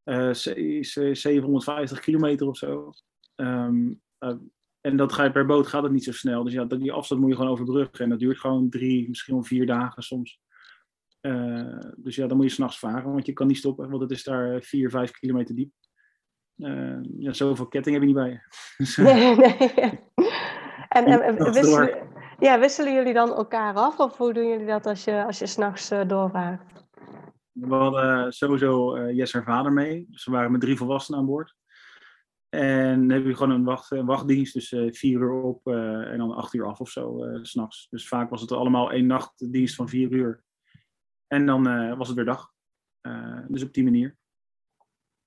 750 0.05 2.00
kilometer 2.00 2.46
of 2.46 2.57
zo. 2.57 2.92
Um, 3.37 4.00
en 4.83 4.97
dat 4.97 5.12
ga 5.12 5.25
je 5.25 5.31
per 5.31 5.47
boot 5.47 5.66
gaat 5.66 5.83
het 5.83 5.92
niet 5.92 6.05
zo 6.05 6.12
snel. 6.12 6.45
Dus 6.45 6.53
ja, 6.53 6.64
die 6.64 6.92
afstand 6.92 7.21
moet 7.21 7.31
je 7.31 7.37
gewoon 7.37 7.51
overbruggen. 7.51 8.05
En 8.05 8.11
dat 8.11 8.18
duurt 8.18 8.38
gewoon 8.38 8.68
drie, 8.68 9.09
misschien 9.09 9.35
wel 9.35 9.42
vier 9.42 9.66
dagen 9.66 10.03
soms. 10.03 10.40
Uh, 11.21 11.79
dus 11.97 12.16
ja, 12.16 12.27
dan 12.27 12.37
moet 12.37 12.47
je 12.47 12.53
s'nachts 12.53 12.79
varen, 12.79 13.12
want 13.12 13.27
je 13.27 13.33
kan 13.33 13.47
niet 13.47 13.57
stoppen, 13.57 13.90
want 13.90 14.03
het 14.03 14.11
is 14.11 14.25
daar 14.25 14.62
vier, 14.62 14.90
vijf 14.90 15.11
kilometer 15.11 15.55
diep. 15.55 15.73
Uh, 16.57 16.99
ja, 17.18 17.33
zoveel 17.33 17.66
ketting 17.66 17.95
heb 17.95 18.05
je 18.05 18.12
niet 18.12 18.23
bij 18.23 18.31
je. 18.31 18.40
Nee, 19.03 19.37
nee. 19.37 20.01
En, 20.88 21.07
en 21.07 21.53
wisselen, 21.53 22.09
ja, 22.38 22.59
wisselen 22.59 22.95
jullie 22.95 23.12
dan 23.12 23.29
elkaar 23.35 23.75
af, 23.75 23.99
of 23.99 24.16
hoe 24.16 24.33
doen 24.33 24.49
jullie 24.49 24.66
dat 24.66 24.87
als 24.87 25.05
je, 25.05 25.25
als 25.25 25.38
je 25.38 25.47
s'nachts 25.47 25.92
uh, 25.92 26.09
doorvaart? 26.09 26.62
We 27.53 27.75
hadden 27.75 28.33
sowieso 28.33 28.99
Jess 29.09 29.33
haar 29.33 29.45
vader 29.45 29.73
mee. 29.73 30.07
Dus 30.11 30.25
we 30.25 30.33
waren 30.33 30.53
met 30.53 30.61
drie 30.61 30.77
volwassenen 30.77 31.21
aan 31.21 31.27
boord. 31.27 31.55
En 32.52 33.08
dan 33.08 33.10
heb 33.10 33.26
je 33.26 33.34
gewoon 33.34 33.50
een, 33.50 33.64
wacht, 33.64 33.90
een 33.90 34.06
wachtdienst, 34.06 34.52
dus 34.52 34.72
uh, 34.72 34.92
vier 34.92 35.20
uur 35.20 35.32
op 35.32 35.66
uh, 35.66 36.12
en 36.12 36.18
dan 36.18 36.34
acht 36.34 36.54
uur 36.54 36.66
af 36.66 36.80
of 36.80 36.88
zo, 36.88 37.24
uh, 37.24 37.38
s'nachts. 37.42 37.86
Dus 37.90 38.08
vaak 38.08 38.30
was 38.30 38.40
het 38.40 38.52
allemaal 38.52 38.92
één 38.92 39.06
nachtdienst 39.06 39.74
van 39.74 39.88
vier 39.88 40.10
uur. 40.10 40.42
En 41.26 41.46
dan 41.46 41.96
was 41.96 42.08
het 42.08 42.16
weer 42.16 42.24
dag. 42.24 42.52
dus 43.48 43.62
op 43.62 43.72
die 43.72 43.84
manier. 43.84 44.16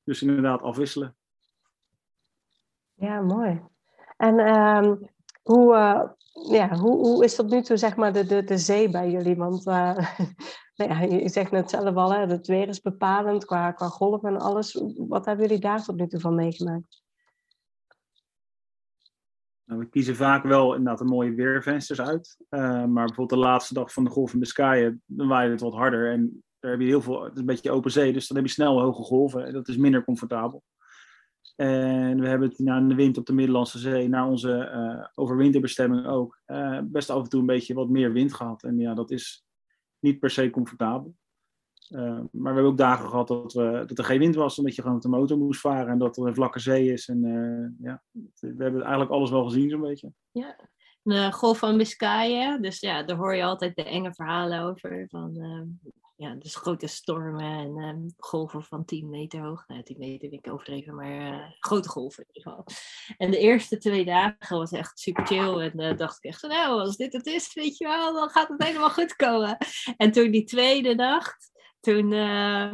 Dus 0.04 0.22
inderdaad 0.22 0.62
afwisselen. 0.62 1.16
Ja, 2.94 3.22
mooi. 3.22 3.62
En 4.18 4.40
um, 4.40 5.10
hoe, 5.42 5.74
ja, 6.50 6.78
hoe, 6.78 6.98
hoe 6.98 7.24
is 7.24 7.36
tot 7.36 7.50
nu 7.50 7.62
toe 7.62 7.78
zeg 7.78 7.96
maar, 7.96 8.14
de, 8.14 8.26
de, 8.26 8.44
de 8.44 8.58
zee 8.58 8.90
bij 8.90 9.12
jullie? 9.12 9.36
Want 9.36 9.66
nou 9.66 10.14
ja, 10.76 11.02
je 11.02 11.30
zegt 11.30 11.52
net 11.52 11.70
zelf 11.70 11.96
al, 11.96 12.14
hè, 12.14 12.26
het 12.26 12.48
weer 12.48 12.68
is 12.68 12.82
bepalend 12.82 13.46
qua, 13.46 13.72
qua 13.72 13.88
golf 13.88 14.24
en 14.24 14.38
alles. 14.38 14.82
Wat 14.98 15.26
hebben 15.26 15.46
jullie 15.46 15.62
daar 15.62 15.84
tot 15.84 15.96
nu 15.96 16.08
toe 16.08 16.20
van 16.20 16.36
meegemaakt? 16.36 17.04
Nou, 19.66 19.80
we 19.80 19.90
kiezen 19.90 20.16
vaak 20.16 20.44
wel 20.44 20.76
inderdaad 20.76 21.00
een 21.00 21.08
mooie 21.08 21.34
weervensters 21.34 22.02
uit. 22.02 22.38
Uh, 22.50 22.60
maar 22.62 23.06
bijvoorbeeld 23.06 23.30
de 23.30 23.48
laatste 23.48 23.74
dag 23.74 23.94
van 23.94 24.04
de 24.04 24.10
Golf 24.10 24.34
in 24.34 24.40
Biscayen, 24.40 25.02
dan 25.06 25.28
waaide 25.28 25.52
het 25.52 25.62
wat 25.62 25.74
harder. 25.74 26.12
En 26.12 26.44
daar 26.60 26.72
heb 26.72 26.80
je 26.80 26.88
heel 26.88 27.02
veel, 27.02 27.24
het 27.24 27.34
is 27.34 27.40
een 27.40 27.46
beetje 27.46 27.72
open 27.72 27.92
zee, 27.92 28.14
dus 28.14 28.28
dan 28.28 28.38
heb 28.38 28.46
je 28.46 28.52
snel 28.52 28.82
hoge 28.82 29.02
golven. 29.02 29.46
En 29.46 29.54
dat 29.54 29.68
is 29.68 29.78
minder 29.78 30.04
comfortabel. 30.04 30.64
En 31.56 32.20
we 32.20 32.28
hebben 32.28 32.50
het 32.50 32.60
na 32.60 32.82
de 32.82 32.96
wind 32.96 33.18
op 33.18 33.26
de 33.26 33.34
Middellandse 33.34 33.80
Zee, 33.80 34.10
naar 34.10 34.28
onze 34.28 34.72
uh, 34.76 35.08
overwinterbestemming 35.14 36.08
ook, 36.08 36.40
uh, 36.48 36.80
best 36.84 37.10
af 37.10 37.24
en 37.24 37.30
toe 37.30 37.40
een 37.40 37.46
beetje 37.46 37.74
wat 37.74 37.90
meer 37.90 38.12
wind 38.14 38.34
gehad. 38.34 38.64
En 38.64 38.78
ja, 38.78 38.94
dat 38.94 39.12
is 39.12 39.46
niet 40.00 40.20
per 40.20 40.30
se 40.30 40.50
comfortabel. 40.50 41.16
Uh, 41.90 42.00
maar 42.02 42.28
we 42.32 42.44
hebben 42.44 42.64
ook 42.64 42.78
dagen 42.78 43.10
gehad 43.10 43.28
dat, 43.28 43.54
we, 43.54 43.84
dat 43.88 43.98
er 43.98 44.04
geen 44.04 44.20
wind 44.20 44.36
was, 44.36 44.58
omdat 44.58 44.76
je 44.76 44.82
gewoon 44.82 44.96
met 44.96 45.04
de 45.04 45.18
motor 45.18 45.38
moest 45.38 45.60
varen 45.60 45.88
en 45.88 45.98
dat 45.98 46.18
er 46.18 46.28
een 46.28 46.36
vlakke 46.36 46.60
zee 46.60 46.92
is. 46.92 47.08
En 47.08 47.24
uh, 47.24 47.88
ja, 47.88 48.04
we 48.40 48.64
hebben 48.64 48.82
eigenlijk 48.82 49.12
alles 49.12 49.30
wel 49.30 49.44
gezien 49.44 49.70
zo'n 49.70 49.82
beetje. 49.82 50.12
Ja, 50.32 50.56
de 51.02 51.32
golf 51.32 51.58
van 51.58 51.78
Biscayen, 51.78 52.62
dus 52.62 52.80
ja, 52.80 53.04
daar 53.04 53.18
hoor 53.18 53.36
je 53.36 53.44
altijd 53.44 53.76
de 53.76 53.84
enge 53.84 54.14
verhalen 54.14 54.60
over. 54.60 55.06
Van 55.10 55.38
uh, 55.38 55.92
ja, 56.16 56.36
dus 56.36 56.56
grote 56.56 56.88
stormen 56.88 57.78
en 57.78 58.14
golven 58.18 58.64
van 58.64 58.86
10 58.86 59.10
meter 59.10 59.40
hoog. 59.42 59.68
Nou, 59.68 59.84
10 59.84 59.98
meter 59.98 60.30
vind 60.30 60.46
ik 60.46 60.54
overdreven, 60.54 60.96
maar 60.96 61.56
grote 61.60 61.90
golven 61.90 62.24
in 62.24 62.30
ieder 62.34 62.52
geval. 62.52 62.66
En 63.18 63.32
de 63.32 63.38
eerste 63.38 63.78
twee 63.78 64.06
dagen 64.06 64.58
was 64.58 64.72
echt 64.72 65.00
super 65.00 65.26
chill. 65.26 65.72
En 65.72 65.98
dacht 65.98 66.18
ik 66.18 66.32
echt, 66.32 66.42
nou, 66.42 66.80
als 66.80 66.96
dit 66.96 67.14
het 67.14 67.26
is, 67.26 67.54
weet 67.54 67.78
je 67.78 67.86
wel, 67.86 68.14
dan 68.14 68.30
gaat 68.30 68.48
het 68.48 68.64
helemaal 68.64 68.90
goed 68.90 69.16
komen. 69.16 69.58
En 69.98 70.12
toen 70.12 70.32
die 70.32 70.44
tweede 70.44 70.96
nacht 70.96 71.54
toen, 71.86 72.12
uh, 72.12 72.74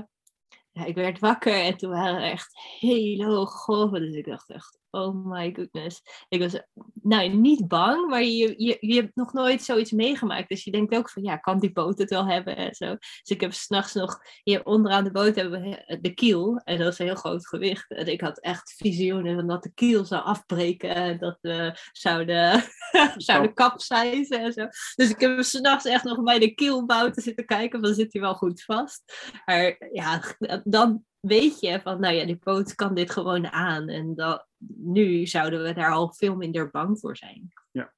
ja, 0.71 0.85
ik 0.85 0.95
werd 0.95 1.19
wakker 1.19 1.53
en 1.53 1.77
toen 1.77 1.89
waren 1.89 2.15
er 2.15 2.31
echt 2.31 2.59
hele 2.79 3.25
hoge 3.25 3.57
golven. 3.57 4.01
Dus 4.01 4.15
ik 4.15 4.25
dacht 4.25 4.49
echt, 4.49 4.79
oh 4.91 5.25
my 5.25 5.53
goodness. 5.55 6.01
Ik 6.29 6.39
was 6.39 6.61
nou 7.01 7.29
niet 7.29 7.67
bang, 7.67 8.09
maar 8.09 8.23
je, 8.23 8.53
je, 8.57 8.77
je 8.79 8.93
hebt 8.93 9.15
nog 9.15 9.33
nooit 9.33 9.63
zoiets 9.63 9.91
meegemaakt. 9.91 10.49
Dus 10.49 10.63
je 10.63 10.71
denkt 10.71 10.95
ook 10.95 11.09
van, 11.09 11.23
ja, 11.23 11.37
kan 11.37 11.59
die 11.59 11.71
boot 11.71 11.97
het 11.97 12.09
wel 12.09 12.25
hebben 12.25 12.55
en 12.55 12.75
zo. 12.75 12.95
Dus 12.95 13.21
ik 13.23 13.41
heb 13.41 13.53
s'nachts 13.53 13.93
nog, 13.93 14.19
hier 14.43 14.65
onderaan 14.65 15.03
de 15.03 15.11
boot 15.11 15.35
hebben 15.35 15.61
we 15.61 15.97
de 16.01 16.13
kiel. 16.13 16.61
En 16.63 16.77
dat 16.77 16.93
is 16.93 16.99
een 16.99 17.05
heel 17.05 17.15
groot 17.15 17.47
gewicht. 17.47 17.91
En 17.91 18.07
ik 18.07 18.21
had 18.21 18.39
echt 18.39 18.73
visioenen 18.77 19.35
van 19.35 19.47
dat 19.47 19.63
de 19.63 19.73
kiel 19.73 20.05
zou 20.05 20.23
afbreken. 20.23 20.95
En 20.95 21.17
dat 21.17 21.37
we 21.41 21.77
zouden, 21.91 22.63
zouden 23.17 23.53
kapseizen 23.53 24.39
en 24.39 24.53
zo. 24.53 24.67
Dus 24.95 25.09
ik 25.09 25.19
heb 25.19 25.41
s'nachts 25.43 25.85
echt 25.85 26.03
nog 26.03 26.23
bij 26.23 26.39
de 26.39 26.53
kielbouten 26.53 27.21
zitten 27.21 27.45
kijken, 27.45 27.79
van 27.81 27.93
zit 27.93 28.13
hij 28.13 28.21
wel 28.21 28.35
goed 28.35 28.63
vast. 28.63 29.29
Maar 29.45 29.89
ja, 29.91 30.21
dan 30.63 31.05
weet 31.19 31.59
je 31.59 31.79
van, 31.81 31.99
nou 31.99 32.15
ja, 32.15 32.25
die 32.25 32.39
boot 32.39 32.75
kan 32.75 32.93
dit 32.93 33.11
gewoon 33.11 33.47
aan. 33.47 33.89
En 33.89 34.15
dat, 34.15 34.47
nu 34.67 35.27
zouden 35.27 35.63
we 35.63 35.73
daar 35.73 35.91
al 35.91 36.13
veel 36.13 36.35
minder 36.35 36.69
bang 36.69 36.99
voor 36.99 37.17
zijn. 37.17 37.53
Ja. 37.71 37.93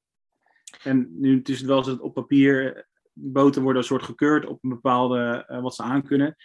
En 0.84 1.20
nu 1.20 1.42
is 1.44 1.58
het 1.58 1.68
wel 1.68 1.84
zo 1.84 1.90
dat 1.92 2.00
op 2.00 2.14
papier 2.14 2.88
boten 3.14 3.62
worden 3.62 3.82
een 3.82 3.88
soort 3.88 4.04
gekeurd 4.04 4.46
op 4.46 4.64
een 4.64 4.70
bepaalde, 4.70 5.46
uh, 5.50 5.62
wat 5.62 5.76
ze 5.76 5.84
aan 5.84 6.04
kunnen. 6.04 6.36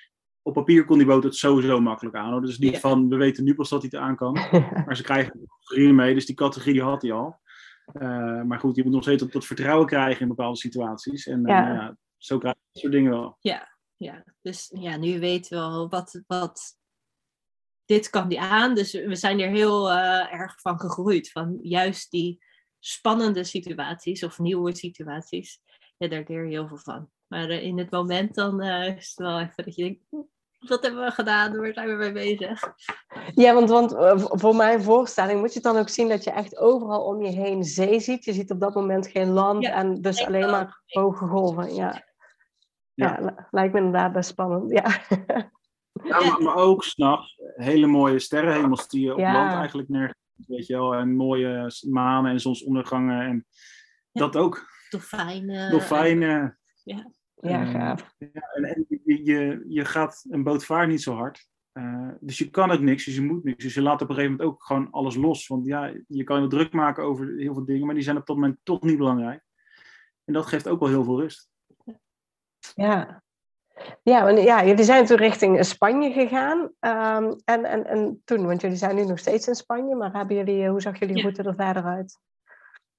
Op 0.42 0.54
papier 0.54 0.84
kon 0.84 0.98
die 0.98 1.06
boot 1.06 1.24
het 1.24 1.34
sowieso 1.34 1.80
makkelijk 1.80 2.16
aan. 2.16 2.42
Dus 2.42 2.58
niet 2.58 2.72
ja. 2.72 2.78
van, 2.78 3.08
we 3.08 3.16
weten 3.16 3.44
nu 3.44 3.54
pas 3.54 3.68
dat 3.68 3.82
hij 3.82 3.90
het 3.92 4.00
aan 4.00 4.16
kan. 4.16 4.32
maar 4.86 4.96
ze 4.96 5.02
krijgen 5.02 5.40
categorie 5.46 5.92
mee, 5.92 6.14
dus 6.14 6.26
die 6.26 6.34
categorie 6.34 6.82
had 6.82 7.02
hij 7.02 7.12
al. 7.12 7.40
Uh, 7.92 8.42
maar 8.42 8.58
goed, 8.58 8.76
je 8.76 8.84
moet 8.84 8.92
nog 8.92 9.02
steeds 9.02 9.22
tot, 9.22 9.32
tot 9.32 9.46
vertrouwen 9.46 9.86
krijgen 9.86 10.20
in 10.20 10.28
bepaalde 10.28 10.58
situaties. 10.58 11.26
En 11.26 11.40
uh, 11.40 11.46
ja. 11.46 11.96
zo 12.16 12.38
krijg 12.38 12.54
je 12.54 12.68
dat 12.72 12.82
soort 12.82 12.92
dingen 12.92 13.10
wel. 13.10 13.36
Ja, 13.40 13.76
ja, 13.96 14.24
dus 14.40 14.72
ja, 14.74 14.96
nu 14.96 15.20
weten 15.20 15.58
we 15.58 15.64
al 15.64 15.88
wat, 15.88 16.22
wat 16.26 16.77
dit 17.88 18.10
kan 18.10 18.28
die 18.28 18.40
aan. 18.40 18.74
Dus 18.74 18.92
we 18.92 19.16
zijn 19.16 19.40
er 19.40 19.48
heel 19.48 19.90
uh, 19.90 20.32
erg 20.32 20.60
van 20.60 20.80
gegroeid. 20.80 21.30
Van 21.30 21.58
juist 21.62 22.10
die 22.10 22.44
spannende 22.78 23.44
situaties 23.44 24.22
of 24.22 24.38
nieuwe 24.38 24.76
situaties. 24.76 25.60
Ja, 25.96 26.08
daar 26.08 26.24
leer 26.26 26.44
je 26.44 26.50
heel 26.50 26.68
veel 26.68 26.78
van. 26.78 27.10
Maar 27.26 27.50
uh, 27.50 27.62
in 27.62 27.78
het 27.78 27.90
moment 27.90 28.34
dan 28.34 28.64
uh, 28.64 28.96
is 28.96 29.08
het 29.08 29.18
wel 29.18 29.40
even 29.40 29.64
dat 29.64 29.74
je 29.74 29.82
denkt, 29.82 30.28
wat 30.68 30.82
hebben 30.82 31.04
we 31.04 31.10
gedaan? 31.10 31.56
Waar 31.56 31.72
zijn 31.72 31.88
we 31.88 31.94
mee 31.94 32.12
bezig? 32.12 32.74
Ja, 33.34 33.54
want, 33.54 33.68
want 33.68 33.94
voor 34.40 34.56
mijn 34.56 34.82
voorstelling 34.82 35.40
moet 35.40 35.54
je 35.54 35.60
dan 35.60 35.76
ook 35.76 35.88
zien 35.88 36.08
dat 36.08 36.24
je 36.24 36.30
echt 36.30 36.56
overal 36.56 37.04
om 37.04 37.22
je 37.22 37.30
heen 37.30 37.64
zee 37.64 38.00
ziet. 38.00 38.24
Je 38.24 38.32
ziet 38.32 38.50
op 38.50 38.60
dat 38.60 38.74
moment 38.74 39.06
geen 39.06 39.30
land 39.30 39.62
ja, 39.62 39.72
en 39.72 40.02
dus 40.02 40.26
alleen 40.26 40.50
maar 40.50 40.82
hoge 40.86 41.26
golven. 41.26 41.74
Ja. 41.74 42.06
Ja. 42.94 43.18
ja, 43.20 43.48
lijkt 43.50 43.72
me 43.72 43.78
inderdaad 43.78 44.12
best 44.12 44.30
spannend. 44.30 44.70
Ja. 44.70 45.00
Ja, 46.04 46.20
maar, 46.20 46.42
maar 46.42 46.54
ook 46.54 46.84
s'nachts 46.84 47.40
hele 47.54 47.86
mooie 47.86 48.18
sterrenhemels 48.18 48.88
die 48.88 49.04
je 49.04 49.12
op 49.12 49.18
land 49.18 49.52
eigenlijk 49.52 49.88
nergens 49.88 50.18
weet 50.46 50.66
je 50.66 50.74
wel. 50.74 50.94
En 50.94 51.16
mooie 51.16 51.72
manen 51.88 52.32
en 52.32 52.40
zonsondergangen 52.40 53.20
en 53.20 53.46
dat 54.12 54.36
ook. 54.36 54.66
Dolfijnen. 54.90 55.70
Dolfijnen. 55.70 56.58
Ja, 56.84 57.10
ja 57.34 57.64
gaaf. 57.64 58.14
Ja, 58.18 58.40
en, 58.54 58.64
en 58.64 58.86
je, 59.04 59.64
je, 59.68 59.84
gaat 59.84 60.24
een 60.28 60.42
boot 60.42 60.64
vaart 60.64 60.88
niet 60.88 61.02
zo 61.02 61.14
hard. 61.14 61.48
Uh, 61.72 62.10
dus 62.20 62.38
je 62.38 62.50
kan 62.50 62.70
ook 62.70 62.80
niks, 62.80 63.04
dus 63.04 63.14
je 63.14 63.22
moet 63.22 63.44
niks. 63.44 63.64
Dus 63.64 63.74
je 63.74 63.82
laat 63.82 64.02
op 64.02 64.08
een 64.08 64.14
gegeven 64.14 64.36
moment 64.36 64.50
ook 64.50 64.64
gewoon 64.64 64.90
alles 64.90 65.14
los. 65.14 65.46
Want 65.46 65.66
ja, 65.66 65.92
je 66.08 66.24
kan 66.24 66.42
je 66.42 66.48
druk 66.48 66.72
maken 66.72 67.04
over 67.04 67.36
heel 67.36 67.54
veel 67.54 67.64
dingen, 67.64 67.86
maar 67.86 67.94
die 67.94 68.04
zijn 68.04 68.16
op 68.16 68.26
dat 68.26 68.36
moment 68.36 68.58
toch 68.62 68.82
niet 68.82 68.96
belangrijk. 68.96 69.42
En 70.24 70.32
dat 70.32 70.46
geeft 70.46 70.68
ook 70.68 70.80
wel 70.80 70.88
heel 70.88 71.04
veel 71.04 71.20
rust. 71.20 71.50
Ja, 72.74 73.22
ja, 74.02 74.24
want, 74.24 74.38
ja, 74.42 74.64
jullie 74.64 74.84
zijn 74.84 75.06
toen 75.06 75.16
richting 75.16 75.64
Spanje 75.64 76.12
gegaan. 76.12 76.58
Um, 76.60 77.40
en, 77.44 77.64
en, 77.64 77.86
en 77.86 78.22
toen, 78.24 78.46
want 78.46 78.60
jullie 78.60 78.76
zijn 78.76 78.96
nu 78.96 79.04
nog 79.04 79.18
steeds 79.18 79.48
in 79.48 79.54
Spanje, 79.54 79.94
maar 79.94 80.12
hebben 80.12 80.36
jullie, 80.36 80.68
hoe 80.68 80.80
zag 80.80 80.98
jullie 80.98 81.22
route 81.22 81.42
er 81.42 81.54
verder 81.54 81.84
uit? 81.84 82.18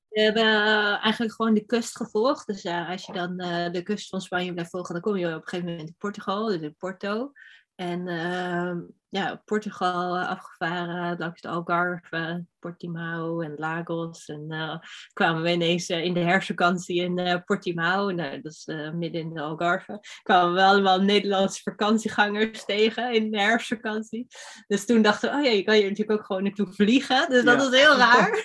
We 0.09 0.21
hebben 0.21 0.43
uh, 0.43 1.03
eigenlijk 1.03 1.33
gewoon 1.33 1.53
de 1.53 1.65
kust 1.65 1.97
gevolgd. 1.97 2.47
Dus 2.47 2.65
uh, 2.65 2.89
als 2.89 3.05
je 3.05 3.13
dan 3.13 3.41
uh, 3.41 3.71
de 3.71 3.83
kust 3.83 4.09
van 4.09 4.21
Spanje 4.21 4.53
blijft 4.53 4.71
volgen, 4.71 4.93
dan 4.93 5.03
kom 5.03 5.17
je 5.17 5.27
op 5.27 5.33
een 5.33 5.47
gegeven 5.47 5.69
moment 5.69 5.87
in 5.87 5.95
Portugal, 5.97 6.45
dus 6.45 6.61
in 6.61 6.75
Porto. 6.77 7.31
En 7.75 8.07
ehm, 8.07 8.79
ja, 9.09 9.41
Portugal 9.45 10.17
afgevaren 10.17 11.17
langs 11.17 11.41
de 11.41 11.47
Algarve, 11.47 12.45
Portimao 12.59 13.41
en 13.41 13.53
Lagos. 13.57 14.25
En 14.25 14.45
uh, 14.47 14.77
kwamen 15.13 15.41
we 15.41 15.51
ineens 15.51 15.89
uh, 15.89 16.03
in 16.03 16.13
de 16.13 16.19
herfstvakantie 16.19 17.01
in 17.01 17.19
uh, 17.19 17.35
Portimao, 17.45 18.11
nou, 18.11 18.41
dat 18.41 18.51
is 18.51 18.65
midden 18.93 19.21
in 19.21 19.33
de 19.33 19.41
Algarve. 19.41 19.99
Kwamen 20.23 20.53
we 20.53 20.63
allemaal 20.63 21.01
Nederlandse 21.01 21.61
vakantiegangers 21.61 22.65
tegen 22.65 23.13
in 23.13 23.31
de 23.31 23.39
herfstvakantie. 23.39 24.27
Dus 24.67 24.85
toen 24.85 25.01
dachten 25.01 25.31
we, 25.31 25.37
oh 25.37 25.43
ja, 25.43 25.51
je 25.51 25.63
kan 25.63 25.75
hier 25.75 25.89
natuurlijk 25.89 26.19
ook 26.19 26.25
gewoon 26.25 26.43
naartoe 26.43 26.73
vliegen. 26.73 27.29
Dus 27.29 27.43
dat 27.43 27.59
ja. 27.59 27.69
was 27.69 27.79
heel 27.79 27.95
raar. 27.95 28.43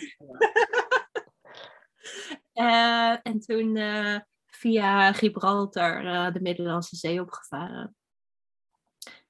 en 3.22 3.40
toen 3.40 3.78
via 4.46 5.12
Gibraltar 5.12 6.32
de 6.32 6.40
Middellandse 6.40 6.96
Zee 6.96 7.20
opgevaren. 7.20 7.96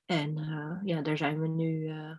En 0.04 0.38
uh, 0.38 0.80
ja, 0.84 1.02
daar 1.02 1.16
zijn 1.16 1.40
we 1.40 1.48
nu 1.48 1.88
uh, 1.88 2.18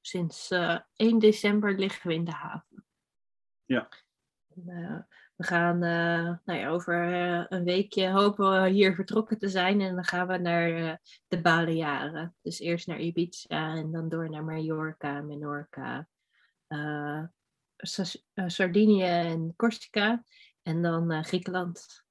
sinds 0.00 0.50
uh, 0.50 0.78
1 0.96 1.18
december 1.18 1.78
liggen 1.78 2.08
we 2.08 2.14
in 2.14 2.24
de 2.24 2.32
haven. 2.32 2.84
Ja. 3.64 3.88
En, 4.54 5.06
we 5.36 5.44
gaan 5.44 5.78
nou 6.44 6.58
ja, 6.58 6.68
over 6.68 6.96
een 7.52 7.64
weekje 7.64 8.10
hopen 8.10 8.62
we 8.62 8.68
hier 8.68 8.94
vertrokken 8.94 9.38
te 9.38 9.48
zijn 9.48 9.80
en 9.80 9.94
dan 9.94 10.04
gaan 10.04 10.26
we 10.26 10.36
naar 10.36 11.00
de 11.28 11.40
Balearen. 11.40 12.36
Dus 12.42 12.58
eerst 12.58 12.86
naar 12.86 13.00
Ibiza 13.00 13.74
en 13.74 13.90
dan 13.92 14.08
door 14.08 14.30
naar 14.30 14.44
Mallorca, 14.44 15.20
Menorca, 15.20 16.08
Sardinië 18.46 19.02
en 19.02 19.52
Corsica 19.56 20.24
en 20.62 20.82
dan 20.82 21.24
Griekenland. 21.24 22.04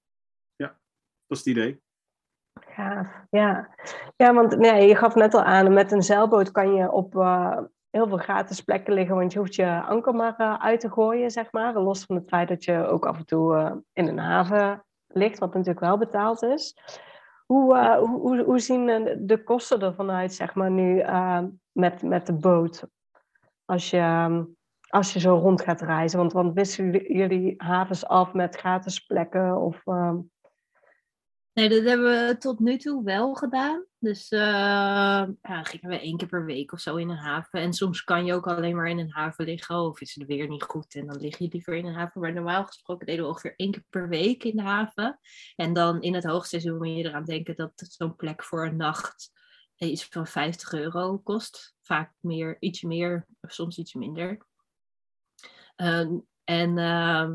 Ja, 0.56 0.68
dat 1.28 1.38
is 1.38 1.46
het 1.46 1.48
idee. 1.48 1.82
Ja. 3.30 3.70
Ja, 4.16 4.34
want 4.34 4.58
nee, 4.58 4.88
je 4.88 4.96
gaf 4.96 5.16
net 5.16 5.34
al 5.34 5.44
aan, 5.44 5.74
met 5.74 5.92
een 5.92 6.02
zeilboot 6.02 6.52
kan 6.52 6.74
je 6.74 6.92
op 6.92 7.16
uh, 7.16 7.58
heel 7.90 8.08
veel 8.08 8.18
gratis 8.18 8.62
plekken 8.62 8.94
liggen, 8.94 9.16
want 9.16 9.34
je 9.34 9.40
hoeft 9.40 9.56
je 9.56 9.82
anker 9.82 10.16
maar 10.16 10.36
uh, 10.38 10.56
uit 10.60 10.80
te 10.80 10.92
gooien, 10.92 11.32
zeg 11.32 11.52
maar. 11.52 11.74
Los 11.74 12.06
van 12.06 12.16
het 12.16 12.28
feit 12.28 12.48
dat 12.48 12.64
je 12.64 12.86
ook 12.86 13.06
af 13.06 13.18
en 13.18 13.26
toe 13.26 13.56
uh, 13.56 13.72
in 13.94 14.08
een 14.08 14.20
haven 14.20 14.84
ligt, 15.08 15.40
wat 15.40 15.54
natuurlijk 15.54 15.80
wel 15.80 15.98
betaald 15.98 16.44
is. 16.44 16.78
Hoe, 17.46 17.98
hoe, 17.98 18.44
hoe 18.44 18.60
zien 18.60 18.86
de 19.20 19.44
kosten 19.44 19.82
er 19.82 19.94
vanuit, 19.94 20.34
zeg 20.34 20.56
maar, 20.56 20.72
nu 20.72 21.04
met, 21.72 22.02
met 22.02 22.26
de 22.26 22.34
boot? 22.34 22.88
Als 23.66 23.90
je, 23.90 24.46
als 24.88 25.14
je 25.14 25.20
zo 25.20 25.36
rond 25.36 25.62
gaat 25.62 25.82
reizen. 25.82 26.20
Want, 26.20 26.34
want 26.34 26.54
wisselen 26.54 27.14
jullie 27.14 27.54
havens 27.58 28.08
af 28.08 28.34
met 28.34 28.56
gratis 28.56 29.00
plekken? 29.00 29.58
Of, 29.58 29.84
Nee, 31.62 31.70
dat 31.70 31.84
hebben 31.84 32.28
we 32.28 32.38
tot 32.38 32.60
nu 32.60 32.78
toe 32.78 33.04
wel 33.04 33.34
gedaan. 33.34 33.86
Dus 34.00 34.32
uh, 34.32 34.40
ja, 35.42 35.64
gingen 35.64 35.90
we 35.90 36.00
één 36.00 36.18
keer 36.18 36.28
per 36.28 36.46
week 36.46 36.72
of 36.72 36.80
zo 36.80 36.96
in 36.96 37.10
een 37.10 37.18
haven. 37.18 37.60
En 37.60 37.74
soms 37.74 38.04
kan 38.04 38.26
je 38.26 38.34
ook 38.34 38.48
alleen 38.48 38.76
maar 38.76 38.90
in 38.90 39.00
een 39.00 39.12
haven 39.12 39.46
liggen. 39.46 39.76
Of 39.76 40.02
is 40.02 40.16
het 40.16 40.28
weer 40.28 40.48
niet 40.48 40.64
goed 40.64 40.96
en 40.96 41.06
dan 41.06 41.20
lig 41.20 41.38
je 41.38 41.48
liever 41.52 41.74
in 41.74 41.86
een 41.86 41.94
haven. 41.94 42.22
Maar 42.22 42.34
normaal 42.34 42.66
gesproken 42.66 43.06
deden 43.06 43.24
we 43.24 43.30
ongeveer 43.30 43.54
één 43.56 43.72
keer 43.72 43.84
per 43.90 44.10
week 44.10 44.44
in 44.44 44.56
de 44.56 44.62
haven. 44.62 45.20
En 45.56 45.74
dan 45.74 46.02
in 46.02 46.14
het 46.14 46.24
hoogseizoen 46.24 46.78
moet 46.78 46.88
je 46.88 46.94
eraan 46.94 47.26
denken 47.26 47.56
dat 47.56 47.72
zo'n 47.76 48.16
plek 48.16 48.44
voor 48.44 48.66
een 48.66 48.78
nacht 48.78 49.32
iets 49.76 50.06
van 50.06 50.28
50 50.28 50.74
euro 50.74 51.18
kost. 51.18 51.76
Vaak 51.82 52.14
meer, 52.20 52.58
iets 52.60 52.82
meer, 52.82 53.28
of 53.42 53.52
soms 53.52 53.78
iets 53.78 53.94
minder. 53.94 54.46
Uh, 55.78 56.10
en 56.44 56.78
uh, 56.78 57.32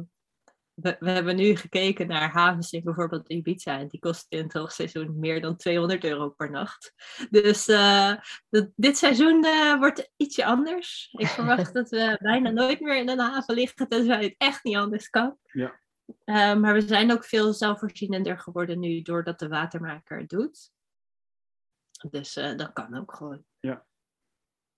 we, 0.76 0.96
we, 0.98 1.10
hebben 1.10 1.36
nu 1.36 1.56
gekeken 1.56 2.06
naar 2.06 2.30
havens 2.30 2.72
in 2.72 2.84
bijvoorbeeld 2.84 3.28
Ibiza. 3.28 3.78
En 3.78 3.88
die 3.88 4.00
kosten 4.00 4.38
in 4.38 4.44
het 4.44 4.52
hoogseizoen 4.52 5.18
meer 5.18 5.40
dan 5.40 5.56
200 5.56 6.04
euro 6.04 6.28
per 6.28 6.50
nacht. 6.50 6.92
Dus 7.30 7.68
uh, 7.68 8.14
dat, 8.48 8.70
dit 8.76 8.96
seizoen 8.96 9.44
uh, 9.44 9.78
wordt 9.78 10.10
ietsje 10.16 10.44
anders. 10.44 11.08
Ik 11.12 11.26
verwacht 11.26 11.74
dat 11.74 11.90
we 11.90 12.16
bijna 12.22 12.50
nooit 12.50 12.80
meer 12.80 12.96
in 12.96 13.08
een 13.08 13.18
haven 13.18 13.54
liggen, 13.54 13.88
tenzij 13.88 14.22
het 14.22 14.34
echt 14.38 14.64
niet 14.64 14.76
anders 14.76 15.10
kan. 15.10 15.38
Ja. 15.42 15.80
Uh, 16.24 16.54
maar 16.54 16.74
we 16.74 16.80
zijn 16.80 17.12
ook 17.12 17.24
veel 17.24 17.52
zelfvoorzienender 17.52 18.38
geworden 18.38 18.78
nu, 18.78 19.02
doordat 19.02 19.38
de 19.38 19.48
watermaker 19.48 20.18
het 20.18 20.28
doet. 20.28 20.70
Dus 22.10 22.32
dat 22.32 22.72
kan 22.72 22.96
ook 22.96 23.14
gewoon. 23.14 23.44
Ja. 23.60 23.86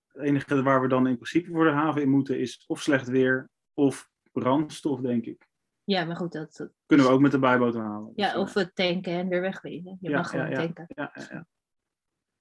Het 0.07 0.21
enige 0.21 0.63
waar 0.63 0.81
we 0.81 0.87
dan 0.87 1.07
in 1.07 1.15
principe 1.15 1.51
voor 1.51 1.65
de 1.65 1.71
haven 1.71 2.01
in 2.01 2.09
moeten 2.09 2.39
is 2.39 2.63
of 2.67 2.81
slecht 2.81 3.07
weer 3.07 3.49
of 3.73 4.09
brandstof, 4.31 4.99
denk 4.99 5.25
ik. 5.25 5.48
Ja, 5.89 6.05
maar 6.05 6.15
goed, 6.15 6.31
dat... 6.31 6.69
Kunnen 6.85 7.05
we 7.05 7.11
ook 7.11 7.19
met 7.19 7.31
de 7.31 7.39
bijboot 7.39 7.75
halen. 7.75 8.11
Ja, 8.15 8.31
dus, 8.31 8.41
of 8.41 8.53
we 8.53 8.73
tanken 8.73 9.13
en 9.13 9.27
weer 9.27 9.41
wegwezen. 9.41 9.97
Je 10.01 10.09
ja, 10.09 10.17
mag 10.17 10.29
gewoon 10.29 10.49
ja, 10.49 10.55
tanken. 10.55 10.85
Ja, 10.87 11.11
ja, 11.29 11.47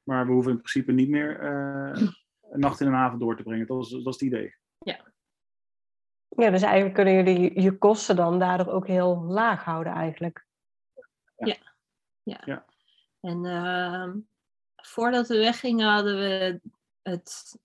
Maar 0.02 0.26
we 0.26 0.32
hoeven 0.32 0.50
in 0.50 0.56
principe 0.56 0.92
niet 0.92 1.08
meer 1.08 1.42
uh, 1.42 1.92
een 2.50 2.60
nacht 2.60 2.80
in 2.80 2.86
een 2.86 2.92
haven 2.92 3.18
door 3.18 3.36
te 3.36 3.42
brengen. 3.42 3.66
Dat 3.66 3.84
is, 3.84 3.90
dat 3.90 4.06
is 4.06 4.20
het 4.20 4.20
idee. 4.20 4.56
Ja. 4.78 5.12
Ja, 6.28 6.50
dus 6.50 6.62
eigenlijk 6.62 6.94
kunnen 6.94 7.14
jullie 7.14 7.60
je 7.60 7.78
kosten 7.78 8.16
dan 8.16 8.38
daardoor 8.38 8.72
ook 8.72 8.86
heel 8.86 9.22
laag 9.22 9.64
houden 9.64 9.92
eigenlijk. 9.92 10.46
Ja. 11.36 11.56
Ja. 12.22 12.40
ja. 12.44 12.64
En 13.20 13.44
uh, 13.44 14.14
voordat 14.76 15.28
we 15.28 15.36
weggingen 15.36 15.88
hadden 15.88 16.16
we 16.16 16.60
het 17.02 17.58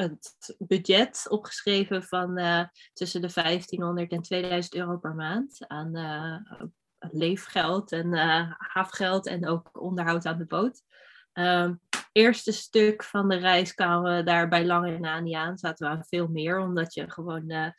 het 0.00 0.56
budget 0.58 1.26
opgeschreven 1.28 2.02
van 2.02 2.38
uh, 2.38 2.64
tussen 2.92 3.20
de 3.20 3.32
1500 3.32 4.12
en 4.12 4.22
2000 4.22 4.74
euro 4.74 4.96
per 4.96 5.14
maand 5.14 5.64
aan 5.66 5.96
uh, 5.96 6.66
leefgeld 6.98 7.92
en 7.92 8.12
uh, 8.12 8.52
haafgeld 8.56 9.26
en 9.26 9.48
ook 9.48 9.80
onderhoud 9.80 10.26
aan 10.26 10.38
de 10.38 10.46
boot. 10.46 10.82
Um, 11.32 11.80
eerste 12.12 12.52
stuk 12.52 13.04
van 13.04 13.28
de 13.28 13.36
reis 13.36 13.74
kwamen 13.74 14.16
we 14.16 14.22
daar 14.22 14.48
bij 14.48 14.66
lange 14.66 14.98
na 14.98 15.20
niet 15.20 15.34
aan, 15.34 15.58
zaten 15.58 15.88
we 15.88 15.92
aan 15.94 16.04
veel 16.04 16.28
meer, 16.28 16.60
omdat 16.60 16.94
je 16.94 17.10
gewoon 17.10 17.74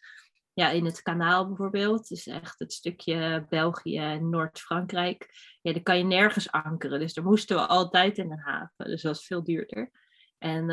ja, 0.53 0.69
in 0.69 0.85
het 0.85 1.01
kanaal 1.01 1.47
bijvoorbeeld, 1.47 2.07
dus 2.07 2.27
echt 2.27 2.59
het 2.59 2.73
stukje 2.73 3.45
België 3.49 3.97
en 3.97 4.29
Noord-Frankrijk, 4.29 5.29
ja, 5.61 5.73
daar 5.73 5.81
kan 5.81 5.97
je 5.97 6.03
nergens 6.03 6.51
ankeren. 6.51 6.99
Dus 6.99 7.13
daar 7.13 7.25
moesten 7.25 7.55
we 7.55 7.67
altijd 7.67 8.17
in 8.17 8.31
een 8.31 8.39
haven, 8.39 8.85
dus 8.85 9.01
dat 9.01 9.15
was 9.15 9.25
veel 9.25 9.43
duurder. 9.43 9.91
En 10.37 10.69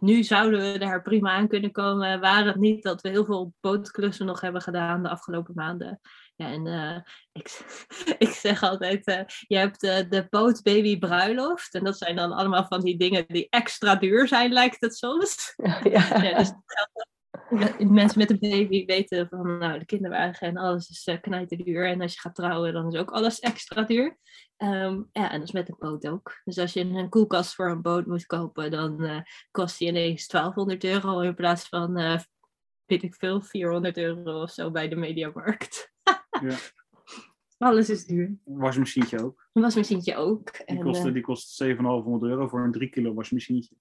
nu 0.00 0.22
zouden 0.22 0.72
we 0.72 0.78
daar 0.78 1.02
prima 1.02 1.30
aan 1.30 1.48
kunnen 1.48 1.72
komen. 1.72 2.20
Waren 2.20 2.46
het 2.46 2.56
niet 2.56 2.82
dat 2.82 3.00
we 3.00 3.08
heel 3.08 3.24
veel 3.24 3.52
bootklussen 3.60 4.26
nog 4.26 4.40
hebben 4.40 4.62
gedaan 4.62 5.02
de 5.02 5.08
afgelopen 5.08 5.54
maanden. 5.54 6.00
Ja, 6.36 6.46
en 6.46 6.66
uh, 6.66 6.96
ik, 7.32 7.60
ik 8.28 8.28
zeg 8.28 8.62
altijd, 8.62 9.08
uh, 9.08 9.20
je 9.46 9.56
hebt 9.56 9.84
uh, 9.84 9.98
de 10.08 10.26
bootbaby 10.30 10.98
bruiloft. 10.98 11.74
En 11.74 11.84
dat 11.84 11.98
zijn 11.98 12.16
dan 12.16 12.32
allemaal 12.32 12.66
van 12.66 12.80
die 12.80 12.98
dingen 12.98 13.24
die 13.26 13.46
extra 13.50 13.96
duur 13.96 14.28
zijn, 14.28 14.52
lijkt 14.52 14.80
het 14.80 14.96
soms. 14.96 15.54
Ja. 15.82 16.22
ja 16.22 16.38
dus 16.38 16.52
Mensen 17.78 18.18
met 18.18 18.30
een 18.30 18.38
baby 18.38 18.84
weten 18.84 19.28
van 19.28 19.58
nou, 19.58 19.78
de 19.78 19.84
kinderwagen 19.84 20.48
en 20.48 20.56
alles 20.56 20.88
is 20.88 21.18
knijterduur. 21.20 21.86
En 21.86 22.00
als 22.00 22.12
je 22.12 22.20
gaat 22.20 22.34
trouwen, 22.34 22.72
dan 22.72 22.92
is 22.92 22.98
ook 22.98 23.10
alles 23.10 23.38
extra 23.38 23.82
duur. 23.82 24.18
Ehm, 24.56 25.02
ja, 25.12 25.30
en 25.30 25.38
dat 25.38 25.48
is 25.48 25.52
met 25.52 25.68
een 25.68 25.76
boot 25.78 26.08
ook. 26.08 26.40
Dus 26.44 26.58
als 26.58 26.72
je 26.72 26.80
een 26.80 27.08
koelkast 27.08 27.54
voor 27.54 27.70
een 27.70 27.82
boot 27.82 28.06
moet 28.06 28.26
kopen, 28.26 28.70
dan 28.70 29.02
uh, 29.02 29.20
kost 29.50 29.78
die 29.78 29.88
ineens 29.88 30.26
1200 30.26 30.84
euro 30.84 31.20
in 31.20 31.34
plaats 31.34 31.68
van, 31.68 31.98
uh, 31.98 32.20
weet 32.84 33.02
ik 33.02 33.14
veel, 33.14 33.42
400 33.42 33.96
euro 33.96 34.42
of 34.42 34.50
zo 34.50 34.70
bij 34.70 34.88
de 34.88 34.96
mediamarkt. 34.96 35.92
ja. 36.40 36.56
Alles 37.58 37.90
is 37.90 38.04
duur. 38.04 38.26
Een 38.26 38.58
wasmachientje 38.58 39.24
ook. 39.24 39.48
Een 39.52 39.62
wasmachientje 39.62 40.16
ook. 40.16 40.52
Die, 40.52 40.64
en, 40.64 40.82
kost, 40.82 41.12
die 41.12 41.22
kost 41.22 41.48
7,500 41.50 42.32
euro 42.32 42.48
voor 42.48 42.64
een 42.64 42.72
3 42.72 42.88
kilo 42.88 43.14
wasmachientje. 43.14 43.76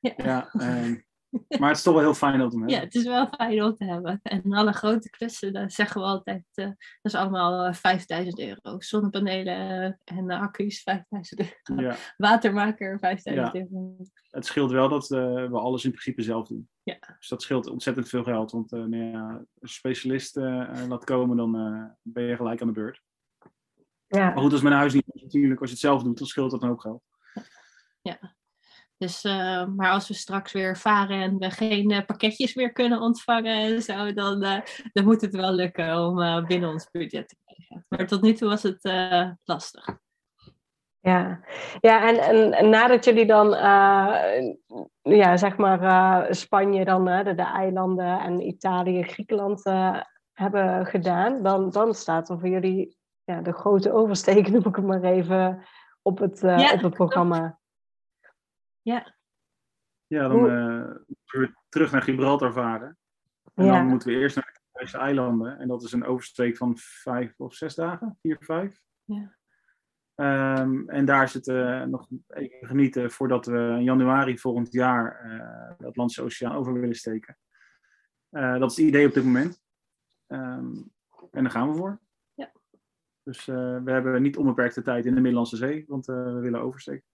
Ja. 0.00 0.12
ja 0.16 0.50
um, 0.84 1.04
maar 1.60 1.68
het 1.68 1.76
is 1.76 1.82
toch 1.82 1.94
wel 1.94 2.02
heel 2.02 2.14
fijn 2.14 2.42
om 2.42 2.48
te 2.48 2.56
hebben. 2.58 2.74
Ja, 2.74 2.80
het 2.80 2.94
is 2.94 3.04
wel 3.04 3.28
fijn 3.28 3.62
om 3.62 3.74
te 3.74 3.84
hebben. 3.84 4.20
En 4.22 4.52
alle 4.52 4.72
grote 4.72 5.10
klussen, 5.10 5.52
daar 5.52 5.70
zeggen 5.70 6.00
we 6.00 6.06
altijd, 6.06 6.44
uh, 6.54 6.64
dat 6.64 6.76
is 7.02 7.14
allemaal 7.14 7.74
5000 7.74 8.38
eh, 8.38 8.48
euro. 8.48 8.80
Zonnepanelen 8.80 10.00
en 10.04 10.30
accu's 10.30 10.82
5000 10.82 11.40
euro. 11.40 11.82
Ja. 11.82 11.96
Watermaker 12.16 12.98
5000 12.98 13.52
ja. 13.52 13.60
euro. 13.60 13.96
Het 14.30 14.46
scheelt 14.46 14.70
wel 14.70 14.88
dat 14.88 15.10
uh, 15.10 15.18
we 15.48 15.58
alles 15.58 15.84
in 15.84 15.90
principe 15.90 16.22
zelf 16.22 16.48
doen. 16.48 16.68
Ja. 16.82 16.98
Dus 17.18 17.28
dat 17.28 17.42
scheelt 17.42 17.66
ontzettend 17.66 18.08
veel 18.08 18.24
geld. 18.24 18.50
Want 18.50 18.72
uh, 18.72 18.84
nou 18.84 19.04
ja, 19.04 19.44
als 19.60 19.70
je 19.70 19.78
specialist 19.78 20.36
laat 20.88 21.04
komen, 21.04 21.36
dan 21.36 21.52
ben 22.02 22.24
je 22.24 22.36
gelijk 22.36 22.60
aan 22.60 22.66
de 22.66 22.72
beurt. 22.72 23.02
Ja. 24.06 24.30
Maar 24.30 24.42
goed, 24.42 24.52
als 24.52 24.62
mijn 24.62 24.74
huis 24.74 24.92
niet 24.92 25.04
natuurlijk, 25.12 25.60
als 25.60 25.68
je 25.68 25.74
het 25.74 25.84
zelf 25.84 26.02
doet, 26.02 26.18
dan 26.18 26.26
scheelt 26.26 26.50
dat 26.50 26.62
een 26.62 26.68
hoop 26.68 26.78
geld. 26.78 27.02
Ja. 28.02 28.36
Dus, 28.98 29.24
uh, 29.24 29.66
maar 29.66 29.90
als 29.90 30.08
we 30.08 30.14
straks 30.14 30.52
weer 30.52 30.76
varen 30.76 31.22
en 31.22 31.38
we 31.38 31.50
geen 31.50 31.90
uh, 31.90 32.04
pakketjes 32.06 32.54
meer 32.54 32.72
kunnen 32.72 33.00
ontvangen 33.00 33.56
en 33.56 33.82
zo, 33.82 34.12
dan, 34.12 34.44
uh, 34.44 34.60
dan 34.92 35.04
moet 35.04 35.20
het 35.20 35.34
wel 35.34 35.52
lukken 35.52 35.98
om 35.98 36.46
binnen 36.46 36.70
ons 36.70 36.90
budget 36.90 37.28
te 37.28 37.36
krijgen. 37.44 37.86
Maar 37.88 38.06
tot 38.06 38.22
nu 38.22 38.32
toe 38.32 38.48
was 38.48 38.62
het 38.62 38.90
lastig. 39.44 39.98
Ja, 41.00 41.40
ja 41.80 42.08
en, 42.08 42.18
en, 42.18 42.52
en, 42.52 42.68
nadat 42.68 43.04
jullie 43.04 43.26
dan, 43.26 43.48
ja, 45.02 45.36
zeg 45.36 45.56
maar, 45.56 46.34
Spanje, 46.34 46.84
dan 46.84 47.04
de, 47.04 47.34
de, 47.34 47.42
eilanden 47.42 48.20
en 48.20 48.46
Italië, 48.46 49.02
Griekenland 49.02 49.62
hebben 50.32 50.86
gedaan, 50.86 51.42
dan, 51.42 51.70
dan 51.70 51.94
staat 51.94 52.28
er 52.28 52.38
voor 52.38 52.48
jullie 52.48 52.96
ja, 53.24 53.40
de 53.40 53.52
grote 53.52 53.92
oversteek, 53.92 54.48
noem 54.48 54.66
ik 54.66 54.76
het 54.76 54.86
maar 54.86 55.02
even, 55.02 55.62
op 56.02 56.18
het, 56.18 56.40
ja, 56.40 56.72
op 56.72 56.80
het 56.80 56.94
programma. 56.94 57.58
Ja. 58.82 59.16
Ja, 60.06 60.28
dan 60.28 60.38
uh, 60.38 60.96
we 61.24 61.54
terug 61.68 61.92
naar 61.92 62.02
Gibraltar 62.02 62.52
varen. 62.52 62.98
En 63.54 63.66
dan 63.66 63.86
moeten 63.86 64.08
we 64.08 64.14
eerst 64.14 64.36
naar 64.36 64.50
de 64.52 64.60
Canarische 64.70 64.98
eilanden. 64.98 65.58
En 65.58 65.68
dat 65.68 65.82
is 65.82 65.92
een 65.92 66.04
oversteek 66.04 66.56
van 66.56 66.76
vijf 66.76 67.40
of 67.40 67.54
zes 67.54 67.74
dagen. 67.74 68.18
Vier, 68.20 68.36
vijf. 68.40 68.82
Ja. 69.04 69.36
Um, 70.60 70.88
en 70.88 71.04
daar 71.04 71.28
zitten 71.28 71.80
uh, 71.80 71.86
nog 71.86 72.08
even 72.28 72.68
genieten 72.68 73.10
voordat 73.10 73.46
we 73.46 73.58
in 73.58 73.82
januari 73.82 74.38
volgend 74.38 74.72
jaar 74.72 75.24
uh, 75.24 75.78
de 75.78 75.86
Atlantische 75.86 76.22
Oceaan 76.22 76.56
over 76.56 76.72
willen 76.72 76.96
steken. 76.96 77.38
Uh, 78.30 78.58
dat 78.58 78.70
is 78.70 78.76
het 78.76 78.86
idee 78.86 79.06
op 79.06 79.14
dit 79.14 79.24
moment. 79.24 79.60
Um, 80.26 80.92
en 81.30 81.42
daar 81.42 81.50
gaan 81.50 81.70
we 81.70 81.76
voor. 81.76 82.00
Ja. 82.34 82.52
Dus 83.22 83.44
we 83.44 83.82
hebben 83.84 84.22
niet 84.22 84.36
onbeperkte 84.36 84.82
tijd 84.82 85.06
in 85.06 85.14
de 85.14 85.20
Middellandse 85.20 85.56
Zee, 85.56 85.84
want 85.88 86.06
we 86.06 86.38
willen 86.40 86.60
oversteken. 86.60 87.04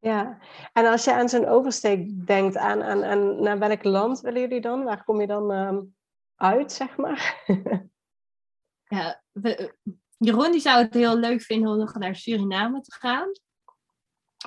Ja, 0.00 0.38
en 0.72 0.86
als 0.86 1.04
je 1.04 1.14
aan 1.14 1.28
zo'n 1.28 1.46
oversteek 1.46 2.26
denkt, 2.26 2.56
aan, 2.56 2.82
aan, 2.82 3.04
aan 3.04 3.42
naar 3.42 3.58
welk 3.58 3.84
land 3.84 4.20
willen 4.20 4.40
jullie 4.40 4.60
dan? 4.60 4.84
Waar 4.84 5.04
kom 5.04 5.20
je 5.20 5.26
dan 5.26 5.50
um, 5.50 5.94
uit, 6.36 6.72
zeg 6.72 6.96
maar? 6.96 7.42
ja, 8.96 9.22
we, 9.32 9.74
Jeroen 10.18 10.52
die 10.52 10.60
zou 10.60 10.82
het 10.82 10.94
heel 10.94 11.18
leuk 11.18 11.42
vinden 11.42 11.70
om 11.70 11.78
nog 11.78 11.94
naar 11.94 12.16
Suriname 12.16 12.80
te 12.80 12.92
gaan. 12.92 13.28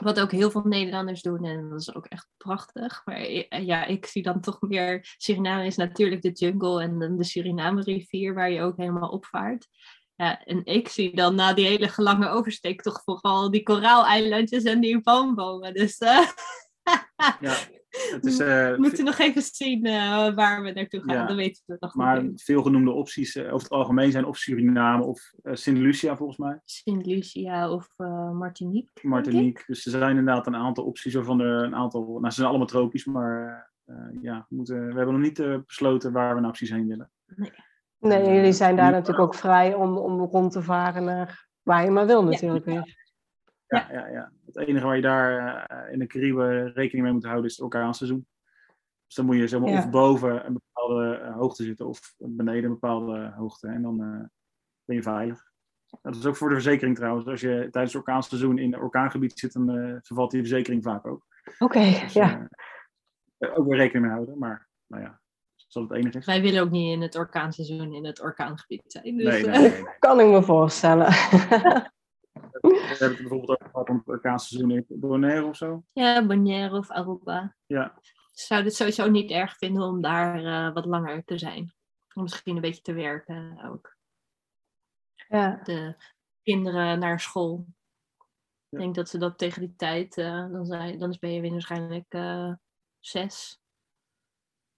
Wat 0.02 0.20
ook 0.20 0.32
heel 0.32 0.52
veel 0.52 0.64
Nederlanders 0.64 1.22
doen 1.22 1.46
en 1.46 1.70
dat 1.70 1.80
is 1.80 1.96
ook 1.96 2.06
echt 2.06 2.28
prachtig. 2.38 3.02
Maar 3.06 3.22
ja, 3.62 3.86
ik 3.86 4.06
zie 4.06 4.24
dan 4.24 4.42
toch 4.42 4.62
meer. 4.62 5.16
Suriname 5.18 5.66
is 5.66 5.76
natuurlijk 5.76 6.22
de 6.22 6.32
jungle 6.32 6.82
en 6.82 7.18
de 7.18 7.24
Suriname-rivier 7.24 8.34
waar 8.34 8.52
je 8.52 8.62
ook 8.62 8.78
helemaal 8.78 9.10
opvaart. 9.10 9.68
Ja, 10.22 10.44
en 10.44 10.66
ik 10.66 10.88
zie 10.88 11.16
dan 11.16 11.36
na 11.36 11.54
die 11.54 11.66
hele 11.66 11.92
lange 11.96 12.30
oversteek 12.30 12.82
toch 12.82 13.04
vooral 13.04 13.52
die 13.52 13.64
koraaleilandjes 13.64 14.64
en 14.64 14.80
die 14.80 15.02
boombomen. 15.02 15.74
Dus 15.74 16.00
uh, 16.00 16.28
ja, 17.40 17.56
het 18.16 18.26
is, 18.26 18.40
uh, 18.40 18.48
we 18.48 18.76
moeten 18.78 19.06
nog 19.06 19.18
even 19.18 19.42
zien 19.42 19.86
uh, 19.86 20.34
waar 20.34 20.64
we 20.64 20.72
naartoe 20.72 21.02
gaan. 21.02 21.16
Ja, 21.16 21.26
dan 21.26 21.36
weten 21.36 21.64
we 21.66 21.78
nog 21.80 21.96
Maar 21.96 22.24
veel 22.36 22.62
genoemde 22.62 22.92
opties 22.92 23.38
over 23.38 23.54
het 23.54 23.70
algemeen 23.70 24.12
zijn 24.12 24.26
of 24.26 24.38
Suriname 24.38 25.04
of 25.04 25.34
Sint 25.44 25.78
Lucia 25.78 26.18
volgens 26.18 26.38
mij. 26.38 26.60
Sint 26.66 27.06
Lucia 27.06 27.70
of 27.70 27.88
Martinique. 28.34 29.08
Martinique. 29.08 29.64
Dus 29.68 29.86
er 29.86 29.92
zijn 29.92 30.18
inderdaad 30.18 30.48
een 30.48 30.56
aantal 30.56 30.86
opties 30.86 31.14
waarvan 31.14 31.40
er 31.40 31.64
een 31.64 31.76
aantal. 31.76 32.06
Nou, 32.06 32.30
ze 32.30 32.36
zijn 32.36 32.48
allemaal 32.48 32.68
tropisch, 32.68 33.06
maar 33.06 33.72
ja, 34.22 34.46
we, 34.50 34.56
moeten, 34.56 34.88
we 34.88 34.96
hebben 34.96 35.20
nog 35.20 35.24
niet 35.24 35.66
besloten 35.66 36.12
waar 36.12 36.36
we 36.36 36.42
nou 36.42 36.54
precies 36.54 36.76
heen 36.76 36.88
willen. 36.88 37.12
Nee. 37.36 37.70
Nee, 38.02 38.34
jullie 38.34 38.52
zijn 38.52 38.76
daar 38.76 38.92
natuurlijk 38.92 39.20
ook 39.20 39.36
vrij 39.36 39.74
om, 39.74 39.98
om 39.98 40.20
rond 40.20 40.52
te 40.52 40.62
varen 40.62 41.04
naar 41.04 41.48
waar 41.62 41.84
je 41.84 41.90
maar 41.90 42.06
wil 42.06 42.24
natuurlijk 42.24 42.66
ja. 42.66 42.84
Ja, 43.68 43.88
ja, 43.92 44.08
ja. 44.08 44.32
Het 44.46 44.58
enige 44.58 44.86
waar 44.86 44.96
je 44.96 45.02
daar 45.02 45.32
uh, 45.72 45.94
in 45.94 46.00
de 46.00 46.08
Cariben 46.08 46.74
rekening 46.74 47.04
mee 47.04 47.14
moet 47.14 47.26
houden 47.26 47.46
is 47.46 47.58
het 47.58 47.96
seizoen. 47.96 48.28
Dus 49.06 49.16
dan 49.16 49.26
moet 49.26 49.36
je 49.36 49.48
zeg 49.48 49.60
maar, 49.60 49.70
of 49.70 49.90
boven 49.90 50.46
een 50.46 50.54
bepaalde 50.54 51.20
uh, 51.20 51.36
hoogte 51.36 51.64
zitten 51.64 51.88
of 51.88 52.14
beneden 52.18 52.64
een 52.64 52.80
bepaalde 52.80 53.34
hoogte. 53.36 53.68
En 53.68 53.82
dan 53.82 54.02
uh, 54.02 54.26
ben 54.86 54.96
je 54.96 55.04
veilig. 55.04 55.52
Dat 56.02 56.16
is 56.16 56.26
ook 56.26 56.36
voor 56.36 56.48
de 56.48 56.54
verzekering 56.54 56.96
trouwens. 56.96 57.28
Als 57.28 57.42
je 57.42 57.68
tijdens 57.72 57.94
het 57.94 57.96
orkaanseizoen 57.96 58.58
in 58.58 58.74
een 58.74 58.80
orkaangebied 58.80 59.40
zit, 59.40 59.54
dan 59.54 60.00
vervalt 60.04 60.32
die 60.32 60.40
verzekering 60.40 60.84
vaak 60.84 61.08
ook. 61.08 61.26
Oké, 61.46 61.64
okay, 61.64 62.02
dus, 62.02 62.14
ja. 62.14 62.48
ook 63.38 63.68
weer 63.68 63.78
rekening 63.78 64.06
mee 64.06 64.14
houden. 64.14 64.38
Maar 64.38 64.68
nou 64.88 65.04
ja, 65.04 65.21
het 65.74 65.92
enige. 65.92 66.22
Wij 66.26 66.42
willen 66.42 66.62
ook 66.62 66.70
niet 66.70 66.94
in 66.94 67.02
het 67.02 67.16
orkaanseizoen 67.16 67.94
in 67.94 68.06
het 68.06 68.22
orkaangebied 68.22 68.84
zijn. 68.86 69.18
Dus, 69.18 69.26
nee, 69.26 69.46
nee, 69.46 69.70
nee, 69.70 69.84
kan 70.00 70.20
ik 70.20 70.28
me 70.28 70.44
voorstellen. 70.44 71.08
We 72.62 72.86
hebben 72.88 73.10
het 73.10 73.18
bijvoorbeeld 73.18 73.50
ook 73.50 73.70
gehad 73.72 73.90
om 73.90 73.98
het 73.98 74.08
orkaanseizoen 74.08 74.72
in 74.72 74.86
Bonaire 74.88 75.46
of 75.46 75.56
zo. 75.56 75.84
Ja, 75.92 76.26
Bonaire 76.26 76.78
of 76.78 76.90
Aruba. 76.90 77.56
Ja. 77.66 78.00
Zou 78.32 78.64
het 78.64 78.76
sowieso 78.76 79.10
niet 79.10 79.32
erg 79.32 79.58
vinden 79.58 79.84
om 79.84 80.02
daar 80.02 80.44
uh, 80.44 80.74
wat 80.74 80.86
langer 80.86 81.24
te 81.24 81.38
zijn. 81.38 81.74
Om 82.14 82.22
misschien 82.22 82.56
een 82.56 82.62
beetje 82.62 82.82
te 82.82 82.94
werken 82.94 83.64
ook. 83.64 83.98
Ja. 85.28 85.62
De 85.64 85.96
kinderen 86.44 87.00
naar 87.00 87.20
school. 87.20 87.66
Ik 88.70 88.80
denk 88.80 88.96
dat 88.96 89.10
ze 89.10 89.18
dat 89.18 89.38
tegen 89.38 89.62
die 89.62 89.76
tijd, 89.76 90.18
uh, 90.18 90.52
dan, 90.52 90.66
zijn, 90.66 91.00
dan 91.00 91.18
ben 91.20 91.34
je 91.34 91.42
weer 91.42 91.52
waarschijnlijk 91.52 92.14
uh, 92.14 92.54
zes. 93.00 93.60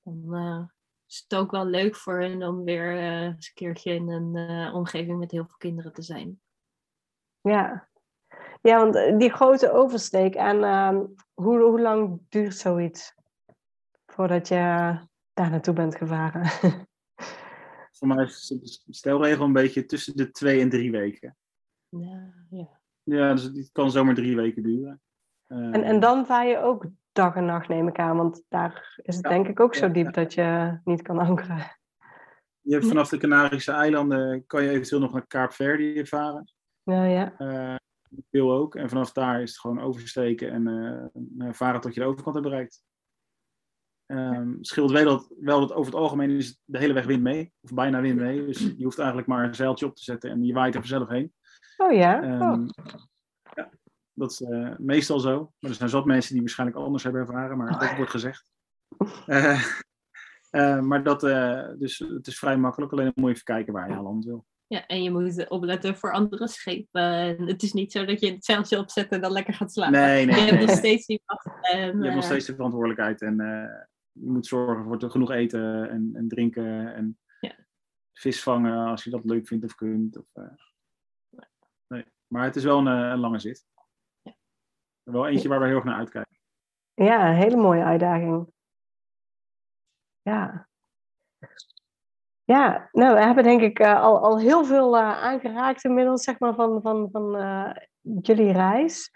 Dan 0.03 0.71
is 1.13 1.25
het 1.27 1.39
ook 1.39 1.51
wel 1.51 1.65
leuk 1.65 1.95
voor 1.95 2.21
hen 2.21 2.43
om 2.43 2.63
weer 2.63 2.95
uh, 2.95 3.21
eens 3.21 3.47
een 3.47 3.53
keertje 3.53 3.93
in 3.93 4.09
een 4.09 4.35
uh, 4.35 4.75
omgeving 4.75 5.19
met 5.19 5.31
heel 5.31 5.45
veel 5.45 5.57
kinderen 5.57 5.93
te 5.93 6.01
zijn. 6.01 6.41
Ja, 7.41 7.89
ja 8.61 8.77
want 8.77 8.95
eh, 8.95 9.17
die 9.17 9.31
grote 9.31 9.71
oversteek 9.71 10.35
en 10.35 10.57
uh, 10.57 10.99
hoe, 11.33 11.59
hoe 11.59 11.81
lang 11.81 12.21
duurt 12.29 12.55
zoiets 12.55 13.15
voordat 14.05 14.47
je 14.47 14.55
daar 15.33 15.49
naartoe 15.49 15.73
bent 15.73 15.95
gevaren? 15.95 16.45
Voor 17.97 18.07
mij 18.07 18.23
is 18.23 18.81
de 18.85 18.93
stelregel 18.93 19.45
een 19.45 19.53
beetje 19.53 19.85
tussen 19.85 20.15
de 20.15 20.31
twee 20.31 20.61
en 20.61 20.69
drie 20.69 20.91
weken. 20.91 21.37
Ja, 21.89 22.33
ja. 22.49 22.81
Ja, 23.03 23.33
dus 23.33 23.43
het 23.43 23.69
kan 23.71 23.91
zomaar 23.91 24.15
drie 24.15 24.35
weken 24.35 24.63
duren. 24.63 25.01
en, 25.47 25.83
en 25.83 25.99
dan 25.99 26.25
vaar 26.25 26.47
je 26.47 26.57
ook 26.57 26.87
dag 27.13 27.35
en 27.35 27.45
nacht, 27.45 27.67
neem 27.67 27.87
ik 27.87 27.99
aan. 27.99 28.17
Want 28.17 28.43
daar 28.49 28.93
is 29.01 29.15
het 29.15 29.25
denk 29.25 29.47
ik 29.47 29.59
ook 29.59 29.75
zo 29.75 29.91
diep 29.91 30.13
dat 30.13 30.33
je 30.33 30.79
niet 30.83 31.01
kan 31.01 31.19
ankeren. 31.19 31.77
Je 32.61 32.73
hebt 32.73 32.87
vanaf 32.87 33.09
de 33.09 33.17
Canarische 33.17 33.71
eilanden 33.71 34.45
kan 34.45 34.63
je 34.63 34.69
eventueel 34.69 35.01
nog 35.01 35.13
naar 35.13 35.27
Kaapverdië 35.27 36.05
varen. 36.05 36.51
Ja, 36.83 37.03
ja. 37.03 37.33
Uh, 37.37 37.75
veel 38.31 38.51
ook. 38.51 38.75
En 38.75 38.89
vanaf 38.89 39.11
daar 39.11 39.41
is 39.41 39.49
het 39.49 39.59
gewoon 39.59 39.81
oversteken 39.81 40.51
en 40.51 40.67
uh, 41.37 41.53
varen 41.53 41.81
tot 41.81 41.93
je 41.93 41.99
de 41.99 42.05
overkant 42.05 42.35
hebt 42.35 42.47
bereikt. 42.47 42.83
Um, 44.05 44.57
scheelt 44.61 44.91
wel 44.91 45.03
dat, 45.03 45.33
wel 45.39 45.59
dat 45.59 45.73
over 45.73 45.91
het 45.91 46.01
algemeen 46.01 46.29
is 46.29 46.61
de 46.65 46.77
hele 46.77 46.93
weg 46.93 47.05
wind 47.05 47.21
mee. 47.21 47.53
Of 47.61 47.73
bijna 47.73 48.01
wind 48.01 48.19
mee. 48.19 48.45
Dus 48.45 48.59
je 48.59 48.83
hoeft 48.83 48.97
eigenlijk 48.99 49.27
maar 49.27 49.43
een 49.43 49.55
zeiltje 49.55 49.85
op 49.85 49.95
te 49.95 50.03
zetten 50.03 50.29
en 50.29 50.45
je 50.45 50.53
waait 50.53 50.75
er 50.75 50.79
vanzelf 50.79 51.09
heen. 51.09 51.33
Oh 51.77 51.91
ja? 51.91 52.41
Um, 52.41 52.67
dat 54.13 54.31
is 54.31 54.41
uh, 54.41 54.77
meestal 54.77 55.19
zo. 55.19 55.51
Maar 55.59 55.71
er 55.71 55.77
zijn 55.77 55.89
zat 55.89 56.05
mensen 56.05 56.31
die 56.33 56.41
waarschijnlijk 56.41 56.79
anders 56.79 57.03
hebben 57.03 57.21
ervaren, 57.21 57.57
maar 57.57 57.79
dat 57.79 57.95
wordt 57.95 58.11
gezegd. 58.11 58.51
Uh, 59.25 59.63
uh, 60.51 60.81
maar 60.89 61.03
dat, 61.03 61.19
dus 61.79 61.99
het 61.99 62.27
is 62.27 62.39
vrij 62.39 62.57
makkelijk, 62.57 62.91
alleen 62.91 63.05
dan 63.05 63.13
moet 63.15 63.25
je 63.25 63.31
even 63.31 63.45
kijken 63.45 63.73
waar 63.73 63.89
je 63.89 63.95
aan 63.95 64.03
land 64.03 64.25
wil. 64.25 64.45
Ja, 64.67 64.85
en 64.87 65.03
je 65.03 65.11
moet 65.11 65.49
opletten 65.49 65.95
voor 65.95 66.13
andere 66.13 66.47
schepen. 66.47 67.01
Het 67.47 67.63
is 67.63 67.73
niet 67.73 67.91
zo 67.91 68.05
dat 68.05 68.19
je 68.19 68.31
het 68.31 68.45
zeiltje 68.45 68.77
opzet 68.77 69.09
en 69.09 69.21
dan 69.21 69.31
lekker 69.31 69.53
gaat 69.53 69.71
slapen. 69.71 69.99
Nee, 69.99 70.25
nee. 70.25 70.35
Je 70.35 70.51
hebt 70.51 70.65
nog 70.65 70.77
steeds 70.77 71.05
die 71.05 71.21
wacht. 71.25 71.45
En, 71.71 71.97
je 71.97 72.03
hebt 72.03 72.15
nog 72.15 72.23
steeds 72.23 72.45
de 72.45 72.55
verantwoordelijkheid. 72.55 73.21
En 73.21 73.37
je 74.13 74.29
moet 74.29 74.45
zorgen 74.45 74.83
voor 74.83 75.11
genoeg 75.11 75.31
eten 75.31 75.89
en, 75.89 76.11
en 76.13 76.27
drinken 76.27 76.95
en 76.95 77.17
Ja. 77.39 77.55
vis 78.13 78.43
vangen 78.43 78.87
als 78.87 79.03
je 79.03 79.09
dat 79.09 79.25
leuk 79.25 79.47
vindt 79.47 79.65
of 79.65 79.75
kunt. 79.75 80.17
Of, 80.17 80.25
eh, 80.33 80.43
nee. 81.87 82.05
Maar 82.27 82.43
het 82.43 82.55
is 82.55 82.63
wel 82.63 82.79
een, 82.79 82.87
eh, 82.87 83.09
een 83.09 83.19
lange 83.19 83.39
zit. 83.39 83.65
Wel 85.03 85.27
eentje 85.27 85.49
waar 85.49 85.59
we 85.59 85.65
heel 85.65 85.75
erg 85.75 85.83
naar 85.83 85.97
uitkijken. 85.97 86.37
Ja, 86.93 87.29
een 87.29 87.35
hele 87.35 87.55
mooie 87.55 87.83
uitdaging. 87.83 88.47
Ja. 90.21 90.67
Ja, 92.45 92.89
nou, 92.91 93.13
we 93.13 93.21
hebben 93.21 93.43
denk 93.43 93.61
ik 93.61 93.79
eh, 93.79 94.01
al, 94.01 94.19
al 94.19 94.39
heel 94.39 94.65
veel 94.65 94.97
eh, 94.97 95.23
aangeraakt 95.23 95.83
inmiddels, 95.83 96.23
zeg 96.23 96.39
maar, 96.39 96.53
van, 96.53 96.81
van, 96.81 97.09
van 97.11 97.35
eh, 97.35 97.71
jullie 98.21 98.51
reis. 98.51 99.11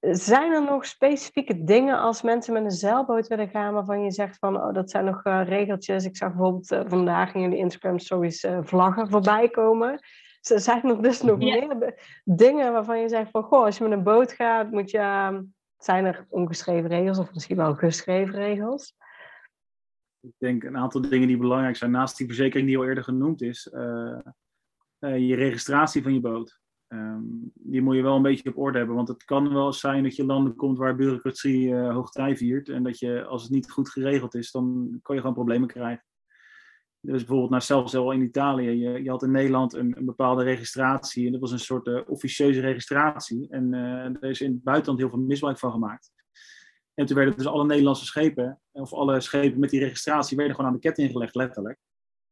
Zijn 0.00 0.52
er 0.52 0.62
nog 0.62 0.86
specifieke 0.86 1.64
dingen 1.64 1.98
als 1.98 2.22
mensen 2.22 2.52
met 2.52 2.64
een 2.64 2.70
zeilboot 2.70 3.26
willen 3.26 3.48
gaan, 3.48 3.74
waarvan 3.74 4.02
je 4.02 4.10
zegt 4.10 4.38
van, 4.38 4.62
oh, 4.62 4.74
dat 4.74 4.90
zijn 4.90 5.04
nog 5.04 5.22
regeltjes. 5.24 6.04
Ik 6.04 6.16
zag 6.16 6.28
bijvoorbeeld 6.28 6.88
vandaag 6.88 7.34
in 7.34 7.40
jullie 7.40 7.58
Instagram 7.58 7.98
stories 7.98 8.46
vlaggen 8.62 9.10
voorbij 9.10 9.48
komen. 9.48 10.00
Z- 10.42 10.56
Zijn 10.56 10.84
er 10.84 11.02
dus 11.02 11.22
nog 11.22 11.38
meer 11.38 11.94
dingen 12.24 12.72
waarvan 12.72 13.00
je 13.00 13.08
zegt 13.08 13.30
van, 13.30 13.42
goh, 13.42 13.64
als 13.64 13.78
je 13.78 13.84
met 13.84 13.92
een 13.92 14.02
boot 14.02 14.32
gaat, 14.32 14.70
moet 14.70 14.90
je, 14.90 14.98
eh, 14.98 15.38
zijn 15.76 16.04
er 16.04 16.26
ongeschreven 16.28 16.88
regels 16.88 17.18
of 17.18 17.32
misschien 17.34 17.56
wel 17.56 17.74
geschreven 17.74 18.34
regels? 18.34 18.94
Ik 20.20 20.34
denk 20.38 20.64
een 20.64 20.76
aantal 20.76 21.00
dingen 21.00 21.28
die 21.28 21.36
belangrijk 21.36 21.76
zijn, 21.76 21.90
naast 21.90 22.16
die 22.16 22.26
verzekering 22.26 22.68
die 22.68 22.78
al 22.78 22.84
eerder 22.84 23.04
genoemd 23.04 23.42
is, 23.42 23.68
eh, 23.68 24.18
eh, 24.98 25.28
je 25.28 25.34
registratie 25.34 26.02
van 26.02 26.14
je 26.14 26.20
boot. 26.20 26.60
Ehm, 26.88 27.20
die 27.54 27.82
moet 27.82 27.96
je 27.96 28.02
wel 28.02 28.16
een 28.16 28.22
beetje 28.22 28.48
op 28.48 28.58
orde 28.58 28.78
hebben, 28.78 28.96
want 28.96 29.08
het 29.08 29.24
kan 29.24 29.52
wel 29.52 29.72
zijn 29.72 30.02
dat 30.02 30.16
je 30.16 30.24
landen 30.24 30.54
komt 30.56 30.78
waar 30.78 30.96
bureaucratie 30.96 31.74
eh 31.74 31.92
hoogtij 31.92 32.36
viert 32.36 32.68
en 32.68 32.82
dat 32.82 32.98
je, 32.98 33.24
als 33.24 33.42
het 33.42 33.50
niet 33.52 33.70
goed 33.70 33.90
geregeld 33.90 34.34
is, 34.34 34.50
dan 34.50 34.98
kan 35.02 35.14
je 35.14 35.20
gewoon 35.20 35.36
problemen 35.36 35.68
krijgen. 35.68 36.04
Dus 37.04 37.18
bijvoorbeeld, 37.18 37.50
nou, 37.50 37.62
zelfs 37.62 37.94
al 37.94 38.12
in 38.12 38.22
Italië, 38.22 38.70
je, 38.70 39.02
je 39.02 39.10
had 39.10 39.22
in 39.22 39.30
Nederland 39.30 39.72
een, 39.72 39.96
een 39.96 40.04
bepaalde 40.04 40.42
registratie 40.42 41.26
en 41.26 41.32
dat 41.32 41.40
was 41.40 41.52
een 41.52 41.58
soort 41.58 41.86
eh, 41.86 42.00
officieuze 42.06 42.60
registratie 42.60 43.48
en 43.50 43.74
eh, 43.74 44.04
er 44.04 44.24
is 44.24 44.40
in 44.40 44.52
het 44.52 44.62
buitenland 44.62 44.98
heel 44.98 45.08
veel 45.08 45.18
misbruik 45.18 45.58
van 45.58 45.70
gemaakt. 45.70 46.12
En 46.94 47.06
toen 47.06 47.16
werden 47.16 47.36
dus 47.36 47.46
alle 47.46 47.66
Nederlandse 47.66 48.04
schepen, 48.04 48.60
of 48.72 48.92
alle 48.92 49.20
schepen 49.20 49.60
met 49.60 49.70
die 49.70 49.80
registratie, 49.80 50.36
werden 50.36 50.54
gewoon 50.54 50.70
aan 50.70 50.76
de 50.76 50.82
ketting 50.82 51.10
gelegd, 51.10 51.34
letterlijk. 51.34 51.78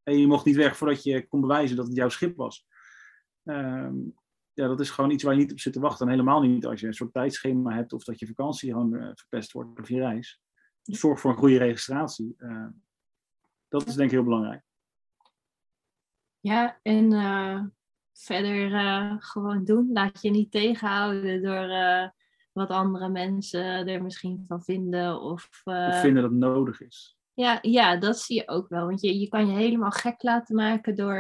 En 0.03 0.19
je 0.19 0.27
mocht 0.27 0.45
niet 0.45 0.57
weg 0.57 0.77
voordat 0.77 1.03
je 1.03 1.27
kon 1.27 1.41
bewijzen 1.41 1.77
dat 1.77 1.87
het 1.87 1.97
jouw 1.97 2.09
schip 2.09 2.37
was. 2.37 2.67
Ehm, 3.45 3.95
ja, 4.53 4.67
dat 4.67 4.81
is 4.81 4.91
gewoon 4.91 5.11
iets 5.11 5.23
waar 5.23 5.35
je 5.35 5.41
niet 5.41 5.53
op 5.53 5.61
zit 5.61 5.73
te 5.73 5.81
wachten. 5.81 6.07
En 6.07 6.13
helemaal 6.13 6.41
niet 6.41 6.67
als 6.67 6.81
je 6.81 6.87
een 6.87 6.95
soort 6.95 7.13
tijdschema 7.13 7.75
hebt 7.75 7.93
of 7.93 8.05
dat 8.05 8.19
je 8.19 8.27
vakantie 8.27 8.71
gewoon 8.71 8.97
eh, 8.97 9.11
verpest 9.15 9.53
wordt 9.53 9.81
of 9.81 9.89
je 9.89 9.99
reis. 9.99 10.41
Dus 10.83 11.01
zorg 11.01 11.21
voor 11.21 11.31
een 11.31 11.37
goede 11.37 11.59
registratie. 11.59 12.35
Eh, 12.39 12.67
dat 13.71 13.87
is 13.87 13.95
denk 13.95 14.09
ik 14.11 14.15
heel 14.15 14.25
belangrijk. 14.25 14.63
Ja, 16.41 16.79
en 16.83 17.13
eh, 17.13 17.63
verder 18.13 18.75
eh, 18.75 19.15
gewoon 19.19 19.65
doen. 19.65 19.91
Laat 19.93 20.23
je 20.23 20.31
niet 20.31 20.51
tegenhouden 20.51 21.43
door 21.43 21.69
eh, 21.69 22.09
wat 22.53 22.71
andere 22.71 23.09
mensen 23.09 23.65
er 23.89 24.03
misschien 24.03 24.45
van 24.49 24.63
vinden. 24.63 25.21
Of, 25.21 25.49
Of 25.65 26.01
vinden 26.01 26.23
dat 26.23 26.31
het 26.31 26.41
nodig 26.41 26.81
is. 26.81 27.17
ja, 27.35 27.59
ja, 27.63 27.97
dat 27.97 28.19
zie 28.19 28.37
je 28.37 28.49
ook 28.49 28.69
wel. 28.69 28.87
Want 28.87 29.01
je, 29.01 29.19
je 29.19 29.29
kan 29.29 29.47
je 29.47 29.57
helemaal 29.57 29.91
gek 29.91 30.23
laten 30.23 30.57
maken 30.57 30.97
door. 30.97 31.17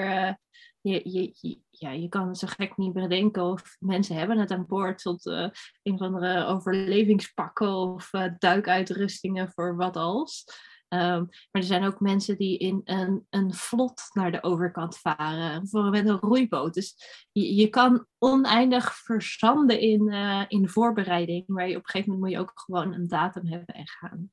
je, 0.80 1.00
je, 1.10 1.30
je- 1.34 1.60
ja, 1.70 1.90
je 1.90 2.08
kan 2.08 2.34
zo 2.36 2.46
gek 2.50 2.76
niet 2.76 2.92
bedenken 2.92 3.42
of 3.42 3.76
mensen 3.78 4.16
hebben 4.16 4.38
het 4.38 4.50
aan 4.50 4.66
boord 4.66 4.98
tot 5.02 5.24
een 5.26 5.94
of 5.94 6.00
andere 6.00 6.44
overlevingspakken 6.44 7.68
of 7.74 8.10
duikuitrustingen 8.38 9.50
voor 9.50 9.76
wat 9.76 9.96
als. 9.96 10.44
Ehm, 10.90 11.18
maar 11.20 11.48
er 11.50 11.62
zijn 11.62 11.84
ook 11.84 12.00
mensen 12.00 12.36
die 12.36 12.58
in 12.58 12.80
een, 12.84 13.26
een 13.30 13.54
vlot 13.54 14.02
naar 14.12 14.32
de 14.32 14.42
overkant 14.42 14.98
varen, 14.98 15.68
voor 15.68 15.90
met 15.90 16.08
een 16.08 16.18
roeiboot. 16.18 16.74
Dus 16.74 16.94
je, 17.32 17.54
je 17.54 17.68
kan 17.68 18.06
oneindig 18.18 18.94
verzanden 18.94 19.80
in, 19.80 20.08
eh, 20.08 20.44
in 20.48 20.68
voorbereiding, 20.68 21.46
maar 21.46 21.68
je, 21.68 21.76
op 21.76 21.82
een 21.82 21.88
gegeven 21.88 22.12
moment 22.12 22.30
moet 22.30 22.40
je 22.40 22.48
ook 22.48 22.60
gewoon 22.60 22.94
een 22.94 23.08
datum 23.08 23.46
hebben 23.46 23.74
en 23.74 23.88
gaan. 23.88 24.30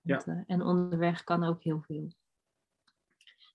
Ja. 0.00 0.14
Want, 0.14 0.26
eh, 0.26 0.54
en 0.54 0.62
onderweg 0.62 1.24
kan 1.24 1.44
ook 1.44 1.62
heel 1.62 1.82
veel. 1.86 2.12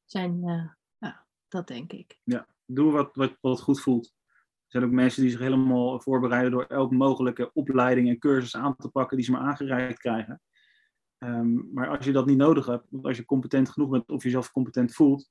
Zijn, 0.06 0.44
eh, 0.44 0.70
ja, 0.98 1.26
dat 1.48 1.68
denk 1.68 1.94
ik. 1.94 2.20
Doe 2.66 2.92
wat, 2.92 3.16
wat, 3.16 3.38
wat 3.42 3.62
goed 3.62 3.82
voelt. 3.82 4.06
Er 4.06 4.80
zijn 4.80 4.84
ook 4.84 4.92
mensen 4.92 5.22
die 5.22 5.32
zich 5.32 5.40
helemaal 5.40 6.00
voorbereiden 6.00 6.52
door 6.52 6.66
elke 6.66 6.96
mogelijke 6.96 7.54
opleiding 7.54 8.10
en 8.10 8.20
cursus 8.20 8.56
aan 8.56 8.76
te 8.76 8.90
pakken 8.90 9.18
die 9.18 9.26
ze 9.26 9.32
maar 9.32 9.42
aangereikt 9.42 10.00
krijgen. 10.00 10.42
Ehm, 11.20 11.74
maar 11.74 11.88
als 11.88 12.06
je 12.06 12.12
dat 12.12 12.26
niet 12.26 12.38
nodig 12.38 12.66
hebt, 12.66 12.86
want 12.90 13.06
als 13.06 13.18
je 13.18 13.26
competent 13.26 13.70
genoeg 13.70 13.90
bent 13.90 14.10
of 14.10 14.24
jezelf 14.24 14.52
competent 14.52 14.94
voelt, 14.94 15.30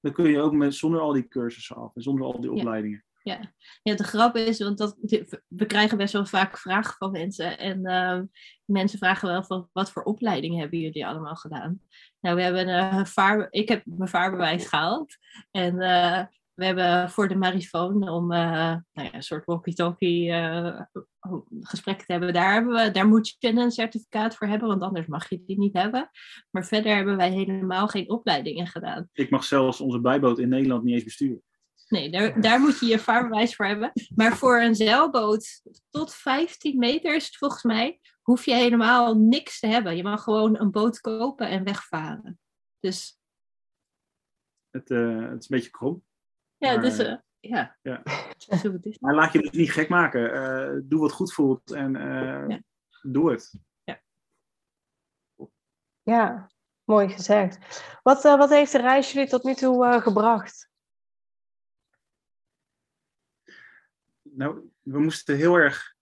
dan 0.00 0.12
kun 0.12 0.30
je 0.30 0.40
ook 0.40 0.52
met, 0.52 0.74
zonder 0.74 1.00
al 1.00 1.12
die 1.12 1.28
cursussen 1.28 1.76
af 1.76 1.94
en 1.94 2.02
zonder 2.02 2.24
al 2.24 2.40
die 2.40 2.50
Ja. 2.50 2.56
opleidingen. 2.56 3.04
Ja. 3.22 3.52
ja, 3.82 3.94
de 3.94 4.04
grap 4.04 4.36
is, 4.36 4.58
want 4.58 4.78
dat, 4.78 4.96
we 5.48 5.66
krijgen 5.66 5.96
best 5.96 6.12
wel 6.12 6.26
vaak 6.26 6.58
vragen 6.58 6.94
van 6.98 7.10
mensen. 7.10 7.58
En 7.58 7.84
ehm, 7.86 8.24
mensen 8.64 8.98
vragen 8.98 9.28
wel 9.28 9.44
van, 9.44 9.68
wat 9.72 9.90
voor 9.90 10.02
opleidingen 10.02 10.58
hebben 10.60 10.78
jullie 10.78 11.06
allemaal 11.06 11.36
gedaan? 11.36 11.80
Nou, 12.20 12.36
we 12.36 12.42
hebben 12.42 12.68
een 12.68 13.06
vaar, 13.06 13.46
ik 13.50 13.68
heb 13.68 13.82
mijn 13.84 14.08
vaarbewijs 14.10 14.66
gehaald. 14.66 15.16
En 15.50 15.80
eh, 15.80 16.24
we 16.54 16.64
hebben 16.64 17.10
voor 17.10 17.28
de 17.28 17.36
marifoon 17.36 18.08
om 18.08 18.32
eh, 18.32 18.76
nou 18.92 19.08
ja, 19.08 19.14
een 19.14 19.22
soort 19.22 19.44
walkie-talkie 19.44 20.30
eh, 20.30 20.80
gesprekken 21.60 22.06
te 22.06 22.12
hebben. 22.12 22.32
Daar, 22.32 22.52
hebben 22.52 22.74
we, 22.74 22.90
daar 22.90 23.08
moet 23.08 23.36
je 23.38 23.48
een 23.48 23.70
certificaat 23.70 24.36
voor 24.36 24.46
hebben, 24.46 24.68
want 24.68 24.82
anders 24.82 25.06
mag 25.06 25.28
je 25.28 25.42
die 25.46 25.58
niet 25.58 25.76
hebben. 25.76 26.10
Maar 26.50 26.66
verder 26.66 26.94
hebben 26.94 27.16
wij 27.16 27.30
helemaal 27.30 27.88
geen 27.88 28.10
opleidingen 28.10 28.66
gedaan. 28.66 29.08
Ik 29.12 29.30
mag 29.30 29.44
zelfs 29.44 29.80
onze 29.80 30.00
bijboot 30.00 30.38
in 30.38 30.48
Nederland 30.48 30.82
niet 30.82 30.94
eens 30.94 31.04
besturen. 31.04 31.42
Nee, 31.88 32.10
daar, 32.10 32.40
daar 32.40 32.60
moet 32.60 32.78
je 32.80 32.86
je 32.86 32.98
vaarbewijs 32.98 33.56
voor 33.56 33.66
hebben. 33.66 33.92
Maar 34.14 34.36
voor 34.36 34.60
een 34.60 34.74
zeilboot 34.74 35.62
tot 35.90 36.14
15 36.14 36.78
meter 36.78 37.14
is 37.14 37.24
het 37.24 37.36
volgens 37.36 37.62
mij, 37.62 38.00
hoef 38.22 38.44
je 38.44 38.54
helemaal 38.54 39.14
niks 39.14 39.60
te 39.60 39.66
hebben. 39.66 39.96
Je 39.96 40.02
mag 40.02 40.22
gewoon 40.22 40.60
een 40.60 40.70
boot 40.70 41.00
kopen 41.00 41.48
en 41.48 41.64
wegvaren. 41.64 42.38
Dus 42.80 43.20
Het, 44.70 44.90
eh, 44.90 45.20
het 45.20 45.42
is 45.42 45.50
een 45.50 45.56
beetje 45.56 45.70
krom. 45.70 46.04
Ja, 46.66 46.72
Maar, 46.72 46.82
dus, 46.82 47.18
ja. 47.40 47.76
ja. 47.82 48.02
Zo 48.36 48.72
het 48.72 48.86
is. 48.86 48.98
Maar 48.98 49.14
laat 49.14 49.32
je 49.32 49.38
het 49.38 49.52
niet 49.52 49.72
gek 49.72 49.88
maken. 49.88 50.32
Eh, 50.32 50.80
doe 50.84 51.00
wat 51.00 51.12
goed 51.12 51.32
voelt 51.32 51.70
en 51.70 51.96
eh, 51.96 52.48
Ja. 52.48 52.62
doe 53.02 53.30
het. 53.30 53.60
Ja, 56.02 56.50
mooi 56.84 57.08
gezegd. 57.08 57.58
Wat, 58.02 58.24
eh, 58.24 58.38
wat 58.38 58.50
heeft 58.50 58.72
de 58.72 58.80
reis 58.80 59.12
jullie 59.12 59.28
tot 59.28 59.42
nu 59.42 59.54
toe 59.54 59.86
eh, 59.86 60.00
gebracht? 60.00 60.70
Nou, 64.22 64.70
we 64.80 65.00
moesten 65.00 65.36
heel 65.36 65.54
erg 65.54 65.94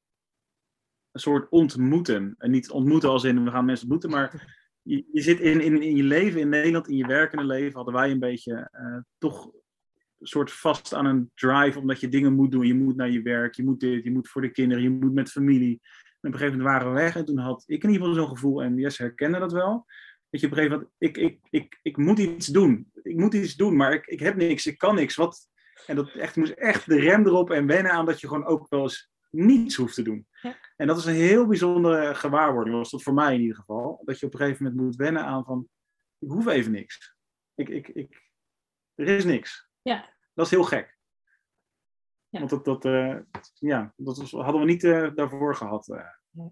een 1.11 1.20
soort 1.20 1.48
ontmoeten. 1.50 2.34
En 2.38 2.50
niet 2.50 2.70
ontmoeten 2.70 3.08
als 3.08 3.24
in 3.24 3.44
we 3.44 3.50
gaan 3.50 3.64
mensen 3.64 3.84
ontmoeten, 3.84 4.11
maar 4.11 4.58
je, 4.82 5.08
je 5.12 5.20
zit 5.20 5.40
in, 5.40 5.61
in, 5.61 5.82
in 5.82 5.96
je 5.96 6.02
leven 6.02 6.40
in 6.40 6.48
Nederland, 6.48 6.88
in 6.88 6.96
je 6.96 7.06
werkende 7.06 7.44
leven, 7.44 7.74
hadden 7.74 7.94
wij 7.94 8.11
een 8.11 8.18
beetje 8.18 8.68
eh, 8.70 8.98
toch 9.18 9.50
soort 10.20 10.52
vast 10.52 10.94
aan 10.94 11.06
een 11.06 11.30
drive, 11.34 11.78
omdat 11.78 12.00
je 12.00 12.08
dingen 12.08 12.32
moet 12.32 12.50
doen. 12.50 12.66
Je 12.66 12.74
moet 12.74 12.96
naar 12.96 13.10
je 13.10 13.22
werk, 13.22 13.54
je 13.54 13.64
moet 13.64 13.80
dit, 13.80 14.04
je 14.04 14.10
moet 14.10 14.28
voor 14.28 14.42
de 14.42 14.50
kinderen, 14.50 14.82
je 14.82 14.90
moet 14.90 15.14
met 15.14 15.30
familie. 15.30 15.80
En 16.20 16.28
op 16.28 16.34
een 16.34 16.38
gegeven 16.38 16.58
moment 16.58 16.74
waren 16.76 16.94
we 16.94 17.00
weg 17.00 17.16
en 17.16 17.24
toen 17.24 17.38
had 17.38 17.62
ik 17.66 17.82
in 17.82 17.90
ieder 17.90 18.06
geval 18.06 18.22
zo'n 18.22 18.34
gevoel, 18.34 18.62
en 18.62 18.76
Jesse 18.76 19.02
herkende 19.02 19.38
dat 19.38 19.52
wel, 19.52 19.86
dat 20.30 20.40
je 20.40 20.46
op 20.46 20.52
een 20.52 20.58
gegeven 20.58 20.78
moment, 20.78 20.94
ik, 20.98 21.16
ik, 21.16 21.38
ik, 21.50 21.78
ik 21.82 21.96
moet 21.96 22.18
iets 22.18 22.46
doen. 22.46 22.90
Ik 23.02 23.16
moet 23.16 23.34
iets 23.34 23.56
doen, 23.56 23.76
maar 23.76 23.92
ik, 23.92 24.06
ik 24.06 24.20
heb 24.20 24.36
niks, 24.36 24.66
ik 24.66 24.78
kan 24.78 24.94
niks. 24.94 25.16
Wat, 25.16 25.48
en 25.86 25.96
dat 25.96 26.10
echt, 26.10 26.36
moest 26.36 26.52
echt 26.52 26.86
de 26.86 27.00
rem 27.00 27.26
erop 27.26 27.50
en 27.50 27.66
wennen 27.66 27.92
aan 27.92 28.06
dat 28.06 28.20
je 28.20 28.28
gewoon 28.28 28.46
ook 28.46 28.68
wel 28.68 28.82
eens 28.82 29.10
niets 29.30 29.76
hoeft 29.76 29.94
te 29.94 30.02
doen. 30.02 30.26
Ja. 30.42 30.56
En 30.76 30.86
dat 30.86 30.98
is 30.98 31.04
een 31.04 31.14
heel 31.14 31.46
bijzondere 31.46 32.14
gewaarwording, 32.14 32.76
was 32.76 32.90
dat 32.90 33.02
voor 33.02 33.14
mij 33.14 33.34
in 33.34 33.40
ieder 33.40 33.56
geval. 33.56 34.02
Dat 34.04 34.20
je 34.20 34.26
op 34.26 34.32
een 34.32 34.38
gegeven 34.38 34.64
moment 34.64 34.82
moet 34.82 34.96
wennen 34.96 35.24
aan 35.24 35.44
van, 35.44 35.68
ik 36.18 36.30
hoef 36.30 36.46
even 36.46 36.72
niks. 36.72 37.14
Ik, 37.54 37.68
ik, 37.68 37.88
ik, 37.88 38.30
er 38.94 39.06
is 39.06 39.24
niks. 39.24 39.69
Ja. 39.83 40.14
Dat 40.35 40.45
is 40.45 40.51
heel 40.51 40.64
gek. 40.64 40.99
Ja. 42.28 42.39
Want 42.39 42.51
dat, 42.51 42.64
dat, 42.64 42.85
eh, 42.85 43.16
ja, 43.55 43.93
dat 43.97 44.18
was, 44.18 44.31
hadden 44.31 44.61
we 44.61 44.66
niet 44.66 44.85
eh, 44.85 45.11
daarvoor 45.14 45.57
gehad. 45.57 45.89
eh. 45.89 46.47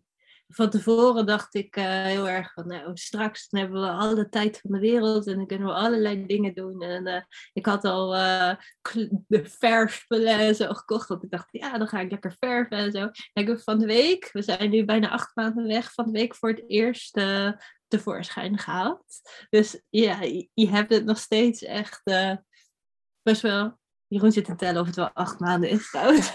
Van 0.49 0.71
tevoren 0.71 1.27
dacht 1.27 1.55
ik 1.55 1.75
heel 1.75 2.29
erg 2.29 2.53
van, 2.53 2.67
nou, 2.67 2.97
straks 2.97 3.49
dan 3.49 3.61
hebben 3.61 3.81
we 3.81 3.91
alle 3.91 4.29
tijd 4.29 4.61
van 4.61 4.71
de 4.71 4.79
wereld 4.79 5.27
en 5.27 5.37
dan 5.37 5.47
kunnen 5.47 5.67
we 5.69 5.75
allerlei 5.75 6.27
dingen 6.27 6.55
doen. 6.55 6.83
En 6.83 7.27
ik 7.53 7.67
had 7.67 7.85
al 7.85 8.11
de 9.27 9.45
verfspullen 9.45 10.39
en 10.39 10.55
zo 10.55 10.73
gekocht, 10.73 11.09
want 11.09 11.23
ik 11.25 11.31
dacht, 11.31 11.47
ja, 11.51 11.79
dan 11.79 11.89
ga 11.89 12.01
ik 12.01 12.11
lekker 12.11 12.37
verven 12.39 12.77
en 12.77 12.93
zo. 12.93 12.99
En 12.99 13.43
ik 13.43 13.49
heb 13.49 13.61
van 13.61 13.79
de 13.79 13.87
week, 13.87 14.31
we 14.33 14.43
zijn 14.43 14.71
nu 14.71 14.85
bijna 14.85 15.11
acht 15.11 15.37
maanden 15.37 15.67
weg, 15.67 15.93
van 15.93 16.05
de 16.05 16.19
week 16.19 16.35
voor 16.35 16.49
het 16.49 16.65
eerst 16.67 17.21
tevoorschijn 17.89 18.59
gehaald. 18.59 19.05
Dus 19.51 19.83
ja, 19.89 20.21
je, 20.23 20.49
je 20.55 20.69
hebt 20.69 20.93
het 20.95 21.05
nog 21.05 21.19
steeds 21.19 21.63
echt 21.63 22.03
best 23.29 23.43
wel... 23.43 23.77
Jeroen 24.07 24.33
zit 24.33 24.45
te 24.45 24.57
tellen 24.57 24.81
of 24.81 24.87
het 24.87 24.97
wel 24.97 25.11
acht 25.13 25.41
maanden 25.41 25.71
is 25.71 25.91
trouwens. 25.91 26.35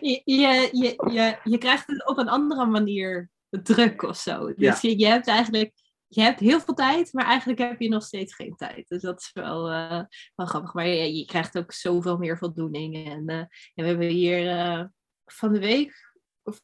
je, 0.00 0.22
je, 0.24 0.68
je, 0.72 1.10
je, 1.12 1.38
je 1.44 1.58
krijgt 1.58 1.86
het 1.86 2.06
op 2.06 2.18
een 2.18 2.28
andere 2.28 2.66
manier 2.66 3.30
druk 3.50 4.02
of 4.02 4.16
zo. 4.16 4.54
Dus 4.54 4.80
je, 4.80 4.98
je 4.98 5.06
hebt 5.06 5.26
eigenlijk 5.26 5.72
je 6.08 6.20
hebt 6.20 6.40
heel 6.40 6.60
veel 6.60 6.74
tijd, 6.74 7.12
maar 7.12 7.24
eigenlijk 7.24 7.58
heb 7.58 7.80
je 7.80 7.88
nog 7.88 8.02
steeds 8.02 8.34
geen 8.34 8.56
tijd. 8.56 8.88
Dus 8.88 9.02
dat 9.02 9.20
is 9.20 9.30
wel, 9.32 9.70
uh, 9.70 10.02
wel 10.34 10.46
grappig. 10.46 10.74
Maar 10.74 10.86
je, 10.86 11.16
je, 11.16 11.24
krijgt 11.24 11.58
ook 11.58 11.72
zoveel 11.72 12.16
meer 12.16 12.38
voldoening. 12.38 13.06
En, 13.06 13.30
uh, 13.30 13.44
we 13.74 13.82
hebben 13.84 14.08
hier 14.08 14.44
uh, 14.44 14.84
van 15.24 15.52
de 15.52 15.58
week 15.58 16.12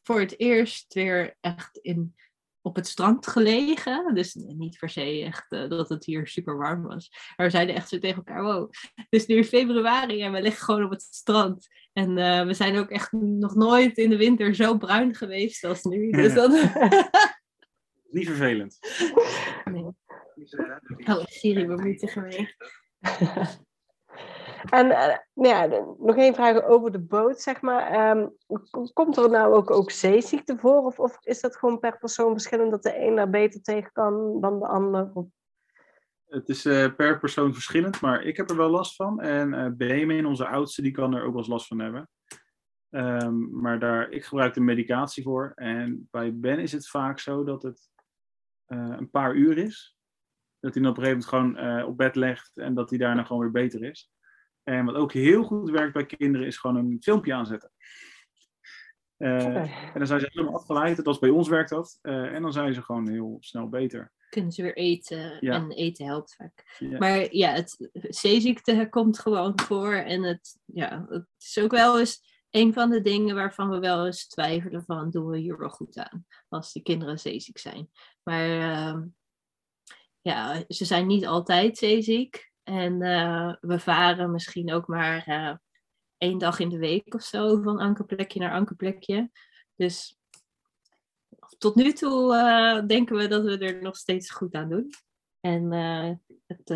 voor 0.03 0.19
het 0.19 0.39
eerst 0.39 0.93
weer 0.93 1.37
echt 1.41 1.77
in, 1.77 2.15
op 2.65 2.75
het 2.75 2.87
strand 2.87 3.27
gelegen. 3.27 4.15
Dus 4.15 4.33
niet 4.33 4.77
per 4.79 4.89
se 4.89 5.23
echt 5.23 5.49
dat 5.49 5.89
het 5.89 6.05
hier 6.05 6.27
super 6.27 6.57
warm 6.57 6.83
was. 6.83 7.11
Maar 7.35 7.45
we 7.45 7.51
zeiden 7.51 7.75
echt 7.75 7.89
zo 7.89 7.99
tegen 7.99 8.17
elkaar, 8.17 8.43
wow, 8.43 8.71
het 8.95 9.07
is 9.09 9.25
nu 9.25 9.43
februari 9.43 10.21
en 10.21 10.31
we 10.31 10.41
liggen 10.41 10.65
gewoon 10.65 10.83
op 10.83 10.89
het 10.89 11.01
strand. 11.01 11.67
En 11.93 12.13
we 12.47 12.53
zijn 12.53 12.77
ook 12.77 12.89
echt 12.89 13.11
nog 13.11 13.55
nooit 13.55 13.97
in 13.97 14.09
de 14.09 14.17
winter 14.17 14.55
zo 14.55 14.77
bruin 14.77 15.15
geweest 15.15 15.63
als 15.63 15.83
nu. 15.83 16.11
Dus 16.11 16.33
dat... 16.33 16.51
Niet 18.15 18.27
vervelend. 18.27 18.79
Nee. 19.65 19.83
Oh, 21.05 21.25
Siri 21.25 21.65
bemoeit 21.65 21.99
zich 21.99 22.15
ermee. 22.15 22.55
En 24.69 24.85
uh, 24.85 25.17
ja, 25.33 25.65
nog 25.97 26.15
één 26.15 26.35
vraag 26.35 26.63
over 26.63 26.91
de 26.91 26.99
boot, 26.99 27.41
zeg 27.41 27.61
maar. 27.61 28.09
Um, 28.17 28.35
komt 28.93 29.17
er 29.17 29.29
nou 29.29 29.53
ook, 29.53 29.71
ook 29.71 29.91
zeeziekte 29.91 30.57
voor? 30.57 30.83
Of, 30.83 30.99
of 30.99 31.17
is 31.21 31.41
dat 31.41 31.57
gewoon 31.57 31.79
per 31.79 31.97
persoon 31.97 32.31
verschillend 32.31 32.71
dat 32.71 32.83
de 32.83 32.99
een 32.99 33.15
daar 33.15 33.29
beter 33.29 33.61
tegen 33.61 33.91
kan 33.91 34.41
dan 34.41 34.59
de 34.59 34.67
ander? 34.67 35.11
Het 36.25 36.49
is 36.49 36.65
uh, 36.65 36.95
per 36.95 37.19
persoon 37.19 37.53
verschillend, 37.53 38.01
maar 38.01 38.23
ik 38.23 38.37
heb 38.37 38.49
er 38.49 38.57
wel 38.57 38.69
last 38.69 38.95
van. 38.95 39.21
En 39.21 39.77
uh, 39.77 40.27
onze 40.27 40.47
oudste, 40.47 40.81
die 40.81 40.91
kan 40.91 41.13
er 41.13 41.23
ook 41.23 41.29
wel 41.29 41.37
eens 41.37 41.47
last 41.47 41.67
van 41.67 41.79
hebben. 41.79 42.09
Um, 42.89 43.61
maar 43.61 43.79
daar, 43.79 44.09
ik 44.09 44.25
gebruik 44.25 44.53
de 44.53 44.61
medicatie 44.61 45.23
voor. 45.23 45.51
En 45.55 46.07
bij 46.11 46.35
Ben 46.35 46.59
is 46.59 46.71
het 46.71 46.89
vaak 46.89 47.19
zo 47.19 47.43
dat 47.43 47.63
het 47.63 47.89
een 48.65 49.09
paar 49.09 49.35
uur 49.35 49.57
is. 49.57 49.97
Dat 50.59 50.73
hij 50.73 50.83
dan 50.83 50.91
op 50.91 50.97
een 50.97 51.03
gegeven 51.03 51.31
moment 51.31 51.57
gewoon 51.57 51.83
op 51.83 51.97
bed 51.97 52.15
legt 52.15 52.57
en 52.57 52.73
dat 52.73 52.89
hij 52.89 52.99
daarna 52.99 53.23
gewoon 53.23 53.41
weer 53.41 53.51
beter 53.51 53.83
is. 53.83 54.11
En 54.65 54.85
wat 54.85 54.95
ook 54.95 55.13
heel 55.13 55.43
goed 55.43 55.69
werkt 55.69 55.93
bij 55.93 56.05
kinderen 56.05 56.47
is 56.47 56.57
gewoon 56.57 56.75
een 56.75 56.97
filmpje 57.01 57.33
aanzetten. 57.33 57.71
Uh, 59.17 59.55
En 59.55 59.93
dan 59.93 60.07
zijn 60.07 60.19
ze 60.19 60.29
helemaal 60.31 60.55
afgeleid. 60.55 60.95
Dat 60.95 61.05
was 61.05 61.19
bij 61.19 61.29
ons 61.29 61.47
werkt 61.47 61.69
dat. 61.69 61.99
en 62.01 62.41
dan 62.41 62.53
zijn 62.53 62.73
ze 62.73 62.81
gewoon 62.81 63.09
heel 63.09 63.37
snel 63.39 63.69
beter. 63.69 64.11
Kunnen 64.29 64.51
ze 64.51 64.61
weer 64.61 64.75
eten. 64.75 65.37
Ja. 65.39 65.53
En 65.53 65.71
eten 65.71 66.05
helpt 66.05 66.35
vaak. 66.35 66.75
Ja. 66.79 66.97
Maar 66.97 67.33
ja, 67.35 67.51
het 67.51 67.89
zeeziekte 67.93 68.87
komt 68.89 69.19
gewoon 69.19 69.59
voor. 69.59 69.93
En 69.93 70.23
het, 70.23 70.59
ja, 70.65 71.05
het 71.09 71.27
is 71.37 71.59
ook 71.59 71.71
wel 71.71 71.99
eens 71.99 72.43
een 72.49 72.73
van 72.73 72.89
de 72.89 73.01
dingen 73.01 73.35
waarvan 73.35 73.69
we 73.69 73.79
wel 73.79 74.05
eens 74.05 74.27
twijfelen 74.27 74.83
van 74.85 75.09
doen 75.09 75.27
we 75.27 75.37
hier 75.37 75.57
wel 75.57 75.69
goed 75.69 75.97
aan 75.97 76.25
als 76.49 76.73
de 76.73 76.81
kinderen 76.81 77.19
zeeziek 77.19 77.57
zijn. 77.57 77.89
Maar 78.23 78.49
uh, 78.49 79.01
ja, 80.21 80.63
ze 80.67 80.85
zijn 80.85 81.07
niet 81.07 81.25
altijd 81.25 81.77
zeeziek 81.77 82.53
en 82.65 83.01
uh, 83.01 83.53
we 83.61 83.79
varen 83.79 84.31
misschien 84.31 84.73
ook 84.73 84.87
maar 84.87 85.27
uh, 85.27 85.55
één 86.17 86.37
dag 86.37 86.59
in 86.59 86.69
de 86.69 86.77
week 86.77 87.13
of 87.13 87.21
zo 87.21 87.61
van 87.61 87.79
ankerplekje 87.79 88.39
naar 88.39 88.51
ankerplekje. 88.51 89.31
Dus 89.75 90.17
tot 91.57 91.75
nu 91.75 91.93
toe 91.93 92.35
uh, 92.35 92.87
denken 92.87 93.15
we 93.15 93.27
dat 93.27 93.43
we 93.43 93.57
er 93.57 93.81
nog 93.81 93.97
steeds 93.97 94.31
goed 94.31 94.53
aan 94.53 94.69
doen. 94.69 94.89
En 95.39 95.71
het, 96.45 96.69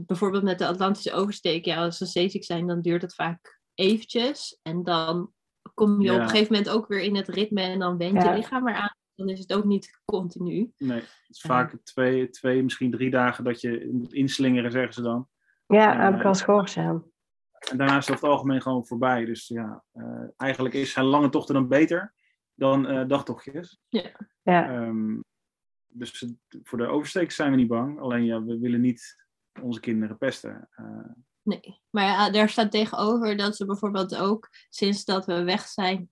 bijvoorbeeld 0.00 0.42
met 0.42 0.58
de 0.58 0.66
Atlantische 0.66 1.12
oversteek, 1.12 1.64
ja, 1.64 1.84
als 1.84 1.96
ze 1.96 2.06
zeeziek 2.06 2.44
zijn, 2.44 2.66
dan 2.66 2.80
duurt 2.80 3.02
het 3.02 3.14
vaak 3.14 3.60
eventjes. 3.74 4.58
En 4.62 4.82
dan 4.82 5.32
kom 5.74 6.00
je 6.00 6.06
ja. 6.06 6.14
op 6.14 6.20
een 6.20 6.28
gegeven 6.28 6.52
moment 6.52 6.70
ook 6.70 6.86
weer 6.86 7.00
in 7.00 7.16
het 7.16 7.28
ritme 7.28 7.60
en 7.60 7.78
dan 7.78 7.96
went 7.96 8.12
je 8.12 8.28
ja. 8.28 8.34
lichaam 8.34 8.68
eraan. 8.68 8.96
Dan 9.26 9.34
is 9.34 9.38
het 9.38 9.52
ook 9.52 9.64
niet 9.64 10.00
continu. 10.04 10.72
Nee, 10.78 11.00
het 11.00 11.26
is 11.28 11.40
vaak 11.40 11.76
twee, 11.82 12.30
twee, 12.30 12.62
misschien 12.62 12.90
drie 12.90 13.10
dagen 13.10 13.44
dat 13.44 13.60
je 13.60 13.90
moet 13.92 14.12
inslingeren, 14.12 14.70
zeggen 14.72 14.94
ze 14.94 15.02
dan. 15.02 15.28
Ja, 15.66 16.04
heb 16.04 16.14
ik 16.14 16.22
al 16.22 16.28
eens 16.28 16.42
gehoord, 16.42 16.72
ja. 16.72 17.02
En 17.70 17.76
daarna 17.76 17.96
is 17.96 18.06
dat 18.06 18.20
het 18.20 18.30
algemeen 18.30 18.62
gewoon 18.62 18.86
voorbij. 18.86 19.24
Dus 19.24 19.48
ja, 19.48 19.84
uh, 19.94 20.24
eigenlijk 20.36 20.74
is 20.74 20.92
zijn 20.92 21.06
lange 21.06 21.28
tochten 21.28 21.54
dan 21.54 21.68
beter 21.68 22.14
dan 22.54 22.90
uh, 22.90 23.08
dagtochtjes. 23.08 23.80
Ja. 23.88 24.10
ja. 24.42 24.76
Um, 24.76 25.24
dus 25.88 26.26
voor 26.62 26.78
de 26.78 26.86
overstekers 26.86 27.36
zijn 27.36 27.50
we 27.50 27.56
niet 27.56 27.68
bang. 27.68 28.00
Alleen 28.00 28.24
ja, 28.24 28.42
we 28.42 28.58
willen 28.58 28.80
niet 28.80 29.24
onze 29.60 29.80
kinderen 29.80 30.18
pesten. 30.18 30.68
Uh, 30.76 31.10
Nee, 31.42 31.80
maar 31.90 32.04
ja, 32.04 32.30
daar 32.30 32.48
staat 32.48 32.70
tegenover 32.70 33.36
dat 33.36 33.56
ze 33.56 33.66
bijvoorbeeld 33.66 34.16
ook 34.16 34.48
sinds 34.70 35.04
dat 35.04 35.26
we 35.26 35.44
weg 35.44 35.66
zijn 35.66 36.10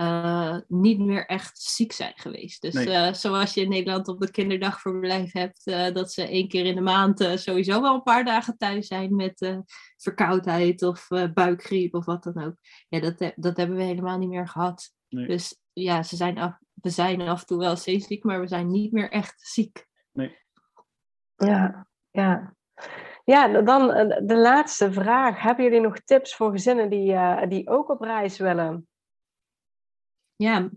uh, 0.00 0.56
niet 0.68 0.98
meer 0.98 1.26
echt 1.26 1.62
ziek 1.62 1.92
zijn 1.92 2.12
geweest. 2.16 2.62
Dus 2.62 2.74
nee. 2.74 2.86
uh, 2.86 3.12
zoals 3.12 3.54
je 3.54 3.60
in 3.60 3.68
Nederland 3.68 4.08
op 4.08 4.20
de 4.20 4.30
kinderdagverblijf 4.30 5.32
hebt, 5.32 5.66
uh, 5.66 5.92
dat 5.92 6.12
ze 6.12 6.28
één 6.28 6.48
keer 6.48 6.64
in 6.64 6.74
de 6.74 6.80
maand 6.80 7.32
sowieso 7.34 7.80
wel 7.80 7.94
een 7.94 8.02
paar 8.02 8.24
dagen 8.24 8.56
thuis 8.56 8.86
zijn 8.86 9.16
met 9.16 9.62
verkoudheid 9.96 10.82
of 10.82 11.08
buikgriep 11.34 11.94
of 11.94 12.04
wat 12.04 12.22
dan 12.22 12.44
ook. 12.44 12.54
Ja, 12.88 13.00
dat, 13.00 13.32
dat 13.36 13.56
hebben 13.56 13.76
we 13.76 13.82
helemaal 13.82 14.18
niet 14.18 14.28
meer 14.28 14.48
gehad. 14.48 14.92
Nee. 15.08 15.26
Dus 15.26 15.60
ja, 15.72 16.02
ze 16.02 16.16
zijn 16.16 16.38
af, 16.38 16.58
we 16.74 16.90
zijn 16.90 17.20
af 17.20 17.40
en 17.40 17.46
toe 17.46 17.58
wel 17.58 17.76
steeds 17.76 18.06
ziek, 18.06 18.24
maar 18.24 18.40
we 18.40 18.46
zijn 18.46 18.70
niet 18.70 18.92
meer 18.92 19.10
echt 19.10 19.34
ziek. 19.36 19.86
Nee. 20.12 20.38
Ja, 21.36 21.86
ja. 22.10 22.54
Ja, 23.24 23.62
dan 23.62 23.86
de 24.26 24.36
laatste 24.36 24.92
vraag. 24.92 25.42
Hebben 25.42 25.64
jullie 25.64 25.80
nog 25.80 25.98
tips 25.98 26.36
voor 26.36 26.50
gezinnen 26.50 26.90
die, 26.90 27.12
uh, 27.12 27.42
die 27.48 27.68
ook 27.68 27.88
op 27.88 28.00
reis 28.00 28.38
willen? 28.38 28.88
Ja, 30.40 30.70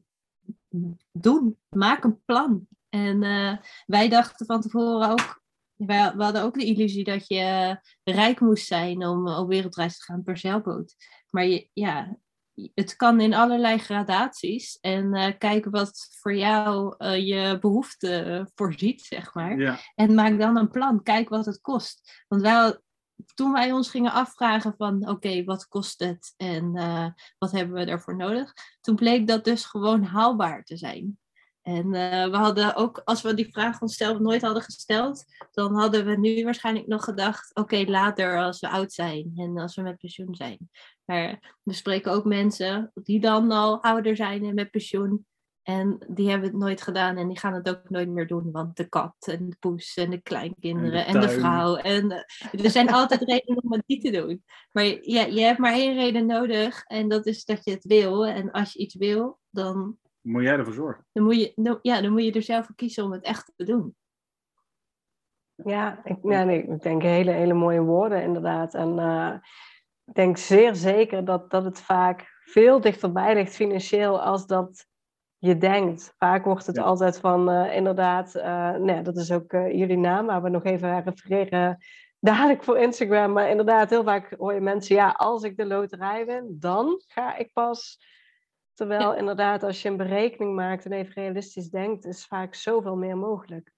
doen. 1.11 1.57
Maak 1.69 2.03
een 2.03 2.23
plan. 2.25 2.67
En 2.89 3.23
uh, 3.23 3.57
wij 3.85 4.09
dachten 4.09 4.45
van 4.45 4.61
tevoren 4.61 5.09
ook, 5.09 5.41
wij, 5.75 6.13
we 6.15 6.23
hadden 6.23 6.41
ook 6.41 6.53
de 6.53 6.65
illusie 6.65 7.03
dat 7.03 7.27
je 7.27 7.77
rijk 8.03 8.39
moest 8.39 8.67
zijn 8.67 9.05
om 9.05 9.27
op 9.27 9.47
wereldreis 9.47 9.97
te 9.97 10.03
gaan 10.03 10.23
per 10.23 10.37
zeilboot. 10.37 10.95
Maar 11.29 11.45
je, 11.45 11.69
ja, 11.73 12.17
het 12.73 12.95
kan 12.95 13.21
in 13.21 13.33
allerlei 13.33 13.77
gradaties. 13.77 14.79
En 14.79 15.15
uh, 15.15 15.27
kijken 15.37 15.71
wat 15.71 16.07
voor 16.19 16.35
jou 16.35 16.95
uh, 16.97 17.27
je 17.27 17.57
behoefte 17.59 18.47
voorziet, 18.55 19.01
zeg 19.01 19.33
maar. 19.33 19.59
Ja. 19.59 19.79
En 19.95 20.13
maak 20.13 20.39
dan 20.39 20.57
een 20.57 20.69
plan. 20.69 21.03
Kijk 21.03 21.29
wat 21.29 21.45
het 21.45 21.61
kost. 21.61 22.23
Want 22.27 22.41
wij, 22.41 22.79
toen 23.33 23.51
wij 23.51 23.71
ons 23.71 23.89
gingen 23.89 24.11
afvragen 24.11 24.75
van... 24.77 25.09
oké, 25.09 25.43
wat 25.43 25.67
kost 25.67 25.99
het 25.99 26.33
en 26.37 26.75
uh, 26.75 27.07
wat 27.37 27.51
hebben 27.51 27.75
we 27.75 27.85
daarvoor 27.85 28.15
nodig? 28.15 28.53
Toen 28.81 28.95
bleek 28.95 29.27
dat 29.27 29.43
dus 29.43 29.65
gewoon 29.65 30.03
haalbaar 30.03 30.63
te 30.63 30.77
zijn. 30.77 31.17
En 31.61 31.89
we 32.31 32.37
hadden 32.37 32.75
ook, 32.75 33.01
als 33.03 33.21
we 33.21 33.33
die 33.33 33.51
vraag 33.51 33.81
onszelf 33.81 34.19
nooit 34.19 34.41
hadden 34.41 34.63
gesteld... 34.63 35.25
dan 35.51 35.75
hadden 35.75 36.05
we 36.05 36.17
nu 36.17 36.43
waarschijnlijk 36.43 36.87
nog 36.87 37.03
gedacht... 37.03 37.55
oké, 37.55 37.83
later 37.87 38.37
als 38.37 38.59
we 38.59 38.69
oud 38.69 38.93
zijn 38.93 39.31
en 39.35 39.57
als 39.57 39.75
we 39.75 39.81
met 39.81 39.97
pensioen 39.97 40.35
zijn... 40.35 40.69
Maar 41.05 41.57
we 41.63 41.73
spreken 41.73 42.11
ook 42.11 42.25
mensen 42.25 42.91
die 42.93 43.19
dan 43.19 43.51
al 43.51 43.83
ouder 43.83 44.15
zijn 44.15 44.43
en 44.43 44.53
met 44.53 44.71
pensioen. 44.71 45.25
En 45.63 45.97
die 46.07 46.29
hebben 46.29 46.49
het 46.49 46.57
nooit 46.57 46.81
gedaan 46.81 47.17
en 47.17 47.27
die 47.27 47.39
gaan 47.39 47.53
het 47.53 47.69
ook 47.69 47.89
nooit 47.89 48.09
meer 48.09 48.27
doen. 48.27 48.51
Want 48.51 48.77
de 48.77 48.89
kat 48.89 49.15
en 49.19 49.49
de 49.49 49.55
poes 49.59 49.95
en 49.95 50.09
de 50.09 50.21
kleinkinderen 50.21 51.05
en 51.05 51.13
de, 51.13 51.19
en 51.19 51.27
de 51.27 51.29
vrouw. 51.29 51.75
En 51.75 52.11
er 52.51 52.69
zijn 52.69 52.89
altijd 52.89 53.21
redenen 53.29 53.63
om 53.63 53.71
het 53.73 53.83
niet 53.85 54.03
te 54.03 54.11
doen. 54.11 54.43
Maar 54.71 54.83
ja, 55.01 55.25
je 55.25 55.41
hebt 55.41 55.59
maar 55.59 55.73
één 55.73 55.93
reden 55.93 56.25
nodig 56.25 56.83
en 56.83 57.07
dat 57.07 57.25
is 57.25 57.45
dat 57.45 57.65
je 57.65 57.71
het 57.71 57.85
wil. 57.85 58.25
En 58.25 58.51
als 58.51 58.73
je 58.73 58.79
iets 58.79 58.95
wil, 58.95 59.39
dan... 59.49 59.97
Moet 60.21 60.43
jij 60.43 60.57
ervoor 60.57 60.73
zorgen. 60.73 61.05
Dan 61.11 61.23
moet 61.23 61.35
je, 61.35 61.79
ja, 61.81 62.01
dan 62.01 62.11
moet 62.11 62.23
je 62.23 62.31
er 62.31 62.41
zelf 62.41 62.65
voor 62.65 62.75
kiezen 62.75 63.03
om 63.03 63.11
het 63.11 63.23
echt 63.23 63.53
te 63.55 63.63
doen. 63.63 63.95
Ja, 65.55 66.01
ik, 66.03 66.17
ja, 66.23 66.43
nee, 66.43 66.63
ik 66.63 66.81
denk 66.81 67.01
hele, 67.01 67.31
hele 67.31 67.53
mooie 67.53 67.81
woorden 67.81 68.23
inderdaad. 68.23 68.73
En... 68.73 68.97
Uh 68.97 69.35
ik 70.05 70.13
denk 70.13 70.37
zeer 70.37 70.75
zeker 70.75 71.25
dat, 71.25 71.51
dat 71.51 71.63
het 71.63 71.81
vaak 71.81 72.41
veel 72.43 72.81
dichterbij 72.81 73.33
ligt 73.33 73.55
financieel 73.55 74.21
als 74.21 74.47
dat 74.47 74.87
je 75.45 75.57
denkt. 75.57 76.13
Vaak 76.17 76.45
wordt 76.45 76.65
het 76.65 76.75
ja. 76.75 76.83
altijd 76.83 77.19
van, 77.19 77.49
uh, 77.49 77.75
inderdaad, 77.75 78.35
uh, 78.35 78.75
nee, 78.75 79.01
dat 79.01 79.17
is 79.17 79.31
ook 79.31 79.53
uh, 79.53 79.71
jullie 79.71 79.97
naam, 79.97 80.25
waar 80.25 80.41
we 80.41 80.49
nog 80.49 80.63
even 80.63 81.03
refereren 81.03 81.77
dadelijk 82.19 82.63
voor 82.63 82.77
Instagram. 82.77 83.31
Maar 83.31 83.49
inderdaad, 83.49 83.89
heel 83.89 84.03
vaak 84.03 84.35
hoor 84.37 84.53
je 84.53 84.61
mensen, 84.61 84.95
ja, 84.95 85.09
als 85.09 85.43
ik 85.43 85.57
de 85.57 85.65
loterij 85.65 86.25
win, 86.25 86.55
dan 86.59 87.01
ga 87.07 87.37
ik 87.37 87.53
pas. 87.53 87.99
Terwijl 88.73 89.11
ja. 89.11 89.17
inderdaad, 89.17 89.63
als 89.63 89.81
je 89.81 89.89
een 89.89 89.97
berekening 89.97 90.55
maakt 90.55 90.85
en 90.85 90.91
even 90.91 91.13
realistisch 91.13 91.69
denkt, 91.69 92.05
is 92.05 92.25
vaak 92.25 92.55
zoveel 92.55 92.95
meer 92.95 93.17
mogelijk. 93.17 93.71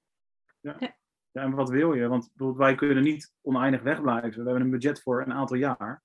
Ja. 0.60 0.76
ja. 0.80 0.96
ja 1.32 1.42
en 1.42 1.56
wat 1.56 1.70
wil 1.70 1.94
je? 1.94 2.08
Want 2.08 2.30
wij 2.36 2.76
kunnen 2.76 3.04
niet 3.04 3.34
oneindig 3.42 3.82
wegblijven. 3.82 4.44
We 4.44 4.50
hebben 4.50 4.62
een 4.62 4.80
budget 4.80 5.02
voor 5.02 5.22
een 5.22 5.34
aantal 5.34 5.58
jaar. 5.58 6.04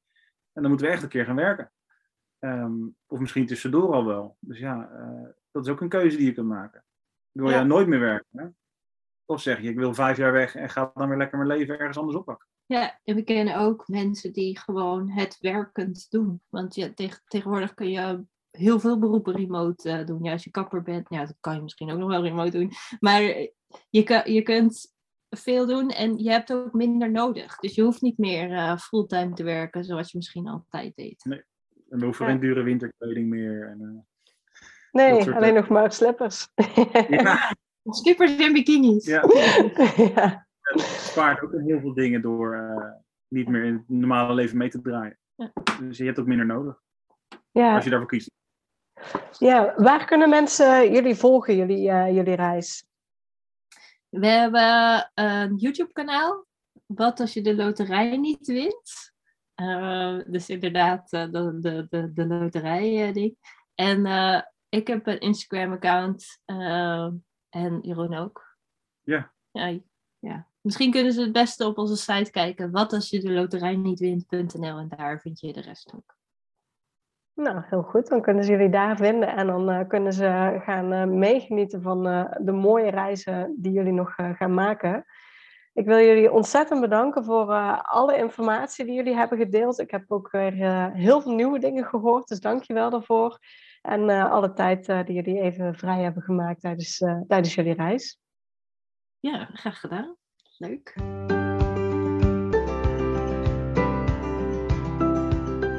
En 0.53 0.63
dan 0.63 0.69
moeten 0.69 0.87
we 0.87 0.93
echt 0.93 1.03
een 1.03 1.09
keer 1.09 1.25
gaan 1.25 1.37
werken. 1.37 1.73
Um, 2.39 2.97
of 3.07 3.19
misschien 3.19 3.47
tussendoor 3.47 3.93
al 3.95 4.05
wel. 4.05 4.37
Dus 4.39 4.59
ja, 4.59 4.91
uh, 4.93 5.29
dat 5.51 5.67
is 5.67 5.73
ook 5.73 5.81
een 5.81 5.89
keuze 5.89 6.17
die 6.17 6.27
je 6.27 6.33
kunt 6.33 6.49
maken. 6.49 6.85
Wil 7.33 7.51
ja. 7.51 7.59
je 7.59 7.65
nooit 7.65 7.87
meer 7.87 8.01
werken? 8.01 8.39
Hè? 8.39 8.47
Of 9.25 9.41
zeg 9.43 9.61
je, 9.61 9.69
ik 9.69 9.77
wil 9.77 9.95
vijf 9.95 10.17
jaar 10.17 10.33
weg 10.33 10.55
en 10.55 10.71
ga 10.71 10.91
dan 10.95 11.09
weer 11.09 11.19
lekker 11.19 11.39
mijn 11.39 11.51
leven 11.51 11.79
ergens 11.79 11.99
anders 11.99 12.17
oppakken. 12.17 12.49
Ja, 12.67 13.01
en 13.05 13.15
we 13.15 13.23
kennen 13.23 13.59
ook 13.59 13.89
mensen 13.89 14.33
die 14.33 14.59
gewoon 14.59 15.11
het 15.11 15.39
werkend 15.41 16.11
doen. 16.11 16.41
Want 16.49 16.75
ja, 16.75 16.93
tegen, 16.95 17.23
tegenwoordig 17.27 17.75
kun 17.75 17.91
je 17.91 18.25
heel 18.51 18.81
veel 18.81 18.99
beroepen 18.99 19.35
remote 19.35 19.91
eh, 19.91 20.07
doen. 20.07 20.23
Ja, 20.23 20.33
als 20.33 20.45
je 20.45 20.51
kapper 20.51 20.83
bent, 20.83 21.07
ja, 21.09 21.25
dat 21.25 21.37
kan 21.41 21.55
je 21.55 21.63
misschien 21.63 21.91
ook 21.91 21.99
nog 21.99 22.09
wel 22.09 22.23
remote 22.23 22.59
doen. 22.59 22.71
Maar 23.01 23.23
je, 23.91 24.03
kan, 24.03 24.33
je 24.33 24.43
kunt 24.43 24.95
veel 25.29 25.67
doen 25.67 25.89
en 25.89 26.19
je 26.19 26.31
hebt 26.31 26.53
ook 26.53 26.73
minder 26.73 27.11
nodig. 27.11 27.59
Dus 27.59 27.75
je 27.75 27.83
hoeft 27.83 28.01
niet 28.01 28.19
meer 28.19 28.51
uh, 28.51 28.77
fulltime 28.77 29.33
te 29.33 29.43
werken 29.43 29.85
zoals 29.85 30.11
je 30.11 30.17
misschien 30.17 30.49
altijd 30.49 30.97
deed. 30.97 31.25
Nee, 31.25 31.45
en 31.89 31.99
we 31.99 32.05
hoeven 32.05 32.27
geen 32.27 32.41
dure 32.41 32.63
winterkleding 32.63 33.29
meer. 33.29 33.69
En, 33.69 33.81
uh, 33.81 34.01
nee, 34.93 35.35
alleen 35.35 35.55
nog 35.55 35.69
maar 35.69 35.93
slippers. 35.93 36.49
ja. 37.09 37.39
Slippers 37.85 38.37
en 38.37 38.53
bikinis. 38.53 39.07
Ja. 39.07 39.25
ja. 39.97 40.47
Het 40.61 40.81
spaart 40.81 41.43
ook 41.43 41.53
heel 41.53 41.81
veel 41.81 41.95
dingen 41.95 42.23
door 42.23 42.57
uh, 42.57 42.93
niet 43.29 43.49
meer 43.49 43.65
in 43.65 43.73
het 43.73 43.89
normale 43.89 44.35
leven 44.35 44.57
mee 44.57 44.69
te 44.69 44.81
draaien. 44.81 45.19
Ja. 45.35 45.53
Dus 45.81 45.99
je 45.99 46.05
hebt 46.05 46.19
ook 46.19 46.27
minder 46.27 46.47
nodig. 46.47 46.81
Ja. 47.51 47.75
Als 47.75 47.85
je 47.85 47.91
daarvoor 47.91 48.09
kiest. 48.09 48.31
Ja, 49.39 49.75
waar 49.77 50.07
kunnen 50.07 50.29
mensen 50.29 50.93
jullie 50.93 51.15
volgen, 51.15 51.57
jullie, 51.57 51.89
uh, 51.89 52.15
jullie 52.15 52.35
reis? 52.35 52.85
We 54.09 54.27
hebben 54.27 55.11
een 55.15 55.57
YouTube-kanaal. 55.57 56.47
Wat 56.87 57.21
als 57.21 57.33
je 57.33 57.43
de 57.43 57.55
loterij 57.55 58.17
niet 58.17 58.47
wint? 58.47 59.13
Uh, 59.57 60.19
dus 60.27 60.49
inderdaad, 60.49 61.13
uh, 61.13 61.31
de, 61.31 61.59
de, 61.61 61.87
de, 61.91 62.13
de 62.13 62.27
loterij-ding. 62.27 63.37
En 63.75 64.07
ik 64.71 64.87
heb 64.87 65.07
een 65.07 65.21
Instagram-account. 65.21 66.43
en 67.51 67.79
Jeroen 67.83 68.15
ook. 68.15 68.57
Ja. 69.03 69.33
ja. 69.51 69.81
Ja. 70.21 70.47
Misschien 70.61 70.91
kunnen 70.91 71.13
ze 71.13 71.21
het 71.21 71.33
beste 71.33 71.67
op 71.67 71.79
onze 71.79 71.97
site 71.97 72.31
kijken. 72.31 72.71
Wat 72.71 72.93
als 72.93 73.11
je 73.11 73.21
de 73.21 73.31
loterij 73.31 73.77
niet 73.77 74.01
wint.nl. 74.01 74.79
En 74.79 74.89
daar 74.97 75.21
vind 75.21 75.41
je 75.41 75.53
de 75.53 75.61
rest 75.61 75.93
ook. 75.95 76.19
Nou, 77.35 77.63
heel 77.67 77.83
goed. 77.83 78.09
Dan 78.09 78.23
kunnen 78.23 78.45
ze 78.45 78.51
jullie 78.51 78.69
daar 78.69 78.97
vinden 78.97 79.29
en 79.29 79.47
dan 79.47 79.71
uh, 79.71 79.89
kunnen 79.89 80.13
ze 80.13 80.61
gaan 80.65 80.93
uh, 80.93 81.05
meegenieten 81.05 81.83
van 81.83 82.07
uh, 82.07 82.25
de 82.41 82.53
mooie 82.53 82.91
reizen 82.91 83.57
die 83.59 83.73
jullie 83.73 83.93
nog 83.93 84.15
gaan 84.15 84.55
maken. 84.55 85.05
Ik 85.73 85.87
wil 85.87 85.99
jullie 85.99 86.33
ontzettend 86.33 86.81
bedanken 86.81 87.25
voor 87.25 87.55
alle 87.83 88.17
informatie 88.17 88.85
die 88.85 88.95
jullie 88.95 89.15
hebben 89.15 89.39
gedeeld. 89.39 89.79
Ik 89.79 89.91
heb 89.91 90.05
ook 90.09 90.31
weer 90.31 90.53
heel 90.93 91.23
veel 91.23 91.35
nieuwe 91.35 91.59
dingen 91.59 91.85
gehoord, 91.85 92.29
dus 92.29 92.41
dank 92.41 92.63
je 92.63 92.75
wel 92.75 92.91
daarvoor. 92.91 93.39
En 93.81 94.11
alle 94.31 94.53
tijd 94.53 94.87
die 94.87 95.15
jullie 95.15 95.41
even 95.41 95.75
vrij 95.75 96.03
hebben 96.03 96.23
gemaakt 96.23 96.61
tijdens, 96.61 96.97
tijdens 97.27 97.55
jullie 97.55 97.75
reis. 97.75 98.19
Ja, 99.19 99.45
graag 99.53 99.81
gedaan. 99.81 100.17
Leuk. 100.57 100.95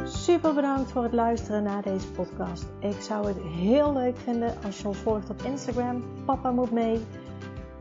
Super 0.05 0.53
bedankt 0.53 0.91
voor 0.91 1.03
het 1.03 1.13
luisteren 1.13 1.63
naar 1.63 1.81
deze 1.81 2.11
podcast. 2.11 2.65
Ik 2.79 3.01
zou 3.01 3.27
het 3.27 3.41
heel 3.41 3.93
leuk 3.93 4.17
vinden 4.17 4.55
als 4.63 4.81
je 4.81 4.87
ons 4.87 4.97
volgt 4.97 5.29
op 5.29 5.41
Instagram. 5.41 6.03
Papa 6.25 6.51
moet 6.51 6.71
mee. 6.71 6.99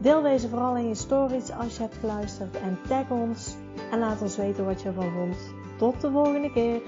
Deel 0.01 0.23
deze 0.23 0.49
vooral 0.49 0.77
in 0.77 0.89
je 0.89 0.95
stories 0.95 1.51
als 1.51 1.77
je 1.77 1.83
hebt 1.83 1.97
geluisterd 1.97 2.61
en 2.61 2.79
tag 2.89 3.11
ons. 3.11 3.57
En 3.91 3.99
laat 3.99 4.23
ons 4.23 4.37
weten 4.37 4.65
wat 4.65 4.83
je 4.83 4.89
ervan 4.89 5.13
vond. 5.13 5.55
Tot 5.79 6.01
de 6.01 6.11
volgende 6.11 6.53
keer. 6.53 6.81